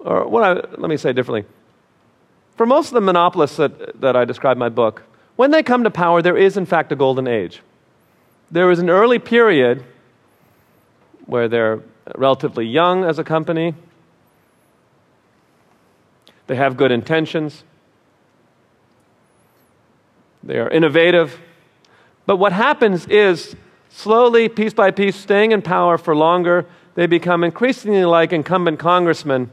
or 0.00 0.26
what 0.26 0.42
I, 0.42 0.52
let 0.78 0.88
me 0.88 0.96
say 0.96 1.12
differently. 1.12 1.44
For 2.56 2.66
most 2.66 2.88
of 2.88 2.94
the 2.94 3.00
monopolists 3.00 3.56
that, 3.56 4.00
that 4.00 4.16
I 4.16 4.24
describe 4.24 4.56
in 4.56 4.58
my 4.58 4.68
book, 4.68 5.02
when 5.36 5.50
they 5.50 5.62
come 5.62 5.84
to 5.84 5.90
power, 5.90 6.22
there 6.22 6.36
is 6.36 6.56
in 6.56 6.66
fact 6.66 6.90
a 6.92 6.96
golden 6.96 7.26
age. 7.26 7.60
There 8.50 8.70
is 8.70 8.78
an 8.78 8.90
early 8.90 9.18
period 9.18 9.84
where 11.26 11.48
they're 11.48 11.80
relatively 12.16 12.66
young 12.66 13.04
as 13.04 13.18
a 13.18 13.24
company, 13.24 13.74
they 16.46 16.56
have 16.56 16.76
good 16.76 16.90
intentions, 16.90 17.64
they 20.42 20.58
are 20.58 20.68
innovative. 20.70 21.38
But 22.26 22.36
what 22.36 22.52
happens 22.52 23.06
is, 23.06 23.54
slowly, 23.88 24.48
piece 24.48 24.72
by 24.72 24.90
piece, 24.90 25.16
staying 25.16 25.52
in 25.52 25.62
power 25.62 25.98
for 25.98 26.16
longer, 26.16 26.66
they 26.94 27.06
become 27.06 27.44
increasingly 27.44 28.04
like 28.04 28.32
incumbent 28.32 28.78
congressmen 28.78 29.50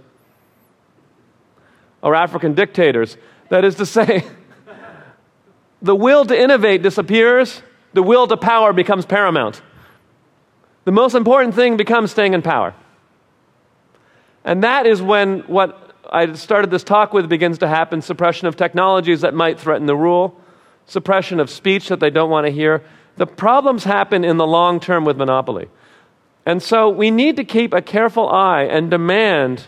or 2.01 2.16
African 2.16 2.53
dictators. 2.53 3.18
That 3.49 3.64
is 3.66 3.76
to 3.76 3.86
say, 3.86 4.26
the 5.82 5.95
will 5.95 6.26
to 6.26 6.39
innovate 6.39 6.82
disappears, 6.82 7.62
the 7.93 8.03
will 8.03 8.28
to 8.28 8.38
power 8.38 8.74
becomes 8.74 9.05
paramount. 9.05 9.62
The 10.88 10.94
most 10.94 11.16
important 11.16 11.54
thing 11.54 11.76
becomes 11.76 12.12
staying 12.12 12.34
in 12.34 12.42
power. 12.42 12.74
And 14.46 14.64
that 14.64 14.86
is 14.86 15.02
when 15.02 15.40
what 15.40 15.94
I 16.10 16.32
started 16.32 16.72
this 16.72 16.86
talk 16.86 17.12
with 17.12 17.28
begins 17.28 17.58
to 17.58 17.68
happen 17.68 18.02
suppression 18.02 18.48
of 18.48 18.56
technologies 18.56 19.20
that 19.20 19.34
might 19.34 19.60
threaten 19.60 19.86
the 19.86 19.98
rule, 19.98 20.40
suppression 20.86 21.42
of 21.42 21.50
speech 21.50 21.90
that 21.90 22.00
they 22.00 22.10
don't 22.10 22.30
want 22.30 22.48
to 22.48 22.54
hear. 22.54 22.86
The 23.18 23.28
problems 23.28 23.84
happen 23.84 24.24
in 24.24 24.38
the 24.38 24.48
long 24.48 24.80
term 24.80 25.04
with 25.04 25.18
monopoly. 25.18 25.68
And 26.46 26.64
so 26.64 26.88
we 26.88 27.12
need 27.12 27.36
to 27.36 27.44
keep 27.44 27.74
a 27.74 27.82
careful 27.82 28.30
eye 28.30 28.64
and 28.64 28.90
demand 28.90 29.68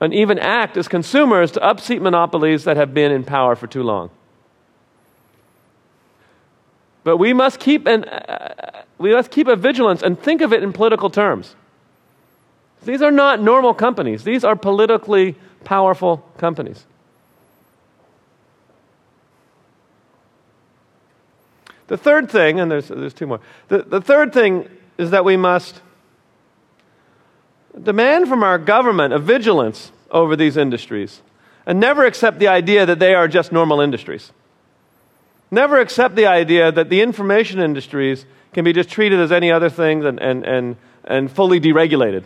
and 0.00 0.14
even 0.14 0.38
act 0.38 0.76
as 0.76 0.86
consumers 0.86 1.50
to 1.50 1.60
upseat 1.60 2.00
monopolies 2.00 2.62
that 2.62 2.76
have 2.76 2.94
been 2.94 3.10
in 3.10 3.24
power 3.24 3.56
for 3.56 3.66
too 3.66 3.82
long. 3.82 4.08
But 7.08 7.16
we 7.16 7.32
must 7.32 7.58
keep 7.58 7.86
an, 7.86 8.04
uh, 8.04 8.82
we 8.98 9.14
must 9.14 9.30
keep 9.30 9.46
a 9.46 9.56
vigilance 9.56 10.02
and 10.02 10.20
think 10.20 10.42
of 10.42 10.52
it 10.52 10.62
in 10.62 10.74
political 10.74 11.08
terms. 11.08 11.56
These 12.84 13.00
are 13.00 13.10
not 13.10 13.40
normal 13.40 13.72
companies. 13.72 14.24
These 14.24 14.44
are 14.44 14.54
politically 14.54 15.34
powerful 15.64 16.18
companies. 16.36 16.84
The 21.86 21.96
third 21.96 22.30
thing, 22.30 22.60
and 22.60 22.70
there's, 22.70 22.88
there's 22.88 23.14
two 23.14 23.26
more, 23.26 23.40
the, 23.68 23.78
the 23.78 24.02
third 24.02 24.34
thing 24.34 24.68
is 24.98 25.10
that 25.10 25.24
we 25.24 25.38
must 25.38 25.80
demand 27.82 28.28
from 28.28 28.42
our 28.42 28.58
government 28.58 29.14
a 29.14 29.18
vigilance 29.18 29.92
over 30.10 30.36
these 30.36 30.58
industries 30.58 31.22
and 31.64 31.80
never 31.80 32.04
accept 32.04 32.38
the 32.38 32.48
idea 32.48 32.84
that 32.84 32.98
they 32.98 33.14
are 33.14 33.28
just 33.28 33.50
normal 33.50 33.80
industries. 33.80 34.30
Never 35.50 35.78
accept 35.80 36.14
the 36.14 36.26
idea 36.26 36.70
that 36.70 36.90
the 36.90 37.00
information 37.00 37.60
industries 37.60 38.26
can 38.52 38.64
be 38.64 38.72
just 38.72 38.90
treated 38.90 39.18
as 39.20 39.32
any 39.32 39.50
other 39.50 39.70
thing 39.70 40.04
and, 40.04 40.20
and, 40.20 40.44
and, 40.44 40.76
and 41.04 41.30
fully 41.30 41.60
deregulated. 41.60 42.24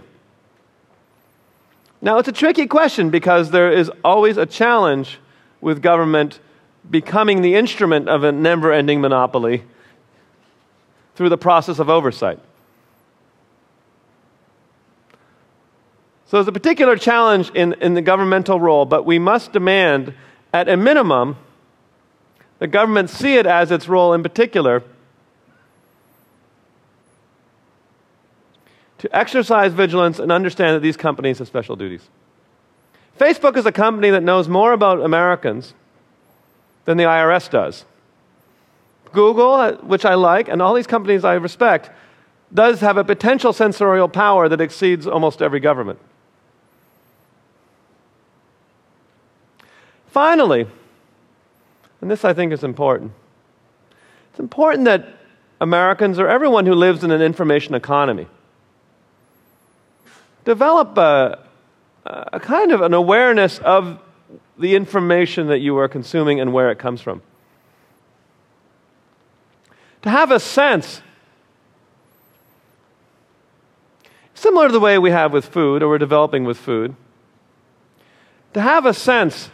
Now, 2.01 2.18
it's 2.18 2.29
a 2.29 2.33
tricky 2.33 2.66
question 2.66 3.11
because 3.11 3.51
there 3.51 3.70
is 3.70 3.91
always 4.05 4.37
a 4.37 4.47
challenge 4.47 5.18
with 5.61 5.81
government 5.81 6.41
becoming 6.91 7.43
the 7.43 7.55
instrument 7.55 8.09
of 8.09 8.25
a 8.25 8.33
never 8.33 8.73
ending 8.73 9.01
monopoly 9.01 9.62
through 11.14 11.29
the 11.29 11.39
process 11.39 11.79
of 11.79 11.89
oversight. 11.89 12.41
So 16.27 16.39
there's 16.39 16.49
a 16.49 16.53
particular 16.53 16.97
challenge 16.97 17.51
in, 17.51 17.75
in 17.75 17.95
the 17.95 18.03
governmental 18.03 18.59
role, 18.59 18.85
but 18.87 19.05
we 19.05 19.18
must 19.18 19.53
demand, 19.53 20.14
at 20.53 20.68
a 20.68 20.77
minimum, 20.77 21.37
the 22.63 22.69
government 22.69 23.11
see 23.11 23.35
it 23.35 23.45
as 23.45 23.73
its 23.73 23.89
role 23.89 24.15
in 24.15 24.23
particular 24.23 24.85
to 28.99 29.17
exercise 29.17 29.73
vigilance 29.73 30.21
and 30.21 30.31
understand 30.31 30.77
that 30.77 30.81
these 30.81 30.97
companies 30.97 31.41
have 31.41 31.49
special 31.49 31.75
duties. 31.75 32.09
Facebook 33.19 33.57
is 33.57 33.67
a 33.67 33.73
company 33.73 34.11
that 34.11 34.23
knows 34.23 34.47
more 34.47 34.73
about 34.73 35.01
Americans 35.01 35.75
than 36.85 36.99
the 36.99 37.03
IRS 37.03 37.51
does. 37.51 37.85
Google, 39.11 39.55
uh, 39.55 39.73
which 39.79 40.05
I 40.05 40.15
like, 40.15 40.47
and 40.47 40.63
all 40.63 40.75
these 40.75 40.87
companies 40.87 41.25
I 41.25 41.35
respect, 41.35 41.91
does 42.55 42.79
have 42.79 42.97
a 42.97 43.03
potential 43.03 43.53
censorial 43.53 44.09
power 44.09 44.49
that 44.49 44.61
exceeds 44.61 45.05
almost 45.05 45.43
every 45.43 45.59
government. 45.59 45.99
Finally, 50.07 50.69
and 52.03 52.11
this 52.11 52.25
I 52.25 52.35
think 52.35 52.53
is 52.53 52.65
important, 52.65 53.13
it's 54.31 54.41
important 54.41 54.85
that 54.85 55.07
Americans 55.61 56.19
or 56.19 56.29
everyone 56.29 56.67
who 56.67 56.75
lives 56.75 57.05
in 57.05 57.13
an 57.13 57.23
information 57.23 57.75
economy 57.75 58.27
develop 60.45 60.99
a, 60.99 61.39
a 62.05 62.41
kind 62.41 62.73
of 62.73 62.83
an 62.83 62.93
awareness 62.93 63.61
of 63.61 64.01
the 64.59 64.75
information 64.75 65.47
that 65.47 65.61
you 65.61 65.79
are 65.79 65.89
consuming 65.89 66.41
and 66.41 66.53
where 66.53 66.73
it 66.73 66.79
comes 66.79 67.01
from. 67.01 67.23
To 70.03 70.11
have 70.11 70.33
a 70.33 70.41
sense, 70.41 71.01
similar 74.35 74.67
to 74.67 74.73
the 74.73 74.81
way 74.81 74.99
we 74.99 75.13
have 75.13 75.33
with 75.33 75.45
food, 75.45 75.85
or 75.85 75.89
we're 75.89 75.99
developing 75.99 76.45
with 76.45 76.59
food, 76.59 76.97
to 78.55 78.61
have 78.61 78.85
a 78.85 78.93
sense 78.93 79.51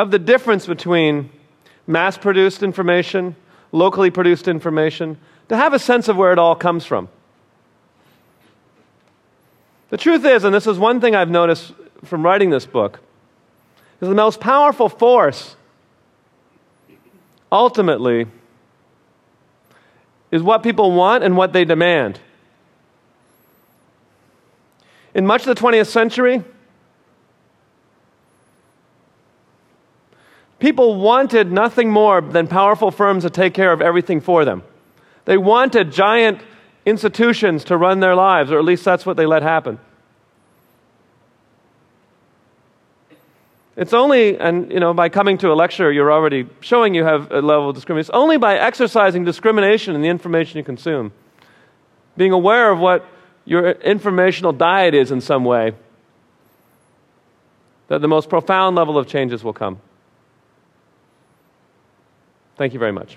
of 0.00 0.10
the 0.10 0.18
difference 0.18 0.66
between 0.66 1.28
mass 1.86 2.16
produced 2.16 2.62
information, 2.62 3.36
locally 3.70 4.10
produced 4.10 4.48
information, 4.48 5.18
to 5.50 5.54
have 5.54 5.74
a 5.74 5.78
sense 5.78 6.08
of 6.08 6.16
where 6.16 6.32
it 6.32 6.38
all 6.38 6.54
comes 6.54 6.86
from. 6.86 7.06
The 9.90 9.98
truth 9.98 10.24
is, 10.24 10.44
and 10.44 10.54
this 10.54 10.66
is 10.66 10.78
one 10.78 11.02
thing 11.02 11.14
I've 11.14 11.28
noticed 11.28 11.74
from 12.02 12.24
writing 12.24 12.48
this 12.48 12.64
book, 12.64 13.00
is 14.00 14.08
the 14.08 14.14
most 14.14 14.40
powerful 14.40 14.88
force 14.88 15.54
ultimately 17.52 18.26
is 20.30 20.42
what 20.42 20.62
people 20.62 20.92
want 20.92 21.24
and 21.24 21.36
what 21.36 21.52
they 21.52 21.66
demand. 21.66 22.20
In 25.12 25.26
much 25.26 25.46
of 25.46 25.54
the 25.54 25.60
20th 25.60 25.88
century, 25.88 26.42
People 30.60 30.96
wanted 30.96 31.50
nothing 31.50 31.90
more 31.90 32.20
than 32.20 32.46
powerful 32.46 32.90
firms 32.90 33.24
to 33.24 33.30
take 33.30 33.54
care 33.54 33.72
of 33.72 33.80
everything 33.80 34.20
for 34.20 34.44
them. 34.44 34.62
They 35.24 35.38
wanted 35.38 35.90
giant 35.90 36.40
institutions 36.84 37.64
to 37.64 37.76
run 37.76 38.00
their 38.00 38.14
lives, 38.14 38.52
or 38.52 38.58
at 38.58 38.64
least 38.64 38.84
that's 38.84 39.04
what 39.04 39.16
they 39.16 39.26
let 39.26 39.42
happen. 39.42 39.78
It's 43.76 43.94
only, 43.94 44.38
and 44.38 44.70
you 44.70 44.80
know, 44.80 44.92
by 44.92 45.08
coming 45.08 45.38
to 45.38 45.50
a 45.50 45.54
lecture, 45.54 45.90
you're 45.90 46.12
already 46.12 46.46
showing 46.60 46.94
you 46.94 47.04
have 47.04 47.32
a 47.32 47.40
level 47.40 47.70
of 47.70 47.74
discrimination. 47.74 48.10
It's 48.10 48.16
only 48.16 48.36
by 48.36 48.58
exercising 48.58 49.24
discrimination 49.24 49.94
in 49.94 50.02
the 50.02 50.08
information 50.08 50.58
you 50.58 50.64
consume, 50.64 51.12
being 52.18 52.32
aware 52.32 52.70
of 52.70 52.78
what 52.78 53.06
your 53.46 53.70
informational 53.70 54.52
diet 54.52 54.94
is 54.94 55.10
in 55.10 55.22
some 55.22 55.46
way, 55.46 55.72
that 57.88 58.02
the 58.02 58.08
most 58.08 58.28
profound 58.28 58.76
level 58.76 58.98
of 58.98 59.06
changes 59.06 59.42
will 59.42 59.54
come. 59.54 59.80
Thank 62.60 62.74
you 62.74 62.78
very 62.78 62.92
much. 62.92 63.16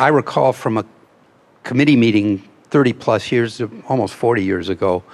I 0.00 0.08
recall 0.12 0.52
from 0.52 0.76
a 0.76 0.84
committee 1.62 1.94
meeting 1.94 2.42
30 2.70 2.92
plus 2.94 3.30
years, 3.30 3.62
almost 3.86 4.12
40 4.14 4.42
years 4.42 4.68
ago, 4.68 5.04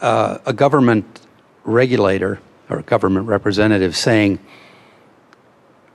uh, 0.00 0.38
a 0.46 0.54
government 0.54 1.26
regulator 1.64 2.40
or 2.70 2.80
government 2.80 3.26
representative 3.26 3.94
saying, 3.94 4.38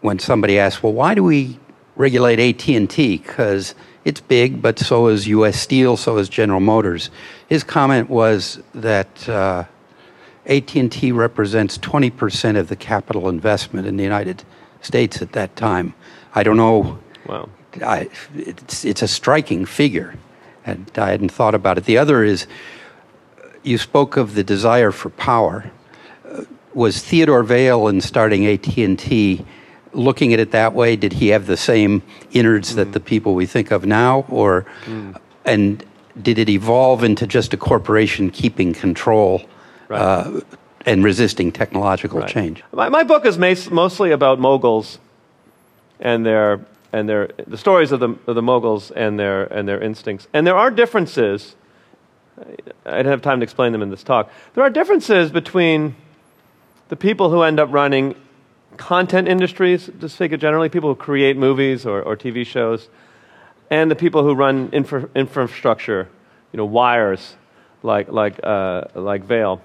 when 0.01 0.19
somebody 0.19 0.59
asked, 0.59 0.83
"Well, 0.83 0.93
why 0.93 1.15
do 1.15 1.23
we 1.23 1.57
regulate 1.95 2.39
AT&T?" 2.39 3.17
Because 3.17 3.73
it's 4.05 4.21
big, 4.21 4.61
but 4.61 4.77
so 4.77 5.07
is 5.07 5.27
U.S. 5.29 5.59
Steel, 5.59 5.97
so 5.97 6.19
is 6.19 6.29
General 6.29 6.59
Motors. 6.59 7.09
His 7.49 7.63
comment 7.63 8.07
was 8.07 8.59
that 8.75 9.27
uh, 9.27 9.63
AT&T 10.45 11.11
represents 11.11 11.77
20% 11.77 12.57
of 12.57 12.67
the 12.67 12.75
capital 12.75 13.29
investment 13.29 13.85
in 13.87 13.97
the 13.97 14.03
United 14.03 14.43
States 14.81 15.21
at 15.21 15.33
that 15.33 15.55
time. 15.55 15.93
I 16.33 16.43
don't 16.43 16.57
know. 16.57 16.99
Wow. 17.27 17.49
I, 17.81 18.09
it's, 18.35 18.83
it's 18.83 19.01
a 19.01 19.07
striking 19.07 19.65
figure, 19.65 20.15
and 20.65 20.89
I 20.95 21.11
hadn't 21.11 21.31
thought 21.31 21.55
about 21.55 21.77
it. 21.77 21.85
The 21.85 21.97
other 21.97 22.23
is 22.23 22.47
you 23.63 23.77
spoke 23.77 24.17
of 24.17 24.33
the 24.33 24.43
desire 24.43 24.91
for 24.91 25.09
power. 25.09 25.71
was 26.73 27.01
Theodore 27.01 27.43
Vail 27.43 27.87
in 27.87 28.01
starting 28.01 28.45
AT&T 28.47 29.45
looking 29.93 30.33
at 30.33 30.39
it 30.39 30.51
that 30.51 30.73
way? 30.73 30.95
Did 30.95 31.13
he 31.13 31.29
have 31.29 31.45
the 31.45 31.57
same 31.57 32.01
innards 32.31 32.73
mm. 32.73 32.75
that 32.77 32.93
the 32.93 32.99
people 32.99 33.35
we 33.35 33.45
think 33.45 33.71
of 33.71 33.85
now, 33.85 34.25
or 34.29 34.65
mm. 34.85 35.15
and 35.45 35.85
did 36.21 36.39
it 36.39 36.49
evolve 36.49 37.03
into 37.03 37.27
just 37.27 37.53
a 37.53 37.57
corporation 37.57 38.29
keeping 38.29 38.73
control 38.73 39.43
uh, 39.99 40.41
and 40.85 41.03
resisting 41.03 41.51
technological 41.51 42.19
Right. 42.19 42.29
change? 42.29 42.63
My, 42.73 42.89
my 42.89 43.03
book 43.03 43.25
is 43.25 43.37
mostly 43.37 44.11
about 44.11 44.39
moguls 44.39 44.99
and 45.99 46.25
their 46.25 46.65
and 46.93 47.07
their 47.07 47.29
the 47.47 47.57
stories 47.57 47.91
of 47.91 47.99
the 47.99 48.09
of 48.27 48.35
the 48.35 48.41
moguls 48.41 48.91
and 48.91 49.19
their 49.19 49.43
and 49.45 49.67
their 49.67 49.79
instincts. 49.81 50.27
And 50.33 50.45
there 50.45 50.57
are 50.57 50.71
differences. 50.71 51.55
I 52.85 52.97
didn't 52.97 53.11
have 53.11 53.21
time 53.21 53.39
to 53.39 53.43
explain 53.43 53.71
them 53.71 53.81
in 53.81 53.89
this 53.89 54.03
talk. 54.03 54.29
There 54.55 54.63
are 54.63 54.69
differences 54.69 55.31
between 55.31 55.95
the 56.89 56.95
people 56.95 57.29
who 57.29 57.43
end 57.43 57.59
up 57.59 57.71
running 57.71 58.15
content 58.77 59.27
industries, 59.27 59.89
to 59.99 60.09
speak 60.09 60.31
it 60.31 60.37
generally, 60.37 60.69
people 60.69 60.89
who 60.89 60.95
create 60.95 61.37
movies 61.37 61.85
or, 61.85 62.01
or 62.01 62.15
TV 62.17 62.45
shows, 62.45 62.89
and 63.69 63.91
the 63.91 63.95
people 63.95 64.23
who 64.23 64.33
run 64.33 64.69
infra- 64.71 65.09
infrastructure, 65.13 66.09
you 66.51 66.57
know, 66.57 66.65
wires 66.65 67.35
like 67.83 68.09
like 68.09 68.39
uh, 68.43 68.85
like 68.95 69.23
Vail. 69.23 69.61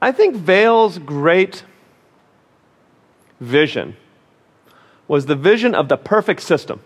I 0.00 0.12
think 0.12 0.36
Vail's 0.36 0.98
great 0.98 1.64
vision 3.40 3.96
was 5.08 5.26
the 5.26 5.36
vision 5.36 5.74
of 5.74 5.88
the 5.88 5.96
perfect 5.96 6.42
system. 6.42 6.80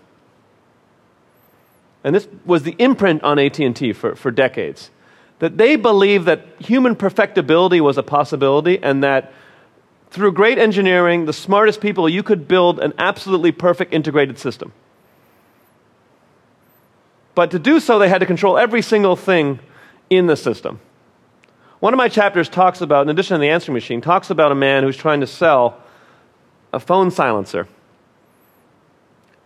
And 2.04 2.14
this 2.14 2.28
was 2.44 2.62
the 2.62 2.76
imprint 2.78 3.22
on 3.22 3.38
AT&T 3.38 3.92
for, 3.94 4.14
for 4.14 4.30
decades. 4.30 4.90
That 5.38 5.58
they 5.58 5.76
believed 5.76 6.26
that 6.26 6.46
human 6.58 6.96
perfectibility 6.96 7.80
was 7.80 7.98
a 7.98 8.02
possibility 8.02 8.82
and 8.82 9.02
that 9.02 9.32
through 10.10 10.32
great 10.32 10.58
engineering, 10.58 11.26
the 11.26 11.32
smartest 11.32 11.80
people, 11.80 12.08
you 12.08 12.22
could 12.22 12.48
build 12.48 12.80
an 12.80 12.92
absolutely 12.98 13.52
perfect 13.52 13.92
integrated 13.92 14.38
system. 14.38 14.72
But 17.34 17.50
to 17.52 17.58
do 17.58 17.80
so, 17.80 17.98
they 17.98 18.08
had 18.08 18.18
to 18.18 18.26
control 18.26 18.58
every 18.58 18.82
single 18.82 19.16
thing 19.16 19.60
in 20.10 20.26
the 20.26 20.36
system. 20.36 20.80
One 21.80 21.94
of 21.94 21.98
my 21.98 22.08
chapters 22.08 22.50
talks 22.50 22.82
about, 22.82 23.02
in 23.02 23.08
addition 23.08 23.34
to 23.34 23.40
the 23.40 23.48
answering 23.48 23.72
machine, 23.72 24.02
talks 24.02 24.28
about 24.28 24.52
a 24.52 24.54
man 24.54 24.84
who's 24.84 24.98
trying 24.98 25.20
to 25.20 25.26
sell 25.26 25.82
a 26.74 26.78
phone 26.78 27.10
silencer. 27.10 27.66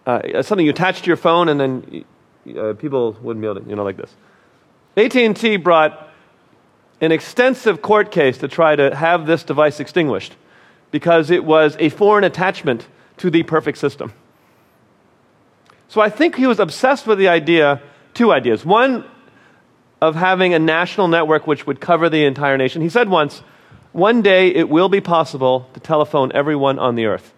Uh, 0.05 0.43
something 0.43 0.66
you 0.66 0.72
attach 0.72 1.03
to 1.03 1.07
your 1.07 1.16
phone, 1.16 1.49
and 1.49 1.61
then 1.61 2.05
uh, 2.59 2.72
people 2.74 3.12
wouldn't 3.22 3.41
be 3.41 3.49
able 3.49 3.61
to, 3.61 3.70
you 3.70 3.76
know, 3.76 3.85
like 3.85 3.97
this. 3.97 4.12
AT&T 4.97 5.57
brought 5.59 6.11
an 7.01 7.12
extensive 7.12 7.80
court 7.82 8.11
case 8.11 8.39
to 8.39 8.49
try 8.49 8.74
to 8.74 8.95
have 8.95 9.26
this 9.26 9.45
device 9.45 9.78
extinguished 9.78 10.35
because 10.91 11.30
it 11.30 11.45
was 11.45 11.76
a 11.78 11.89
foreign 11.89 12.24
attachment 12.24 12.87
to 13.16 13.30
the 13.30 13.45
perfect 13.45 13.78
system. 13.78 14.12
So 15.89 16.01
I 16.01 16.11
think 16.11 16.35
he 16.35 16.47
was 16.47 16.59
obsessed 16.59 17.07
with 17.07 17.18
the 17.18 17.28
idea, 17.28 17.80
two 18.12 18.32
ideas. 18.32 18.64
One, 18.64 19.05
of 20.09 20.15
having 20.15 20.53
a 20.53 20.59
national 20.59 21.09
network 21.09 21.47
which 21.47 21.67
would 21.67 21.81
cover 21.81 22.11
the 22.11 22.25
entire 22.25 22.59
nation. 22.59 22.83
He 22.83 22.91
said 22.91 23.09
once, 23.09 23.43
one 23.93 24.21
day 24.21 24.49
it 24.49 24.69
will 24.69 24.91
be 24.91 25.01
possible 25.01 25.67
to 25.73 25.81
telephone 25.81 26.31
everyone 26.35 26.79
on 26.79 26.95
the 26.95 27.07
earth. 27.07 27.33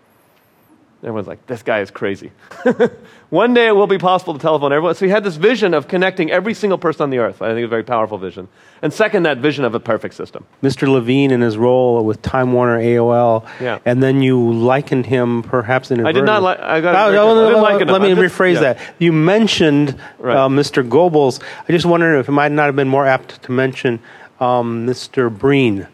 Everyone's 1.03 1.27
like, 1.29 1.47
this 1.47 1.63
guy 1.63 1.81
is 1.81 1.91
crazy. 1.91 2.33
One 3.31 3.55
day 3.55 3.67
it 3.69 3.77
will 3.77 3.87
be 3.87 3.99
possible 3.99 4.33
to 4.35 4.41
telephone 4.41 4.73
everyone. 4.73 4.95
So 4.95 5.05
he 5.05 5.11
had 5.11 5.25
this 5.25 5.37
vision 5.37 5.75
of 5.75 5.89
connecting 5.89 6.31
every 6.31 6.55
single 6.55 6.79
person 6.79 7.03
on 7.03 7.11
the 7.11 7.19
earth. 7.19 7.43
I 7.43 7.53
think 7.53 7.65
a 7.65 7.69
very 7.69 7.85
powerful 7.85 8.19
vision. 8.19 8.49
And 8.83 8.93
second, 8.93 9.25
that 9.25 9.39
vision 9.39 9.65
of 9.65 9.75
a 9.75 9.81
perfect 9.81 10.15
system. 10.15 10.47
Mr. 10.63 10.89
Levin 10.89 11.31
in 11.33 11.43
his 11.43 11.59
role 11.59 12.03
with 12.05 12.23
Time 12.23 12.53
Warner 12.53 12.79
AOL, 12.81 13.47
Yeah. 13.61 13.79
and 13.85 14.03
then 14.03 14.23
you 14.23 14.53
likened 14.53 15.07
him 15.07 15.43
perhaps 15.43 15.91
in 15.91 16.05
I 16.07 16.13
did 16.13 16.25
not 16.25 16.43
li- 16.43 16.57
I 16.65 16.81
gotta 16.81 16.99
Oh, 16.99 17.13
no, 17.13 17.35
no, 17.35 17.51
no. 17.51 17.93
Let 17.93 18.01
me 18.03 18.15
just- 18.15 18.35
rephrase 18.35 18.55
yeah. 18.55 18.61
that. 18.75 18.79
You 18.99 19.13
mentioned 19.13 19.97
Right. 20.19 20.37
uh, 20.37 20.49
Mr. 20.49 20.87
Goebbels. 20.89 21.41
I 21.69 21.73
just 21.73 21.87
wondered 21.87 22.19
if 22.19 22.29
it 22.29 22.33
might 22.33 22.53
not 22.53 22.67
have 22.67 22.77
been 22.77 22.89
more 22.89 23.07
apt 23.07 23.43
to 23.43 23.53
mention 23.53 24.01
um, 24.41 24.87
Mr. 24.87 25.37
Breen 25.37 25.87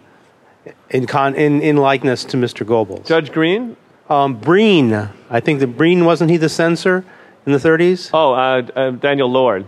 in, 0.90 1.06
con- 1.06 1.34
in, 1.34 1.60
in 1.60 1.76
likeness 1.76 2.24
to 2.26 2.36
Mr. 2.36 2.64
Goebbels. 2.64 3.06
Judge 3.06 3.32
Green? 3.32 3.76
Um, 4.08 4.34
Breen, 4.34 4.92
I 5.30 5.40
think 5.40 5.60
that 5.60 5.76
Breen 5.76 6.04
wasn't 6.04 6.30
he 6.30 6.36
the 6.36 6.48
censor 6.48 7.04
in 7.46 7.52
the 7.52 7.58
30s? 7.58 8.10
Oh, 8.12 8.32
uh, 8.32 8.62
uh, 8.76 8.90
Daniel 8.90 9.30
Lord. 9.30 9.66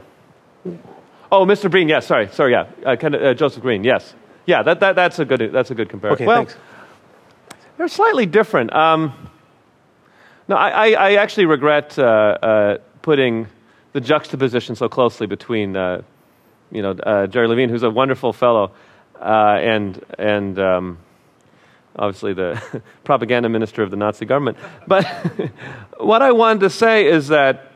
Oh, 1.33 1.45
Mr. 1.45 1.71
Breen, 1.71 1.89
yes, 1.89 2.07
sorry, 2.07 2.29
sorry, 2.29 2.53
yeah. 2.53 2.67
Uh, 2.85 2.97
Ken, 2.97 3.15
uh, 3.15 3.35
Joseph 3.35 3.63
Breen, 3.63 3.85
yes. 3.85 4.15
Yeah, 4.47 4.63
that, 4.63 4.81
that, 4.81 4.95
that's, 4.95 5.19
a 5.19 5.25
good, 5.25 5.51
that's 5.53 5.71
a 5.71 5.75
good 5.75 5.89
comparison. 5.89 6.23
Okay, 6.23 6.27
well, 6.27 6.45
thanks. 6.45 6.57
They're 7.77 7.89
slightly 7.89 8.27
different. 8.27 8.73
Um, 8.75 9.13
no, 10.49 10.57
I, 10.57 10.69
I, 10.69 10.91
I 10.93 11.13
actually 11.15 11.47
regret 11.47 11.99
uh, 11.99 12.03
uh, 12.03 12.79
putting 13.03 13.49
the 13.93 14.01
juxtaposition 14.01 14.77
so 14.77 14.89
closely 14.89 15.27
between, 15.27 15.77
uh, 15.77 16.03
you 16.71 16.83
know, 16.83 16.91
uh, 16.91 17.27
Jerry 17.27 17.49
Levin, 17.49 17.71
who's 17.71 17.83
a 17.83 17.91
wonderful 17.91 18.33
fellow, 18.33 18.73
uh, 19.21 19.59
and 19.61 20.05
and 20.19 20.59
um, 20.59 20.99
obviously 21.97 22.33
the 22.33 22.83
propaganda 23.05 23.49
minister 23.49 23.83
of 23.83 23.91
the 23.91 23.97
Nazi 23.97 24.25
government. 24.25 24.59
But 24.87 25.05
what 25.99 26.23
I 26.23 26.33
wanted 26.33 26.61
to 26.61 26.71
say 26.71 27.07
is 27.07 27.29
that 27.29 27.71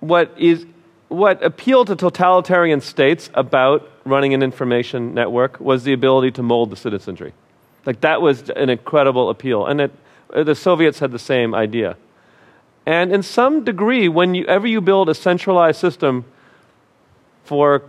what 0.00 0.34
is 0.36 0.66
what 1.08 1.42
appealed 1.44 1.86
to 1.86 1.96
totalitarian 1.96 2.80
states 2.80 3.30
about 3.34 3.88
running 4.04 4.34
an 4.34 4.42
information 4.42 5.14
network 5.14 5.60
was 5.60 5.84
the 5.84 5.92
ability 5.92 6.30
to 6.32 6.42
mold 6.42 6.70
the 6.70 6.76
citizenry. 6.76 7.32
Like 7.86 8.00
that 8.00 8.20
was 8.20 8.50
an 8.50 8.70
incredible 8.70 9.30
appeal, 9.30 9.66
and 9.66 9.80
it, 9.80 9.92
the 10.30 10.54
Soviets 10.54 10.98
had 10.98 11.12
the 11.12 11.18
same 11.18 11.54
idea. 11.54 11.96
And 12.86 13.12
in 13.12 13.22
some 13.22 13.64
degree, 13.64 14.08
whenever 14.08 14.66
you 14.66 14.80
build 14.80 15.08
a 15.08 15.14
centralized 15.14 15.80
system 15.80 16.24
for 17.44 17.82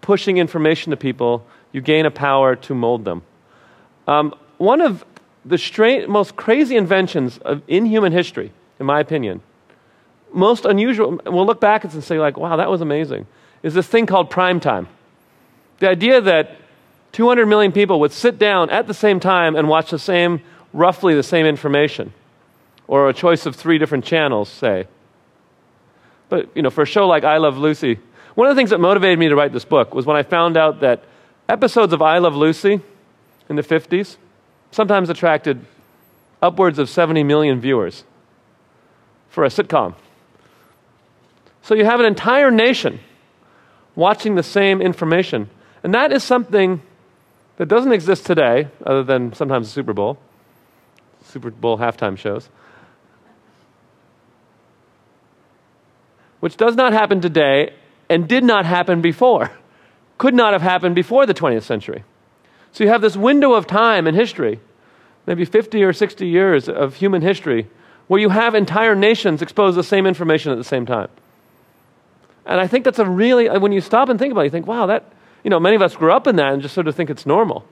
pushing 0.00 0.38
information 0.38 0.90
to 0.90 0.96
people, 0.96 1.46
you 1.76 1.82
gain 1.82 2.06
a 2.06 2.10
power 2.10 2.56
to 2.56 2.74
mold 2.74 3.04
them. 3.04 3.20
Um, 4.08 4.34
one 4.56 4.80
of 4.80 5.04
the 5.44 5.58
stra- 5.58 6.08
most 6.08 6.34
crazy 6.34 6.74
inventions 6.74 7.36
of, 7.36 7.60
in 7.68 7.84
human 7.84 8.12
history, 8.12 8.50
in 8.80 8.86
my 8.86 8.98
opinion, 8.98 9.42
most 10.32 10.64
unusual, 10.64 11.20
we'll 11.26 11.44
look 11.44 11.60
back 11.60 11.84
and 11.84 12.02
say, 12.02 12.18
like, 12.18 12.38
wow, 12.38 12.56
that 12.56 12.70
was 12.70 12.80
amazing, 12.80 13.26
is 13.62 13.74
this 13.74 13.86
thing 13.86 14.06
called 14.06 14.30
prime 14.30 14.58
time. 14.58 14.88
The 15.80 15.90
idea 15.90 16.22
that 16.22 16.56
200 17.12 17.44
million 17.44 17.72
people 17.72 18.00
would 18.00 18.12
sit 18.12 18.38
down 18.38 18.70
at 18.70 18.86
the 18.86 18.94
same 18.94 19.20
time 19.20 19.54
and 19.54 19.68
watch 19.68 19.90
the 19.90 19.98
same, 19.98 20.40
roughly 20.72 21.14
the 21.14 21.22
same 21.22 21.44
information, 21.44 22.14
or 22.88 23.10
a 23.10 23.12
choice 23.12 23.44
of 23.44 23.54
three 23.54 23.76
different 23.76 24.06
channels, 24.06 24.48
say. 24.48 24.86
But, 26.30 26.48
you 26.56 26.62
know, 26.62 26.70
for 26.70 26.80
a 26.82 26.86
show 26.86 27.06
like 27.06 27.24
I 27.24 27.36
Love 27.36 27.58
Lucy, 27.58 27.98
one 28.34 28.48
of 28.48 28.56
the 28.56 28.58
things 28.58 28.70
that 28.70 28.80
motivated 28.80 29.18
me 29.18 29.28
to 29.28 29.36
write 29.36 29.52
this 29.52 29.66
book 29.66 29.94
was 29.94 30.06
when 30.06 30.16
I 30.16 30.22
found 30.22 30.56
out 30.56 30.80
that 30.80 31.04
episodes 31.48 31.92
of 31.92 32.02
I 32.02 32.18
Love 32.18 32.34
Lucy 32.34 32.80
in 33.48 33.56
the 33.56 33.62
50s 33.62 34.16
sometimes 34.70 35.08
attracted 35.08 35.64
upwards 36.42 36.78
of 36.78 36.88
70 36.88 37.22
million 37.24 37.60
viewers 37.60 38.04
for 39.28 39.44
a 39.44 39.48
sitcom. 39.48 39.94
So 41.62 41.74
you 41.74 41.84
have 41.84 42.00
an 42.00 42.06
entire 42.06 42.50
nation 42.50 43.00
watching 43.94 44.34
the 44.34 44.42
same 44.42 44.80
information. 44.80 45.50
And 45.82 45.94
that 45.94 46.12
is 46.12 46.22
something 46.22 46.82
that 47.56 47.66
doesn't 47.66 47.92
exist 47.92 48.26
today, 48.26 48.68
other 48.84 49.02
than 49.02 49.32
sometimes 49.32 49.68
the 49.68 49.72
Super 49.72 49.92
Bowl, 49.92 50.18
Super 51.24 51.50
Bowl 51.50 51.78
halftime 51.78 52.16
shows, 52.16 52.48
which 56.40 56.56
does 56.56 56.76
not 56.76 56.92
happen 56.92 57.20
today 57.20 57.74
and 58.08 58.28
did 58.28 58.44
not 58.44 58.66
happen 58.66 59.00
before, 59.00 59.50
could 60.18 60.34
not 60.34 60.52
have 60.52 60.62
happened 60.62 60.94
before 60.94 61.26
the 61.26 61.34
20th 61.34 61.62
century. 61.62 62.04
So 62.72 62.84
you 62.84 62.90
have 62.90 63.00
this 63.00 63.16
window 63.16 63.54
of 63.54 63.66
time 63.66 64.06
in 64.06 64.14
history, 64.14 64.60
maybe 65.26 65.44
50 65.44 65.82
or 65.82 65.92
60 65.92 66.26
years 66.26 66.68
of 66.68 66.96
human 66.96 67.22
history, 67.22 67.68
where 68.06 68.20
you 68.20 68.28
have 68.28 68.54
entire 68.54 68.94
nations 68.94 69.42
expose 69.42 69.74
the 69.74 69.82
same 69.82 70.06
information 70.06 70.52
at 70.52 70.58
the 70.58 70.64
same 70.64 70.86
time. 70.86 71.08
And 72.44 72.60
I 72.60 72.66
think 72.66 72.84
that's 72.84 72.98
a 72.98 73.04
really, 73.04 73.48
uh, 73.48 73.58
when 73.58 73.72
you 73.72 73.80
stop 73.80 74.08
and 74.08 74.18
think 74.18 74.30
about 74.30 74.42
it, 74.42 74.44
you 74.44 74.50
think, 74.50 74.66
wow, 74.66 74.86
that, 74.86 75.12
you 75.42 75.50
know, 75.50 75.58
many 75.58 75.74
of 75.74 75.82
us 75.82 75.96
grew 75.96 76.12
up 76.12 76.26
in 76.26 76.36
that 76.36 76.52
and 76.52 76.62
just 76.62 76.74
sort 76.74 76.86
of 76.86 76.94
think 76.94 77.10
it's 77.10 77.26
normal. 77.26 77.64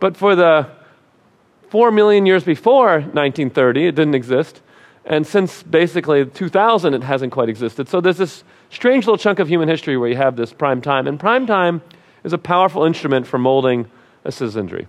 But 0.00 0.16
for 0.16 0.34
the 0.34 0.68
four 1.70 1.90
million 1.90 2.26
years 2.26 2.44
before 2.44 3.00
1930, 3.00 3.86
it 3.86 3.94
didn't 3.94 4.14
exist. 4.14 4.60
And 5.06 5.26
since 5.26 5.62
basically 5.62 6.24
2000, 6.24 6.94
it 6.94 7.02
hasn't 7.02 7.32
quite 7.32 7.48
existed. 7.48 7.88
So 7.88 8.00
there's 8.00 8.16
this 8.16 8.42
strange 8.70 9.06
little 9.06 9.18
chunk 9.18 9.38
of 9.38 9.48
human 9.48 9.68
history 9.68 9.96
where 9.96 10.08
you 10.08 10.16
have 10.16 10.36
this 10.36 10.52
prime 10.52 10.80
time. 10.80 11.06
And 11.06 11.20
prime 11.20 11.46
time 11.46 11.82
is 12.24 12.32
a 12.32 12.38
powerful 12.38 12.84
instrument 12.84 13.26
for 13.26 13.38
molding 13.38 13.90
a 14.24 14.32
citizenry. 14.32 14.86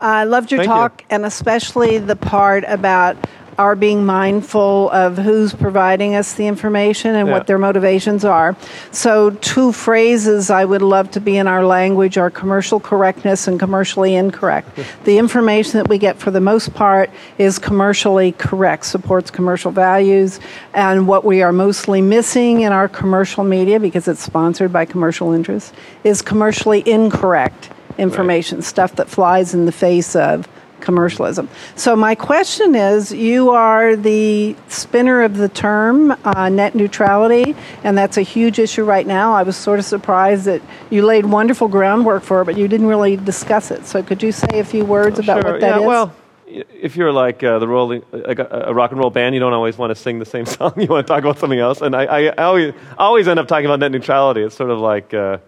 I 0.00 0.24
loved 0.24 0.50
your 0.50 0.58
Thank 0.58 0.68
you. 0.68 0.74
talk, 0.74 1.04
and 1.10 1.24
especially 1.24 1.98
the 1.98 2.16
part 2.16 2.64
about 2.66 3.16
are 3.58 3.76
being 3.76 4.04
mindful 4.04 4.90
of 4.90 5.18
who's 5.18 5.52
providing 5.52 6.14
us 6.14 6.32
the 6.32 6.46
information 6.46 7.14
and 7.14 7.28
Yeah. 7.28 7.34
what 7.34 7.46
their 7.46 7.58
motivations 7.58 8.24
are. 8.24 8.56
So, 8.90 9.30
two 9.30 9.72
phrases 9.72 10.50
I 10.50 10.64
would 10.64 10.82
love 10.82 11.10
to 11.12 11.20
be 11.20 11.36
in 11.36 11.46
our 11.46 11.64
language 11.64 12.16
are 12.16 12.30
commercial 12.30 12.80
correctness 12.80 13.46
and 13.46 13.58
commercially 13.58 14.14
incorrect. 14.14 14.70
the 15.04 15.18
information 15.18 15.78
that 15.78 15.88
we 15.88 15.98
get, 15.98 16.18
for 16.18 16.30
the 16.30 16.40
most 16.40 16.74
part, 16.74 17.10
is 17.38 17.58
commercially 17.58 18.32
correct, 18.32 18.86
supports 18.86 19.30
commercial 19.30 19.70
values, 19.70 20.40
and 20.74 21.06
what 21.06 21.24
we 21.24 21.42
are 21.42 21.52
mostly 21.52 22.00
missing 22.00 22.60
in 22.62 22.72
our 22.72 22.88
commercial 22.88 23.44
media, 23.44 23.78
because 23.80 24.08
it's 24.08 24.22
sponsored 24.22 24.72
by 24.72 24.84
commercial 24.84 25.32
interests, 25.32 25.72
is 26.04 26.22
commercially 26.22 26.82
incorrect 26.86 27.70
information, 27.98 28.62
stuff 28.62 28.94
that 28.96 29.08
flies 29.08 29.52
in 29.54 29.66
the 29.66 29.72
face 29.72 30.16
of 30.16 30.48
commercialism. 30.82 31.48
So, 31.76 31.96
my 31.96 32.14
question 32.14 32.74
is 32.74 33.12
you 33.12 33.50
are 33.50 33.96
the 33.96 34.54
spinner 34.68 35.22
of 35.22 35.36
the 35.36 35.48
term 35.48 36.10
uh, 36.24 36.48
net 36.48 36.74
neutrality, 36.74 37.56
and 37.84 37.96
that's 37.96 38.18
a 38.18 38.22
huge 38.22 38.58
issue 38.58 38.84
right 38.84 39.06
now. 39.06 39.32
I 39.32 39.42
was 39.42 39.56
sort 39.56 39.78
of 39.78 39.84
surprised 39.84 40.44
that 40.44 40.60
you 40.90 41.06
laid 41.06 41.24
wonderful 41.24 41.68
groundwork 41.68 42.22
for 42.22 42.42
it, 42.42 42.44
but 42.44 42.58
you 42.58 42.68
didn't 42.68 42.86
really 42.86 43.16
discuss 43.16 43.70
it. 43.70 43.86
So, 43.86 44.02
could 44.02 44.22
you 44.22 44.32
say 44.32 44.58
a 44.58 44.64
few 44.64 44.84
words 44.84 45.18
about 45.18 45.42
Sure, 45.42 45.52
what 45.52 45.60
that 45.60 45.76
yeah, 45.76 45.80
is? 45.80 45.86
Well, 45.86 46.14
if 46.52 46.96
you're 46.96 47.12
like 47.12 47.42
uh, 47.42 47.58
the 47.58 47.68
rolling, 47.68 48.02
like 48.12 48.38
a, 48.38 48.64
a 48.66 48.74
rock 48.74 48.90
and 48.90 49.00
roll 49.00 49.10
band, 49.10 49.34
you 49.34 49.40
don't 49.40 49.52
always 49.52 49.78
want 49.78 49.90
to 49.90 49.94
sing 49.94 50.18
the 50.18 50.26
same 50.26 50.46
song. 50.56 50.74
You 50.76 50.86
want 50.86 51.06
to 51.06 51.10
talk 51.10 51.22
about 51.22 51.38
something 51.38 51.58
else. 51.58 51.80
And 51.80 51.96
I, 51.96 52.04
I, 52.04 52.20
I 52.26 52.42
always, 52.44 52.74
always 52.98 53.28
end 53.28 53.38
up 53.38 53.48
talking 53.48 53.66
about 53.66 53.80
net 53.80 53.92
neutrality. 53.92 54.42
It's 54.42 54.56
sort 54.56 54.70
of 54.70 54.78
like, 54.78 55.14
uh, 55.14 55.38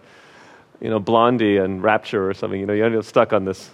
you 0.81 0.89
know, 0.89 0.99
Blondie 0.99 1.57
and 1.57 1.83
Rapture 1.83 2.29
or 2.29 2.33
something. 2.33 2.59
You 2.59 2.65
know, 2.65 2.73
you 2.73 2.85
end 2.85 2.95
up 2.95 3.05
stuck 3.05 3.33
on 3.33 3.45
this, 3.45 3.69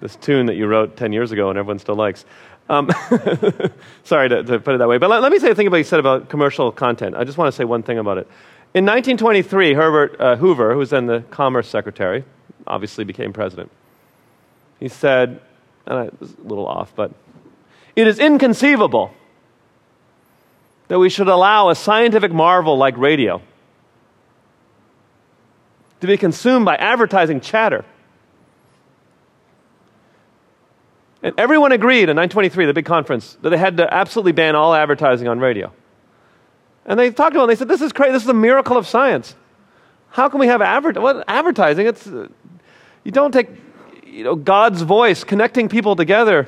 this 0.00 0.16
tune 0.16 0.46
that 0.46 0.56
you 0.56 0.66
wrote 0.66 0.96
10 0.96 1.12
years 1.12 1.32
ago 1.32 1.50
and 1.50 1.58
everyone 1.58 1.78
still 1.78 1.94
likes. 1.94 2.24
Um, 2.68 2.88
sorry 4.04 4.28
to, 4.28 4.42
to 4.42 4.60
put 4.60 4.74
it 4.74 4.78
that 4.78 4.88
way. 4.88 4.98
But 4.98 5.10
let, 5.10 5.22
let 5.22 5.32
me 5.32 5.38
say 5.38 5.50
a 5.50 5.54
thing 5.54 5.66
about 5.66 5.78
you 5.78 5.84
said 5.84 6.00
about 6.00 6.28
commercial 6.28 6.70
content. 6.72 7.16
I 7.16 7.24
just 7.24 7.36
want 7.36 7.52
to 7.52 7.56
say 7.56 7.64
one 7.64 7.82
thing 7.82 7.98
about 7.98 8.18
it. 8.18 8.28
In 8.72 8.84
1923, 8.84 9.74
Herbert 9.74 10.20
uh, 10.20 10.36
Hoover, 10.36 10.72
who 10.72 10.78
was 10.78 10.90
then 10.90 11.06
the 11.06 11.24
Commerce 11.30 11.68
Secretary, 11.68 12.24
obviously 12.66 13.04
became 13.04 13.32
president. 13.32 13.70
He 14.78 14.88
said, 14.88 15.40
and 15.86 15.98
I 15.98 16.10
was 16.20 16.32
a 16.32 16.42
little 16.42 16.66
off, 16.66 16.94
but 16.94 17.12
it 17.96 18.06
is 18.06 18.18
inconceivable 18.18 19.12
that 20.88 20.98
we 20.98 21.10
should 21.10 21.28
allow 21.28 21.70
a 21.70 21.74
scientific 21.74 22.32
marvel 22.32 22.76
like 22.76 22.96
radio 22.96 23.42
to 26.00 26.06
be 26.06 26.16
consumed 26.16 26.64
by 26.64 26.76
advertising 26.76 27.40
chatter. 27.40 27.84
And 31.22 31.34
everyone 31.38 31.72
agreed 31.72 32.08
in 32.08 32.16
923, 32.16 32.66
the 32.66 32.72
big 32.72 32.86
conference, 32.86 33.36
that 33.42 33.50
they 33.50 33.58
had 33.58 33.76
to 33.76 33.92
absolutely 33.92 34.32
ban 34.32 34.56
all 34.56 34.74
advertising 34.74 35.28
on 35.28 35.38
radio. 35.38 35.72
And 36.86 36.98
they 36.98 37.10
talked 37.10 37.36
about 37.36 37.42
it, 37.42 37.44
and 37.44 37.50
they 37.50 37.56
said, 37.56 37.68
This 37.68 37.82
is 37.82 37.92
crazy. 37.92 38.12
This 38.12 38.22
is 38.22 38.28
a 38.28 38.34
miracle 38.34 38.76
of 38.76 38.86
science. 38.86 39.34
How 40.10 40.28
can 40.28 40.40
we 40.40 40.46
have 40.46 40.62
adver- 40.62 41.24
advertising? 41.28 41.86
It's, 41.86 42.06
uh, 42.06 42.28
you 43.04 43.12
don't 43.12 43.32
take 43.32 43.48
you 44.04 44.24
know, 44.24 44.34
God's 44.34 44.82
voice 44.82 45.22
connecting 45.22 45.68
people 45.68 45.94
together 45.94 46.46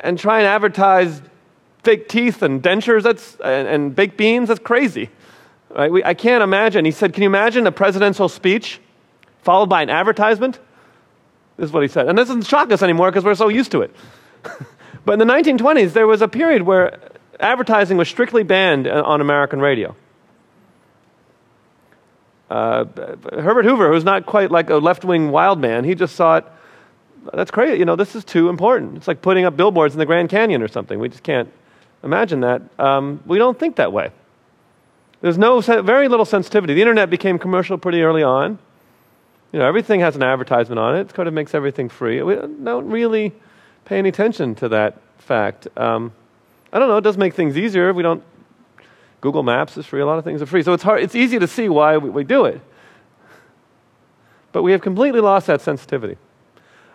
and 0.00 0.18
try 0.18 0.38
and 0.38 0.46
advertise 0.46 1.22
fake 1.82 2.08
teeth 2.08 2.42
and 2.42 2.62
dentures 2.62 3.02
that's, 3.02 3.36
and, 3.36 3.66
and 3.66 3.96
baked 3.96 4.16
beans. 4.16 4.48
That's 4.48 4.60
crazy. 4.60 5.10
Right? 5.70 5.90
We, 5.90 6.04
I 6.04 6.14
can't 6.14 6.42
imagine. 6.42 6.84
He 6.84 6.90
said, 6.90 7.14
Can 7.14 7.22
you 7.22 7.28
imagine 7.28 7.66
a 7.66 7.72
presidential 7.72 8.28
speech 8.28 8.80
followed 9.42 9.68
by 9.68 9.82
an 9.82 9.90
advertisement? 9.90 10.58
This 11.56 11.68
is 11.68 11.72
what 11.72 11.82
he 11.82 11.88
said. 11.88 12.08
And 12.08 12.16
this 12.16 12.28
doesn't 12.28 12.46
shock 12.46 12.72
us 12.72 12.82
anymore 12.82 13.10
because 13.10 13.24
we're 13.24 13.34
so 13.34 13.48
used 13.48 13.72
to 13.72 13.82
it. 13.82 13.94
but 15.04 15.12
in 15.12 15.18
the 15.18 15.32
1920s, 15.32 15.92
there 15.92 16.06
was 16.06 16.22
a 16.22 16.28
period 16.28 16.62
where 16.62 16.98
advertising 17.38 17.96
was 17.96 18.08
strictly 18.08 18.42
banned 18.42 18.86
uh, 18.86 19.02
on 19.04 19.20
American 19.20 19.60
radio. 19.60 19.94
Uh, 22.50 22.84
Herbert 23.32 23.64
Hoover, 23.64 23.92
who's 23.92 24.04
not 24.04 24.26
quite 24.26 24.50
like 24.50 24.68
a 24.70 24.76
left 24.76 25.04
wing 25.04 25.30
wild 25.30 25.58
man, 25.58 25.84
he 25.84 25.94
just 25.94 26.16
thought, 26.16 26.52
that's 27.32 27.50
crazy. 27.50 27.78
You 27.78 27.84
know, 27.84 27.96
this 27.96 28.14
is 28.14 28.24
too 28.24 28.48
important. 28.48 28.96
It's 28.96 29.08
like 29.08 29.22
putting 29.22 29.44
up 29.44 29.56
billboards 29.56 29.94
in 29.94 29.98
the 29.98 30.06
Grand 30.06 30.28
Canyon 30.28 30.62
or 30.62 30.68
something. 30.68 30.98
We 30.98 31.08
just 31.08 31.22
can't 31.22 31.50
imagine 32.02 32.40
that. 32.40 32.62
Um, 32.78 33.22
we 33.26 33.38
don't 33.38 33.58
think 33.58 33.76
that 33.76 33.92
way. 33.92 34.10
There's 35.20 35.38
no, 35.38 35.60
very 35.60 36.08
little 36.08 36.26
sensitivity. 36.26 36.74
The 36.74 36.80
internet 36.80 37.08
became 37.08 37.38
commercial 37.38 37.78
pretty 37.78 38.02
early 38.02 38.24
on. 38.24 38.58
You 39.52 39.58
know, 39.58 39.66
everything 39.66 40.00
has 40.00 40.16
an 40.16 40.22
advertisement 40.22 40.78
on 40.78 40.96
it. 40.96 41.00
It 41.00 41.14
kind 41.14 41.28
of 41.28 41.34
makes 41.34 41.54
everything 41.54 41.90
free. 41.90 42.22
We 42.22 42.36
don't 42.36 42.88
really 42.88 43.32
pay 43.84 43.98
any 43.98 44.08
attention 44.08 44.54
to 44.56 44.68
that 44.70 44.96
fact. 45.18 45.68
Um, 45.76 46.12
I 46.72 46.78
don't 46.78 46.88
know. 46.88 46.96
It 46.96 47.02
does 47.02 47.18
make 47.18 47.34
things 47.34 47.56
easier. 47.56 47.92
We 47.92 48.02
don't. 48.02 48.22
Google 49.20 49.42
Maps 49.42 49.76
is 49.76 49.84
free. 49.84 50.00
A 50.00 50.06
lot 50.06 50.18
of 50.18 50.24
things 50.24 50.40
are 50.40 50.46
free. 50.46 50.62
So 50.62 50.72
it's 50.72 50.82
hard. 50.82 51.02
It's 51.02 51.14
easy 51.14 51.38
to 51.38 51.46
see 51.46 51.68
why 51.68 51.98
we, 51.98 52.08
we 52.08 52.24
do 52.24 52.46
it. 52.46 52.60
But 54.52 54.62
we 54.62 54.72
have 54.72 54.80
completely 54.80 55.20
lost 55.20 55.46
that 55.46 55.60
sensitivity. 55.60 56.16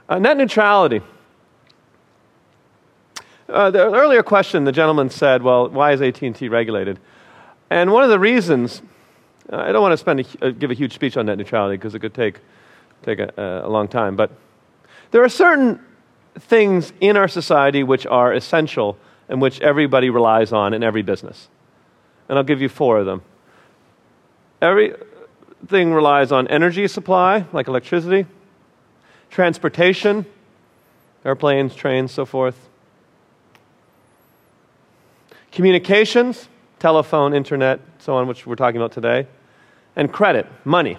Uh, 0.09 0.17
net 0.19 0.35
neutrality. 0.35 1.01
Uh, 3.47 3.71
the 3.71 3.79
earlier 3.79 4.23
question, 4.23 4.63
the 4.63 4.71
gentleman 4.71 5.09
said, 5.09 5.43
"Well, 5.43 5.69
why 5.69 5.93
is 5.93 6.01
AT&T 6.01 6.49
regulated?" 6.49 6.99
And 7.69 7.91
one 7.91 8.03
of 8.03 8.09
the 8.09 8.19
reasons, 8.19 8.81
I 9.49 9.71
don't 9.71 9.81
want 9.81 9.93
to 9.93 9.97
spend 9.97 10.27
a, 10.41 10.51
give 10.51 10.71
a 10.71 10.73
huge 10.73 10.93
speech 10.93 11.15
on 11.17 11.27
net 11.27 11.37
neutrality 11.37 11.77
because 11.77 11.95
it 11.95 11.99
could 11.99 12.13
take 12.13 12.39
take 13.03 13.19
a, 13.19 13.61
a 13.65 13.69
long 13.69 13.87
time, 13.87 14.15
but 14.15 14.31
there 15.11 15.23
are 15.23 15.29
certain 15.29 15.79
things 16.39 16.91
in 16.99 17.17
our 17.17 17.27
society 17.27 17.83
which 17.83 18.05
are 18.05 18.33
essential 18.33 18.97
and 19.29 19.41
which 19.41 19.59
everybody 19.61 20.09
relies 20.09 20.51
on 20.51 20.73
in 20.73 20.83
every 20.83 21.01
business. 21.01 21.47
And 22.29 22.37
I'll 22.37 22.43
give 22.43 22.61
you 22.61 22.69
four 22.69 22.99
of 22.99 23.05
them. 23.05 23.21
Everything 24.61 25.93
relies 25.93 26.31
on 26.31 26.47
energy 26.47 26.87
supply, 26.87 27.45
like 27.53 27.67
electricity, 27.67 28.25
transportation, 29.29 30.25
airplanes, 31.23 31.75
trains, 31.75 32.11
so 32.11 32.25
forth, 32.25 32.69
communications, 35.51 36.47
telephone, 36.79 37.33
internet, 37.33 37.79
so 37.99 38.15
on, 38.15 38.27
which 38.27 38.45
we're 38.45 38.55
talking 38.55 38.77
about 38.77 38.91
today, 38.91 39.27
and 39.97 40.13
credit, 40.13 40.47
money. 40.63 40.97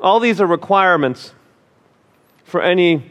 All 0.00 0.20
these 0.20 0.40
are 0.40 0.46
requirements 0.46 1.34
for 2.44 2.62
any 2.62 3.10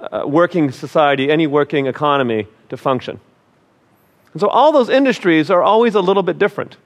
uh, 0.00 0.24
working 0.26 0.70
society, 0.70 1.30
any 1.30 1.48
working 1.48 1.86
economy 1.86 2.46
to 2.68 2.76
function. 2.76 3.18
And 4.32 4.40
so 4.40 4.48
all 4.48 4.70
those 4.70 4.88
industries 4.88 5.50
are 5.50 5.62
always 5.62 5.94
a 5.94 6.00
little 6.00 6.22
bit 6.22 6.38
different. 6.38 6.76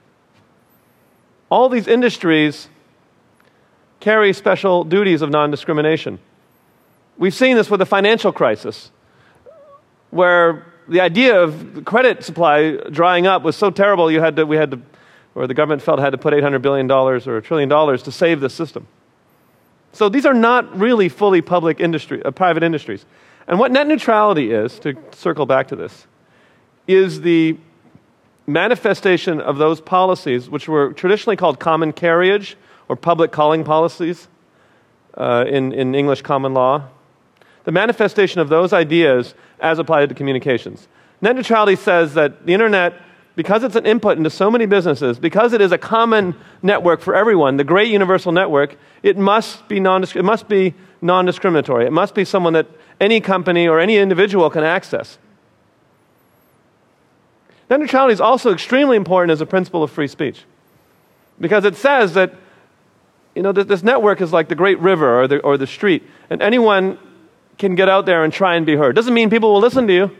All 1.49 1.69
these 1.69 1.87
industries 1.87 2.69
carry 3.99 4.33
special 4.33 4.83
duties 4.83 5.21
of 5.21 5.29
non 5.29 5.51
discrimination. 5.51 6.19
We've 7.17 7.33
seen 7.33 7.57
this 7.57 7.69
with 7.69 7.79
the 7.79 7.85
financial 7.85 8.31
crisis, 8.31 8.91
where 10.11 10.65
the 10.87 11.01
idea 11.01 11.41
of 11.41 11.83
credit 11.83 12.23
supply 12.23 12.77
drying 12.91 13.27
up 13.27 13.43
was 13.43 13.55
so 13.55 13.69
terrible 13.69 14.09
you 14.09 14.21
had 14.21 14.35
to, 14.37 14.45
we 14.45 14.55
had 14.55 14.71
to, 14.71 14.81
or 15.37 15.45
the 15.45 15.53
government 15.53 15.83
felt 15.83 15.99
had 15.99 16.09
to 16.09 16.17
put 16.17 16.33
$800 16.33 16.63
billion 16.63 16.89
or 16.89 17.15
a 17.15 17.41
trillion 17.43 17.69
dollars 17.69 18.01
to 18.03 18.11
save 18.11 18.39
the 18.39 18.49
system. 18.49 18.87
So 19.93 20.09
these 20.09 20.25
are 20.25 20.33
not 20.33 20.77
really 20.77 21.09
fully 21.09 21.41
public 21.41 21.79
industry, 21.79 22.23
uh, 22.23 22.31
private 22.31 22.63
industries. 22.63 23.05
And 23.47 23.59
what 23.59 23.71
net 23.71 23.85
neutrality 23.85 24.51
is, 24.51 24.79
to 24.79 24.97
circle 25.11 25.45
back 25.45 25.67
to 25.67 25.75
this, 25.75 26.07
is 26.87 27.21
the 27.21 27.55
manifestation 28.47 29.39
of 29.39 29.57
those 29.57 29.79
policies, 29.79 30.49
which 30.49 30.67
were 30.67 30.91
traditionally 30.93 31.35
called 31.35 31.59
common 31.59 31.93
carriage 31.93 32.57
or 32.89 32.95
public 32.95 33.31
calling 33.31 33.63
policies 33.63 34.27
uh, 35.13 35.45
in, 35.47 35.71
in 35.71 35.93
English 35.93 36.23
common 36.23 36.55
law. 36.55 36.83
The 37.65 37.71
manifestation 37.71 38.41
of 38.41 38.49
those 38.49 38.73
ideas 38.73 39.35
as 39.59 39.77
applied 39.77 40.09
to 40.09 40.15
communications. 40.15 40.87
Net 41.21 41.35
neutrality 41.35 41.75
says 41.75 42.15
that 42.15 42.45
the 42.47 42.53
internet, 42.53 42.99
because 43.37 43.63
it's 43.63 43.75
an 43.75 43.85
input 43.85 44.17
into 44.17 44.31
so 44.31 44.49
many 44.49 44.65
businesses, 44.65 45.19
because 45.19 45.53
it 45.53 45.61
is 45.61 45.71
a 45.71 45.77
common 45.77 46.33
network 46.63 47.01
for 47.01 47.15
everyone, 47.15 47.55
the 47.55 47.63
great 47.63 47.87
universal 47.87 48.31
network, 48.31 48.75
it 49.03 49.15
must 49.15 49.67
be 49.67 49.79
non 49.79 50.03
it 50.03 50.25
must 50.25 50.49
be 50.49 50.73
non-discriminatory. 51.03 51.85
It 51.85 51.93
must 51.93 52.15
be 52.15 52.25
someone 52.25 52.53
that 52.53 52.65
any 52.99 53.21
company 53.21 53.67
or 53.67 53.79
any 53.79 53.97
individual 53.97 54.49
can 54.49 54.63
access. 54.63 55.19
Net 57.69 57.79
neutrality 57.79 58.13
is 58.13 58.19
also 58.19 58.51
extremely 58.51 58.97
important 58.97 59.31
as 59.31 59.39
a 59.39 59.45
principle 59.45 59.83
of 59.83 59.91
free 59.91 60.07
speech 60.07 60.43
because 61.39 61.63
it 61.63 61.75
says 61.75 62.15
that 62.15 62.33
you 63.35 63.43
know, 63.43 63.51
this 63.51 63.83
network 63.83 64.19
is 64.19 64.33
like 64.33 64.49
the 64.49 64.55
great 64.55 64.79
river 64.79 65.21
or 65.21 65.27
the, 65.27 65.37
or 65.41 65.59
the 65.59 65.67
street, 65.67 66.01
and 66.31 66.41
anyone 66.41 66.97
can 67.59 67.75
get 67.75 67.87
out 67.87 68.07
there 68.07 68.23
and 68.23 68.33
try 68.33 68.55
and 68.55 68.65
be 68.65 68.75
heard. 68.75 68.95
Doesn't 68.95 69.13
mean 69.13 69.29
people 69.29 69.53
will 69.53 69.61
listen 69.61 69.85
to 69.85 69.93
you, 69.93 70.17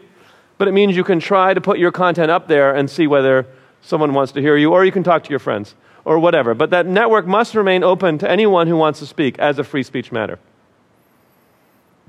but 0.58 0.68
it 0.68 0.72
means 0.72 0.96
you 0.96 1.04
can 1.04 1.20
try 1.20 1.54
to 1.54 1.62
put 1.62 1.78
your 1.78 1.92
content 1.92 2.32
up 2.32 2.48
there 2.48 2.74
and 2.74 2.90
see 2.90 3.08
whether 3.08 3.46
someone 3.82 4.14
wants 4.14 4.32
to 4.34 4.42
hear 4.42 4.58
you, 4.58 4.74
or 4.74 4.84
you 4.84 4.92
can 4.92 5.04
talk 5.04 5.24
to 5.24 5.30
your 5.30 5.40
friends, 5.40 5.76
or 6.06 6.20
whatever. 6.20 6.54
But 6.54 6.72
that 6.72 6.86
network 6.86 7.28
must 7.28 7.56
remain 7.56 7.84
open 7.84 8.18
to 8.20 8.30
anyone 8.30 8.68
who 8.68 8.76
wants 8.76 9.00
to 9.00 9.06
speak 9.06 9.38
as 9.40 9.60
a 9.60 9.64
free 9.64 9.84
speech 9.84 10.12
matter. 10.12 10.40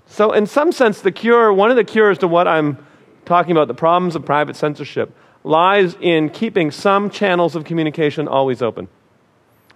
So, 0.06 0.32
in 0.32 0.46
some 0.46 0.72
sense, 0.72 1.02
the 1.02 1.12
cure, 1.12 1.52
one 1.52 1.70
of 1.70 1.76
the 1.76 1.84
cures 1.84 2.18
to 2.18 2.28
what 2.28 2.48
I'm 2.48 2.78
talking 3.26 3.52
about 3.52 3.68
the 3.68 3.74
problems 3.74 4.16
of 4.16 4.24
private 4.24 4.56
censorship 4.56 5.14
lies 5.44 5.96
in 6.00 6.30
keeping 6.30 6.70
some 6.70 7.10
channels 7.10 7.54
of 7.54 7.64
communication 7.64 8.26
always 8.26 8.62
open. 8.62 8.88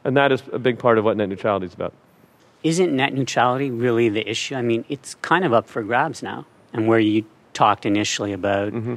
And 0.04 0.16
that 0.16 0.32
is 0.32 0.42
a 0.52 0.58
big 0.58 0.78
part 0.78 0.98
of 0.98 1.04
what 1.04 1.16
net 1.16 1.28
neutrality 1.28 1.66
is 1.66 1.74
about. 1.74 1.92
Isn't 2.62 2.94
net 2.96 3.12
neutrality 3.12 3.70
really 3.70 4.08
the 4.08 4.28
issue? 4.28 4.54
I 4.54 4.62
mean, 4.62 4.84
it's 4.88 5.14
kind 5.16 5.44
of 5.44 5.52
up 5.52 5.68
for 5.68 5.82
grabs 5.82 6.22
now. 6.22 6.46
And 6.72 6.88
where 6.88 6.98
you 6.98 7.24
talked 7.54 7.86
initially 7.86 8.32
about 8.32 8.72
mm-hmm. 8.72 8.94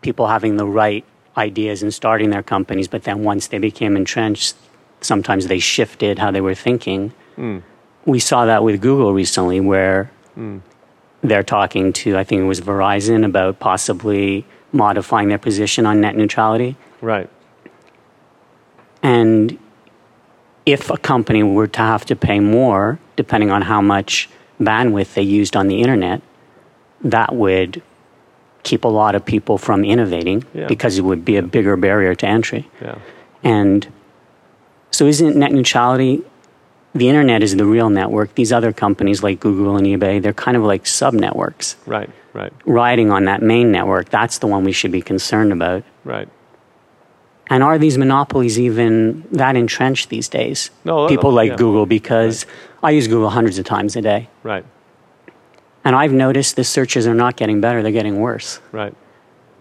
people 0.00 0.26
having 0.26 0.56
the 0.56 0.66
right 0.66 1.04
ideas 1.36 1.82
and 1.82 1.94
starting 1.94 2.30
their 2.30 2.42
companies, 2.42 2.88
but 2.88 3.04
then 3.04 3.22
once 3.22 3.48
they 3.48 3.58
became 3.58 3.96
entrenched, 3.96 4.56
sometimes 5.00 5.46
they 5.46 5.58
shifted 5.58 6.18
how 6.18 6.30
they 6.30 6.40
were 6.40 6.54
thinking. 6.54 7.12
Mm. 7.36 7.62
We 8.04 8.18
saw 8.18 8.44
that 8.46 8.64
with 8.64 8.80
Google 8.80 9.12
recently, 9.14 9.60
where 9.60 10.10
mm. 10.36 10.60
they're 11.22 11.42
talking 11.42 11.92
to, 11.92 12.16
I 12.16 12.24
think 12.24 12.42
it 12.42 12.46
was 12.46 12.60
Verizon, 12.60 13.24
about 13.24 13.60
possibly 13.60 14.44
modifying 14.72 15.28
their 15.28 15.38
position 15.38 15.86
on 15.86 16.00
net 16.00 16.16
neutrality. 16.16 16.76
Right. 17.00 17.30
And 19.02 19.58
if 20.66 20.90
a 20.90 20.98
company 20.98 21.42
were 21.42 21.68
to 21.68 21.80
have 21.80 22.04
to 22.06 22.16
pay 22.16 22.40
more, 22.40 22.98
depending 23.16 23.50
on 23.50 23.62
how 23.62 23.80
much 23.80 24.28
bandwidth 24.60 25.14
they 25.14 25.22
used 25.22 25.56
on 25.56 25.68
the 25.68 25.80
internet, 25.80 26.20
that 27.02 27.34
would 27.34 27.82
keep 28.62 28.84
a 28.84 28.88
lot 28.88 29.14
of 29.14 29.24
people 29.24 29.58
from 29.58 29.84
innovating 29.84 30.44
yeah. 30.52 30.66
because 30.66 30.98
it 30.98 31.02
would 31.02 31.24
be 31.24 31.36
a 31.36 31.42
bigger 31.42 31.76
barrier 31.76 32.14
to 32.14 32.26
entry. 32.26 32.68
Yeah. 32.80 32.98
And 33.42 33.86
so, 34.90 35.06
isn't 35.06 35.36
net 35.36 35.52
neutrality? 35.52 36.22
The 36.94 37.08
internet 37.08 37.42
is 37.42 37.54
the 37.56 37.66
real 37.66 37.90
network. 37.90 38.34
These 38.34 38.52
other 38.52 38.72
companies 38.72 39.22
like 39.22 39.40
Google 39.40 39.76
and 39.76 39.86
eBay, 39.86 40.20
they're 40.20 40.32
kind 40.32 40.56
of 40.56 40.62
like 40.64 40.86
sub 40.86 41.14
networks. 41.14 41.76
Right, 41.86 42.10
right. 42.32 42.52
Riding 42.64 43.10
on 43.10 43.24
that 43.24 43.42
main 43.42 43.70
network. 43.70 44.08
That's 44.08 44.38
the 44.38 44.46
one 44.46 44.64
we 44.64 44.72
should 44.72 44.90
be 44.90 45.02
concerned 45.02 45.52
about. 45.52 45.84
Right. 46.04 46.28
And 47.50 47.62
are 47.62 47.78
these 47.78 47.96
monopolies 47.96 48.58
even 48.58 49.26
that 49.32 49.56
entrenched 49.56 50.10
these 50.10 50.28
days? 50.28 50.70
No, 50.84 51.08
people 51.08 51.32
like 51.32 51.50
yeah. 51.50 51.56
Google 51.56 51.86
because 51.86 52.44
right. 52.44 52.88
I 52.88 52.90
use 52.90 53.06
Google 53.06 53.30
hundreds 53.30 53.58
of 53.58 53.64
times 53.64 53.96
a 53.96 54.02
day. 54.02 54.28
Right. 54.42 54.64
And 55.84 55.96
I've 55.96 56.12
noticed 56.12 56.56
the 56.56 56.64
searches 56.64 57.06
are 57.06 57.14
not 57.14 57.36
getting 57.36 57.60
better, 57.60 57.82
they're 57.82 57.92
getting 57.92 58.20
worse. 58.20 58.60
Right. 58.72 58.94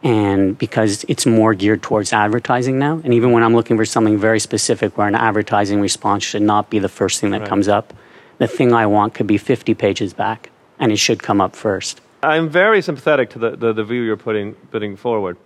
And 0.04 0.58
because 0.58 1.06
it's 1.08 1.26
more 1.26 1.54
geared 1.54 1.82
towards 1.82 2.14
advertising 2.14 2.78
now. 2.78 3.02
And 3.04 3.14
even 3.14 3.32
when 3.32 3.44
I'm 3.44 3.56
looking 3.56 3.78
for 3.78 3.86
something 3.86 4.18
very 4.18 4.40
specific 4.40 4.98
where 4.98 5.08
an 5.08 5.16
advertising 5.16 5.82
response 5.82 6.24
should 6.24 6.44
not 6.44 6.70
be 6.70 6.80
the 6.80 6.90
first 6.90 7.20
thing 7.20 7.32
that 7.32 7.42
right. 7.42 7.50
comes 7.50 7.68
up, 7.68 7.94
the 8.38 8.48
thing 8.48 8.74
I 8.74 8.86
want 8.86 9.14
could 9.14 9.28
be 9.28 9.38
50 9.38 9.74
pages 9.74 10.14
back 10.14 10.50
and 10.80 10.92
it 10.92 10.98
should 10.98 11.24
come 11.24 11.42
up 11.42 11.56
first. 11.56 12.02
I'm 12.22 12.50
very 12.50 12.82
sympathetic 12.82 13.30
to 13.32 13.40
the, 13.40 13.52
the, 13.52 13.74
the 13.74 13.84
view 13.84 14.02
you're 14.02 14.18
putting, 14.18 14.54
putting 14.72 14.96
forward. 14.96 15.38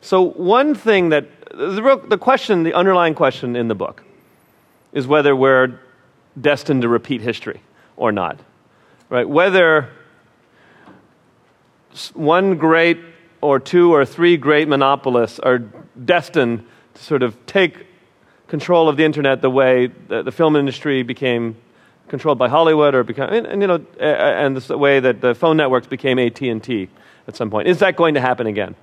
So, 0.00 0.22
one 0.22 0.74
thing 0.74 1.08
that 1.08 1.26
the, 1.50 1.82
real, 1.82 1.98
the 1.98 2.18
question, 2.18 2.62
the 2.62 2.74
underlying 2.74 3.14
question 3.14 3.56
in 3.56 3.68
the 3.68 3.74
book, 3.74 4.04
is 4.92 5.06
whether 5.06 5.34
we're 5.34 5.80
destined 6.40 6.82
to 6.82 6.88
repeat 6.88 7.20
history 7.20 7.60
or 7.96 8.12
not. 8.12 8.38
Right? 9.10 9.28
Whether 9.28 9.90
one 12.14 12.56
great 12.56 12.98
or 13.40 13.58
two 13.58 13.94
or 13.94 14.04
three 14.04 14.36
great 14.36 14.68
monopolists 14.68 15.38
are 15.38 15.58
destined 15.58 16.66
to 16.94 17.02
sort 17.02 17.22
of 17.22 17.34
take 17.46 17.86
control 18.48 18.88
of 18.88 18.96
the 18.96 19.04
internet 19.04 19.42
the 19.42 19.50
way 19.50 19.86
the, 19.86 20.22
the 20.22 20.32
film 20.32 20.56
industry 20.56 21.02
became 21.02 21.56
controlled 22.08 22.38
by 22.38 22.48
Hollywood 22.48 22.94
or 22.94 23.04
become, 23.04 23.30
and, 23.32 23.46
and, 23.46 23.62
you 23.62 23.68
know, 23.68 23.84
and 24.00 24.56
the 24.56 24.78
way 24.78 24.98
that 24.98 25.20
the 25.20 25.34
phone 25.34 25.56
networks 25.56 25.86
became 25.86 26.18
AT&T 26.18 26.88
at 27.26 27.36
some 27.36 27.50
point. 27.50 27.68
Is 27.68 27.78
that 27.78 27.96
going 27.96 28.14
to 28.14 28.20
happen 28.20 28.46
again? 28.46 28.74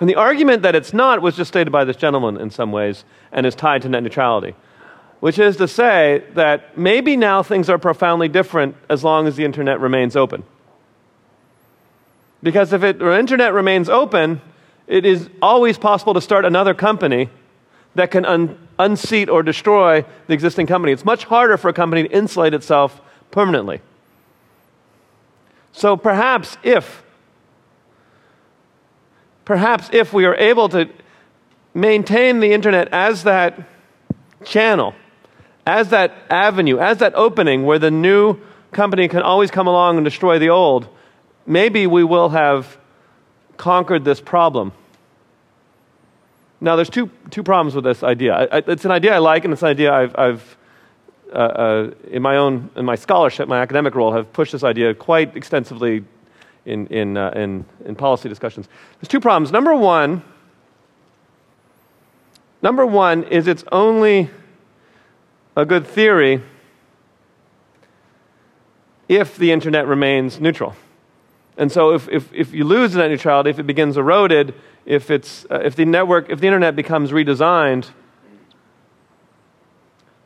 And 0.00 0.08
the 0.08 0.14
argument 0.14 0.62
that 0.62 0.76
it's 0.76 0.92
not 0.92 1.20
was 1.20 1.36
just 1.36 1.48
stated 1.48 1.72
by 1.72 1.84
this 1.84 1.96
gentleman 1.96 2.40
in 2.40 2.50
some 2.50 2.70
ways 2.70 3.04
and 3.32 3.44
is 3.44 3.56
tied 3.56 3.82
to 3.82 3.88
net 3.88 4.04
neutrality, 4.04 4.54
which 5.20 5.38
is 5.38 5.56
to 5.56 5.66
say 5.66 6.22
that 6.34 6.78
maybe 6.78 7.16
now 7.16 7.42
things 7.42 7.68
are 7.68 7.78
profoundly 7.78 8.28
different 8.28 8.76
as 8.88 9.02
long 9.02 9.26
as 9.26 9.36
the 9.36 9.44
internet 9.44 9.80
remains 9.80 10.16
open. 10.16 10.44
Because 12.42 12.72
if 12.72 12.84
it, 12.84 12.98
the 12.98 13.18
internet 13.18 13.52
remains 13.52 13.88
open, 13.88 14.40
it 14.86 15.04
is 15.04 15.28
always 15.42 15.76
possible 15.76 16.14
to 16.14 16.20
start 16.20 16.44
another 16.44 16.72
company 16.72 17.28
that 17.94 18.10
can 18.10 18.24
un, 18.24 18.68
unseat 18.78 19.28
or 19.28 19.42
destroy 19.42 20.04
the 20.28 20.34
existing 20.34 20.66
company. 20.66 20.92
It's 20.92 21.04
much 21.04 21.24
harder 21.24 21.56
for 21.56 21.68
a 21.68 21.72
company 21.72 22.04
to 22.04 22.08
insulate 22.10 22.54
itself 22.54 23.00
permanently. 23.30 23.80
So 25.72 25.96
perhaps 25.96 26.56
if 26.62 27.02
perhaps 29.44 29.88
if 29.92 30.12
we 30.12 30.26
are 30.26 30.34
able 30.34 30.68
to 30.68 30.88
maintain 31.74 32.40
the 32.40 32.52
internet 32.52 32.88
as 32.88 33.24
that 33.24 33.58
channel, 34.44 34.94
as 35.68 35.90
that 35.90 36.14
avenue, 36.30 36.78
as 36.78 36.98
that 36.98 37.14
opening 37.14 37.64
where 37.64 37.78
the 37.78 37.90
new 37.90 38.38
company 38.72 39.06
can 39.06 39.20
always 39.20 39.50
come 39.50 39.66
along 39.66 39.98
and 39.98 40.04
destroy 40.04 40.38
the 40.38 40.48
old, 40.48 40.88
maybe 41.46 41.86
we 41.86 42.02
will 42.02 42.30
have 42.30 42.78
conquered 43.58 44.02
this 44.02 44.18
problem. 44.18 44.72
Now, 46.58 46.74
there's 46.74 46.88
two, 46.88 47.10
two 47.30 47.42
problems 47.42 47.74
with 47.74 47.84
this 47.84 48.02
idea. 48.02 48.34
I, 48.34 48.56
I, 48.56 48.62
it's 48.66 48.86
an 48.86 48.90
idea 48.90 49.14
I 49.14 49.18
like, 49.18 49.44
and 49.44 49.52
it's 49.52 49.62
an 49.62 49.68
idea 49.68 49.92
I've, 49.92 50.18
I've 50.18 50.56
uh, 51.32 51.36
uh, 51.36 51.90
in 52.10 52.22
my 52.22 52.36
own, 52.36 52.70
in 52.74 52.86
my 52.86 52.94
scholarship, 52.94 53.46
my 53.46 53.60
academic 53.60 53.94
role, 53.94 54.12
have 54.12 54.32
pushed 54.32 54.52
this 54.52 54.64
idea 54.64 54.94
quite 54.94 55.36
extensively 55.36 56.02
in, 56.64 56.86
in, 56.86 57.18
uh, 57.18 57.30
in, 57.36 57.66
in 57.84 57.94
policy 57.94 58.30
discussions. 58.30 58.68
There's 58.98 59.08
two 59.08 59.20
problems. 59.20 59.52
Number 59.52 59.74
one, 59.74 60.22
number 62.62 62.86
one 62.86 63.24
is 63.24 63.46
it's 63.46 63.64
only 63.70 64.30
a 65.58 65.66
good 65.66 65.84
theory 65.84 66.40
if 69.08 69.36
the 69.36 69.50
internet 69.50 69.88
remains 69.88 70.40
neutral. 70.40 70.76
And 71.56 71.72
so 71.72 71.94
if, 71.94 72.08
if, 72.08 72.32
if 72.32 72.54
you 72.54 72.62
lose 72.62 72.94
net 72.94 73.10
neutrality, 73.10 73.50
if 73.50 73.58
it 73.58 73.64
begins 73.64 73.96
eroded, 73.96 74.54
if, 74.86 75.10
it's, 75.10 75.44
uh, 75.50 75.56
if 75.64 75.74
the 75.74 75.84
network, 75.84 76.30
if 76.30 76.38
the 76.38 76.46
internet 76.46 76.76
becomes 76.76 77.10
redesigned 77.10 77.90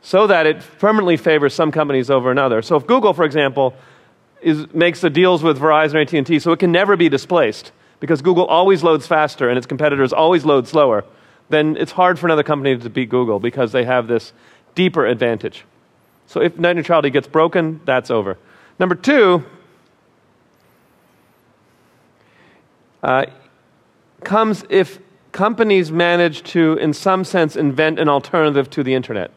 so 0.01 0.27
that 0.27 0.45
it 0.45 0.63
permanently 0.77 1.17
favors 1.17 1.55
some 1.55 1.71
companies 1.71 2.11
over 2.11 2.29
another. 2.29 2.61
So 2.61 2.75
if 2.75 2.85
Google, 2.85 3.13
for 3.13 3.25
example, 3.25 3.73
is, 4.39 4.71
makes 4.71 5.01
the 5.01 5.09
deals 5.09 5.41
with 5.41 5.57
Verizon 5.57 5.95
or 5.95 5.99
AT&T 6.01 6.37
so 6.37 6.51
it 6.51 6.59
can 6.59 6.71
never 6.71 6.95
be 6.95 7.09
displaced 7.09 7.71
because 7.99 8.21
Google 8.21 8.45
always 8.45 8.83
loads 8.83 9.07
faster 9.07 9.49
and 9.49 9.57
its 9.57 9.65
competitors 9.65 10.13
always 10.13 10.45
load 10.45 10.67
slower, 10.67 11.05
then 11.49 11.75
it's 11.77 11.93
hard 11.93 12.19
for 12.19 12.27
another 12.27 12.43
company 12.43 12.77
to 12.77 12.89
beat 12.89 13.09
Google 13.09 13.39
because 13.39 13.71
they 13.71 13.85
have 13.85 14.07
this 14.07 14.33
deeper 14.75 15.05
advantage. 15.05 15.65
So 16.27 16.41
if 16.41 16.57
net 16.57 16.75
neutrality 16.75 17.09
gets 17.09 17.27
broken, 17.27 17.81
that's 17.85 18.09
over. 18.09 18.37
Number 18.79 18.95
two, 18.95 19.43
uh, 23.03 23.25
comes 24.23 24.63
if 24.69 24.99
companies 25.31 25.91
manage 25.91 26.43
to, 26.43 26.73
in 26.75 26.93
some 26.93 27.23
sense, 27.23 27.55
invent 27.55 27.99
an 27.99 28.07
alternative 28.09 28.69
to 28.71 28.83
the 28.83 28.93
internet. 28.93 29.31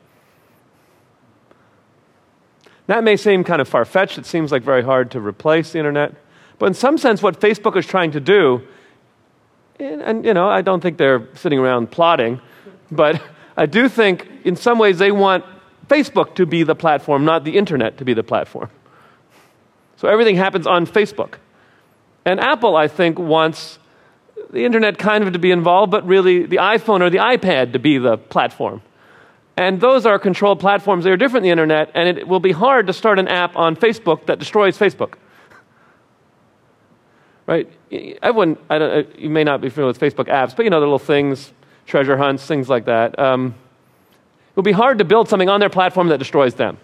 That 2.86 3.02
may 3.02 3.16
seem 3.16 3.42
kind 3.44 3.60
of 3.60 3.68
far 3.68 3.84
fetched. 3.84 4.16
It 4.16 4.26
seems 4.26 4.52
like 4.52 4.62
very 4.62 4.82
hard 4.82 5.10
to 5.10 5.20
replace 5.20 5.72
the 5.72 5.78
internet. 5.78 6.14
But 6.58 6.66
in 6.66 6.74
some 6.74 6.98
sense, 6.98 7.22
what 7.22 7.40
Facebook 7.40 7.76
is 7.76 7.84
trying 7.84 8.12
to 8.12 8.20
do, 8.20 8.62
and, 9.80 10.00
and, 10.00 10.24
you 10.24 10.32
know, 10.32 10.48
I 10.48 10.62
don't 10.62 10.80
think 10.80 10.96
they're 10.96 11.28
sitting 11.34 11.58
around 11.58 11.90
plotting, 11.90 12.40
but 12.90 13.20
I 13.56 13.66
do 13.66 13.88
think 13.88 14.35
in 14.46 14.54
some 14.56 14.78
ways 14.78 14.98
they 14.98 15.10
want 15.10 15.44
Facebook 15.88 16.36
to 16.36 16.46
be 16.46 16.62
the 16.62 16.74
platform, 16.74 17.24
not 17.24 17.44
the 17.44 17.58
internet 17.58 17.98
to 17.98 18.04
be 18.04 18.14
the 18.14 18.22
platform. 18.22 18.70
So 19.96 20.08
everything 20.08 20.36
happens 20.36 20.66
on 20.66 20.86
Facebook. 20.86 21.34
And 22.24 22.40
Apple, 22.40 22.76
I 22.76 22.88
think, 22.88 23.18
wants 23.18 23.78
the 24.50 24.64
internet 24.64 24.98
kind 24.98 25.24
of 25.24 25.32
to 25.32 25.38
be 25.38 25.50
involved, 25.50 25.90
but 25.90 26.06
really 26.06 26.46
the 26.46 26.56
iPhone 26.56 27.00
or 27.00 27.10
the 27.10 27.18
iPad 27.18 27.72
to 27.72 27.78
be 27.78 27.98
the 27.98 28.16
platform. 28.16 28.82
And 29.56 29.80
those 29.80 30.06
are 30.06 30.18
controlled 30.18 30.60
platforms. 30.60 31.04
They 31.04 31.10
are 31.10 31.16
different 31.16 31.42
than 31.42 31.48
the 31.48 31.52
internet, 31.52 31.90
and 31.94 32.18
it 32.18 32.28
will 32.28 32.40
be 32.40 32.52
hard 32.52 32.86
to 32.86 32.92
start 32.92 33.18
an 33.18 33.26
app 33.26 33.56
on 33.56 33.74
Facebook 33.74 34.26
that 34.26 34.38
destroys 34.38 34.78
Facebook. 34.78 35.14
Right? 37.46 37.72
Everyone, 38.22 38.58
uh, 38.68 39.02
you 39.16 39.30
may 39.30 39.44
not 39.44 39.60
be 39.60 39.70
familiar 39.70 39.88
with 39.88 40.00
Facebook 40.00 40.28
apps, 40.28 40.54
but 40.54 40.64
you 40.64 40.70
know 40.70 40.80
the 40.80 40.86
little 40.86 40.98
things, 40.98 41.52
treasure 41.86 42.16
hunts, 42.16 42.44
things 42.44 42.68
like 42.68 42.84
that. 42.84 43.18
Um, 43.18 43.54
it 44.56 44.60
will 44.60 44.62
be 44.62 44.72
hard 44.72 44.98
to 44.98 45.04
build 45.04 45.28
something 45.28 45.50
on 45.50 45.60
their 45.60 45.68
platform 45.68 46.08
that 46.08 46.18
destroys 46.18 46.54
them. 46.54 46.78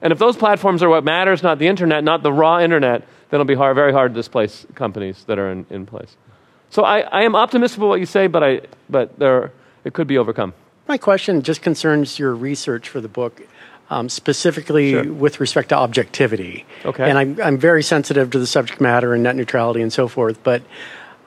And 0.00 0.12
if 0.12 0.18
those 0.18 0.36
platforms 0.36 0.82
are 0.82 0.88
what 0.88 1.02
matters, 1.02 1.42
not 1.42 1.58
the 1.58 1.66
internet, 1.66 2.04
not 2.04 2.22
the 2.22 2.32
raw 2.32 2.60
internet, 2.60 3.00
then 3.00 3.40
it'll 3.40 3.44
be 3.44 3.54
hard, 3.56 3.74
very 3.74 3.92
hard 3.92 4.12
to 4.12 4.14
displace 4.14 4.64
companies 4.76 5.24
that 5.24 5.36
are 5.38 5.50
in, 5.50 5.66
in 5.70 5.86
place. 5.86 6.16
So 6.70 6.84
I, 6.84 7.00
I 7.00 7.22
am 7.22 7.34
optimistic 7.34 7.78
about 7.78 7.88
what 7.88 8.00
you 8.00 8.06
say, 8.06 8.28
but, 8.28 8.44
I, 8.44 8.60
but 8.88 9.18
there, 9.18 9.50
it 9.84 9.92
could 9.92 10.06
be 10.06 10.18
overcome. 10.18 10.52
My 10.86 10.98
question 10.98 11.42
just 11.42 11.62
concerns 11.62 12.18
your 12.18 12.34
research 12.34 12.88
for 12.88 13.00
the 13.00 13.08
book. 13.08 13.42
um, 13.90 14.08
specifically 14.08 14.90
Sure. 14.92 15.12
with 15.12 15.40
respect 15.40 15.68
to 15.70 15.76
objectivity. 15.76 16.64
Okay. 16.84 17.08
And 17.08 17.18
I'm, 17.18 17.40
I'm 17.40 17.58
very 17.58 17.82
sensitive 17.82 18.30
to 18.30 18.38
the 18.38 18.46
subject 18.46 18.80
matter 18.80 19.14
and 19.14 19.22
net 19.22 19.36
neutrality 19.36 19.80
and 19.80 19.92
so 19.92 20.08
forth. 20.08 20.42
But 20.42 20.62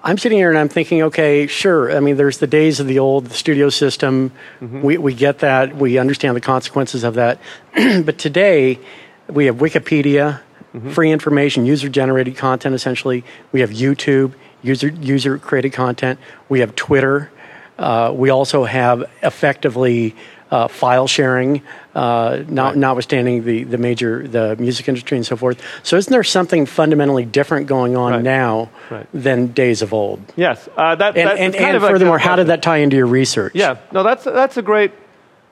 I'm 0.03 0.17
sitting 0.17 0.37
here 0.37 0.49
and 0.49 0.57
I'm 0.57 0.69
thinking, 0.69 1.01
okay, 1.03 1.45
sure. 1.47 1.95
I 1.95 1.99
mean, 1.99 2.15
there's 2.15 2.37
the 2.37 2.47
days 2.47 2.79
of 2.79 2.87
the 2.87 2.99
old 2.99 3.31
studio 3.31 3.69
system. 3.69 4.31
Mm-hmm. 4.61 4.81
We, 4.81 4.97
we 4.97 5.13
get 5.13 5.39
that. 5.39 5.75
We 5.75 5.97
understand 5.97 6.35
the 6.37 6.41
consequences 6.41 7.03
of 7.03 7.15
that. 7.15 7.39
but 8.05 8.17
today, 8.17 8.79
we 9.27 9.45
have 9.45 9.57
Wikipedia, 9.57 10.41
Mm-hmm. 10.71 10.91
free 10.91 11.11
information, 11.11 11.65
user 11.65 11.89
generated 11.89 12.37
content 12.37 12.75
essentially. 12.75 13.23
We 13.51 13.61
have 13.61 13.71
YouTube, 13.71 14.33
user 14.61 14.89
user 14.89 15.39
created 15.39 15.73
content. 15.73 16.19
We 16.47 16.59
have 16.59 16.75
Twitter. 16.75 17.31
Uh, 17.79 18.13
we 18.15 18.29
also 18.29 18.65
have 18.65 19.09
effectively 19.23 20.15
uh, 20.51 20.67
file 20.67 21.07
sharing, 21.07 21.61
uh, 21.95 22.43
not, 22.47 22.75
notwithstanding 22.75 23.43
the, 23.43 23.63
the 23.65 23.77
major 23.77 24.27
the 24.27 24.55
music 24.57 24.87
industry 24.87 25.15
and 25.17 25.25
so 25.25 25.35
forth. 25.35 25.61
So, 25.83 25.95
isn't 25.97 26.11
there 26.11 26.23
something 26.23 26.65
fundamentally 26.65 27.25
different 27.25 27.67
going 27.67 27.95
on 27.95 28.13
Right. 28.13 28.23
now 28.23 28.69
Right. 28.89 29.07
than 29.13 29.47
days 29.47 29.81
of 29.81 29.93
old? 29.93 30.21
Yes. 30.35 30.67
Uh, 30.75 30.95
that, 30.95 31.15
And, 31.17 31.29
that's 31.29 31.39
and, 31.39 31.55
and 31.55 31.81
furthermore, 31.81 32.17
how 32.17 32.35
did 32.35 32.47
that 32.47 32.61
tie 32.61 32.77
into 32.77 32.95
your 32.97 33.05
research? 33.07 33.53
Yeah, 33.55 33.77
no, 33.91 34.03
that's 34.03 34.23
that's 34.23 34.57
a 34.57 34.61
great 34.63 34.91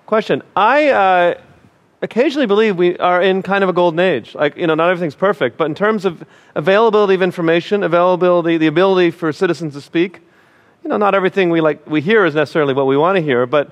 question. 0.08 0.42
I 0.56 0.90
uh, 0.90 1.34
occasionally 2.02 2.48
believe 2.48 2.76
we 2.78 2.98
are 2.98 3.22
in 3.22 3.42
kind 3.44 3.64
of 3.64 3.70
a 3.70 3.74
golden 3.74 4.00
age. 4.00 4.34
Like, 4.36 4.56
you 4.58 4.66
know, 4.68 4.76
not 4.76 4.90
everything's 4.90 5.16
perfect, 5.16 5.58
but 5.58 5.66
in 5.66 5.76
terms 5.76 6.06
of 6.06 6.24
availability 6.56 7.14
of 7.16 7.22
information, 7.22 7.84
availability, 7.84 8.58
the 8.58 8.68
ability 8.68 9.12
for 9.12 9.32
citizens 9.34 9.74
to 9.74 9.82
speak, 9.82 10.22
you 10.84 10.90
know, 10.90 10.98
not 10.98 11.14
everything 11.14 11.50
we 11.50 11.62
like 11.62 11.86
we 11.88 12.02
hear 12.02 12.26
is 12.26 12.34
necessarily 12.36 12.74
what 12.74 12.88
we 12.88 12.98
want 12.98 13.16
to 13.18 13.22
hear, 13.22 13.46
but 13.46 13.72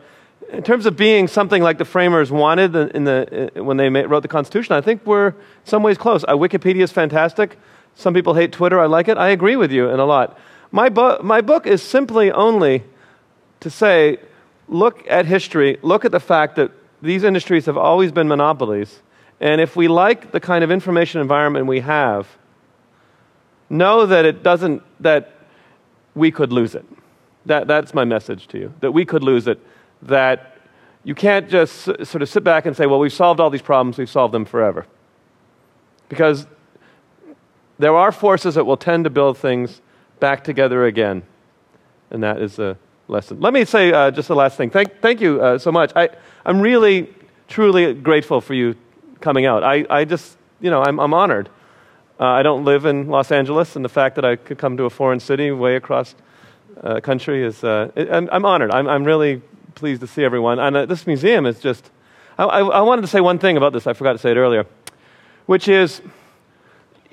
in 0.52 0.64
terms 0.64 0.86
of 0.86 0.96
being 0.96 1.28
something 1.28 1.62
like 1.62 1.78
the 1.78 1.86
framers 1.86 2.32
wanted 2.32 2.76
in 2.76 3.04
the, 3.04 3.52
uh, 3.56 3.64
when 3.64 3.78
they 3.78 3.90
wrote 3.90 4.22
the 4.22 4.28
Constitution, 4.28 4.76
I 4.76 4.82
think 4.82 5.06
we're 5.06 5.30
in 5.30 5.36
some 5.64 5.84
ways 5.84 5.98
close. 5.98 6.24
Uh, 6.24 6.34
Wikipedia 6.34 6.82
is 6.84 6.92
fantastic. 6.92 7.58
Some 7.96 8.14
people 8.14 8.34
hate 8.34 8.52
Twitter. 8.52 8.80
I 8.80 8.86
like 8.86 9.08
it. 9.08 9.18
I 9.18 9.30
agree 9.30 9.56
with 9.56 9.72
you 9.72 9.90
in 9.90 10.00
a 10.00 10.06
lot. 10.06 10.38
My, 10.72 10.90
bu- 10.90 11.22
my 11.24 11.42
book 11.42 11.66
is 11.66 11.82
simply 11.82 12.32
only 12.32 12.84
to 13.62 13.70
say, 13.70 14.18
look 14.68 15.06
at 15.10 15.26
history, 15.26 15.78
look 15.82 16.06
at 16.06 16.12
the 16.12 16.20
fact 16.20 16.56
that 16.58 16.72
these 17.02 17.24
industries 17.24 17.66
have 17.66 17.78
always 17.78 18.12
been 18.12 18.28
monopolies, 18.28 19.02
and 19.40 19.62
if 19.62 19.76
we 19.76 19.88
like 19.88 20.32
the 20.32 20.40
kind 20.40 20.64
of 20.64 20.72
information 20.72 21.22
environment 21.22 21.68
we 21.68 21.82
have, 21.82 22.28
know 23.70 24.06
that 24.06 24.26
it 24.26 24.44
doesn't, 24.44 24.82
that 25.00 25.34
we 26.16 26.32
could 26.32 26.52
lose 26.52 26.76
it. 26.76 26.86
That, 27.46 27.68
that's 27.68 27.94
my 27.94 28.06
message 28.06 28.48
to 28.48 28.58
you, 28.58 28.74
that 28.80 28.92
we 28.92 29.06
could 29.06 29.24
lose 29.24 29.48
it, 29.48 29.60
that 30.06 30.58
you 31.04 31.14
can't 31.14 31.50
just 31.50 31.84
sort 31.84 32.22
of 32.22 32.30
sit 32.30 32.44
back 32.44 32.66
and 32.66 32.76
say, 32.76 32.86
well, 32.86 33.00
we've 33.00 33.14
solved 33.14 33.40
all 33.40 33.50
these 33.50 33.62
problems, 33.62 33.98
we've 33.98 34.10
solved 34.10 34.34
them 34.34 34.46
forever. 34.46 34.86
Because 36.10 36.48
there 37.78 37.96
are 37.96 38.12
forces 38.12 38.56
that 38.56 38.66
will 38.66 38.78
tend 38.78 39.04
to 39.04 39.10
build 39.10 39.38
things 39.38 39.82
back 40.20 40.44
together 40.44 40.86
again. 40.86 41.24
And 42.10 42.24
that 42.24 42.42
is 42.42 42.58
a 42.60 42.78
lesson. 43.08 43.40
Let 43.40 43.54
me 43.54 43.66
say 43.66 43.92
uh, 43.92 44.12
just 44.12 44.28
the 44.28 44.36
last 44.36 44.58
thing. 44.58 44.70
Thank, 44.70 45.02
thank 45.02 45.22
you 45.22 45.42
uh, 45.42 45.58
so 45.58 45.72
much. 45.72 45.92
I, 45.96 46.10
I'm 46.46 46.62
really, 46.62 47.14
truly 47.48 47.94
grateful 47.94 48.42
for 48.42 48.54
you 48.54 48.76
coming 49.22 49.46
out. 49.46 49.64
I, 49.64 49.86
I 49.90 50.06
just, 50.06 50.38
you 50.62 50.70
know, 50.70 50.82
I'm, 50.82 51.00
I'm 51.00 51.14
honored. 51.14 51.50
Uh, 52.20 52.28
I 52.28 52.44
don't 52.44 52.64
live 52.64 52.86
in 52.86 53.08
Los 53.08 53.32
Angeles, 53.32 53.76
and 53.76 53.84
the 53.84 53.90
fact 53.90 54.16
that 54.16 54.24
I 54.24 54.38
could 54.38 54.58
come 54.58 54.78
to 54.78 54.86
a 54.86 54.90
foreign 54.90 55.20
city 55.20 55.52
way 55.52 55.76
across 55.76 56.16
uh, 56.82 57.02
country 57.02 57.44
is, 57.44 57.64
uh, 57.64 57.92
I'm, 57.98 58.30
I'm 58.32 58.46
honored. 58.46 58.72
I'm, 58.72 58.88
I'm 58.88 59.04
really 59.04 59.42
pleased 59.76 60.02
to 60.02 60.08
see 60.08 60.24
everyone. 60.24 60.58
And 60.58 60.76
uh, 60.76 60.86
this 60.86 61.06
museum 61.06 61.46
is 61.46 61.60
just, 61.60 61.92
I, 62.38 62.46
I, 62.46 62.60
I 62.62 62.82
wanted 62.82 63.02
to 63.02 63.08
say 63.08 63.20
one 63.20 63.38
thing 63.38 63.58
about 63.58 63.74
this. 63.74 63.86
I 63.86 63.94
forgot 63.94 64.14
to 64.14 64.20
say 64.20 64.32
it 64.32 64.38
earlier, 64.38 64.66
which 65.46 65.68
is 65.68 66.02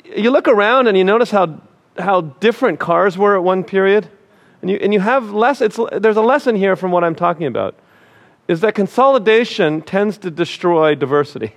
you 0.05 0.31
look 0.31 0.49
around 0.49 0.87
and 0.87 0.97
you 0.97 1.05
notice 1.05 1.31
how, 1.31 1.61
how 1.99 2.21
different 2.21 2.79
cars 2.79 3.19
were 3.19 3.37
at 3.37 3.43
one 3.43 3.65
period. 3.65 4.09
And 4.63 4.71
you, 4.71 4.77
and 4.77 4.95
you 4.95 5.01
have 5.01 5.33
less, 5.33 5.61
it's, 5.61 5.79
there's 5.93 6.17
a 6.17 6.23
lesson 6.23 6.55
here 6.55 6.77
from 6.77 6.93
what 6.93 7.03
I'm 7.03 7.17
talking 7.17 7.47
about, 7.47 7.75
is 8.47 8.61
that 8.61 8.77
consolidation 8.77 9.83
tends 9.83 10.19
to 10.19 10.31
destroy 10.31 10.95
diversity. 10.95 11.57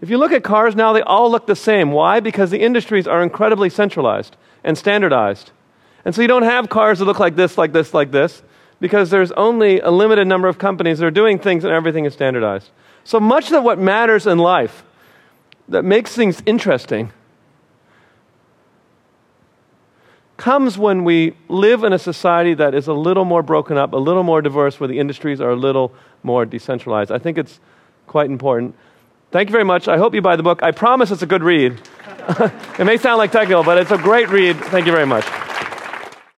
If 0.00 0.08
you 0.08 0.16
look 0.16 0.32
at 0.32 0.44
cars 0.44 0.76
now, 0.76 0.92
they 0.92 1.02
all 1.02 1.30
look 1.30 1.46
the 1.46 1.56
same. 1.56 1.90
Why? 1.90 2.20
Because 2.20 2.50
the 2.50 2.60
industries 2.60 3.08
are 3.08 3.22
incredibly 3.22 3.68
centralized 3.70 4.36
and 4.62 4.78
standardized. 4.78 5.50
And 6.04 6.14
so 6.14 6.22
you 6.22 6.28
don't 6.28 6.44
have 6.44 6.68
cars 6.68 7.00
that 7.00 7.04
look 7.06 7.18
like 7.18 7.34
this, 7.34 7.58
like 7.58 7.72
this, 7.72 7.92
like 7.92 8.12
this, 8.12 8.42
because 8.80 9.10
there's 9.10 9.30
only 9.32 9.80
a 9.80 9.90
limited 9.90 10.26
number 10.26 10.48
of 10.48 10.58
companies 10.58 10.98
that 10.98 11.06
are 11.06 11.10
doing 11.10 11.38
things 11.38 11.64
and 11.64 11.72
everything 11.72 12.06
is 12.06 12.14
standardized. 12.14 12.70
So 13.04 13.20
much 13.20 13.52
of 13.52 13.62
what 13.62 13.78
matters 13.78 14.26
in 14.26 14.38
life 14.38 14.82
that 15.68 15.84
makes 15.84 16.14
things 16.14 16.42
interesting 16.46 17.12
comes 20.36 20.78
when 20.78 21.04
we 21.04 21.34
live 21.48 21.84
in 21.84 21.92
a 21.92 21.98
society 21.98 22.54
that 22.54 22.74
is 22.74 22.88
a 22.88 22.94
little 22.94 23.26
more 23.26 23.42
broken 23.42 23.76
up, 23.76 23.92
a 23.92 23.96
little 23.96 24.22
more 24.22 24.40
diverse, 24.40 24.80
where 24.80 24.88
the 24.88 24.98
industries 24.98 25.38
are 25.40 25.50
a 25.50 25.56
little 25.56 25.92
more 26.22 26.46
decentralized. 26.46 27.12
I 27.12 27.18
think 27.18 27.36
it's 27.36 27.60
quite 28.06 28.30
important. 28.30 28.74
Thank 29.32 29.50
you 29.50 29.52
very 29.52 29.64
much. 29.64 29.86
I 29.86 29.98
hope 29.98 30.14
you 30.14 30.22
buy 30.22 30.36
the 30.36 30.42
book. 30.42 30.62
I 30.62 30.72
promise 30.72 31.10
it's 31.10 31.22
a 31.22 31.26
good 31.26 31.42
read. 31.42 31.78
it 32.78 32.84
may 32.84 32.96
sound 32.96 33.18
like 33.18 33.32
technical, 33.32 33.62
but 33.62 33.76
it's 33.78 33.90
a 33.90 33.98
great 33.98 34.30
read. 34.30 34.56
Thank 34.56 34.86
you 34.86 34.92
very 34.92 35.06
much. 35.06 35.26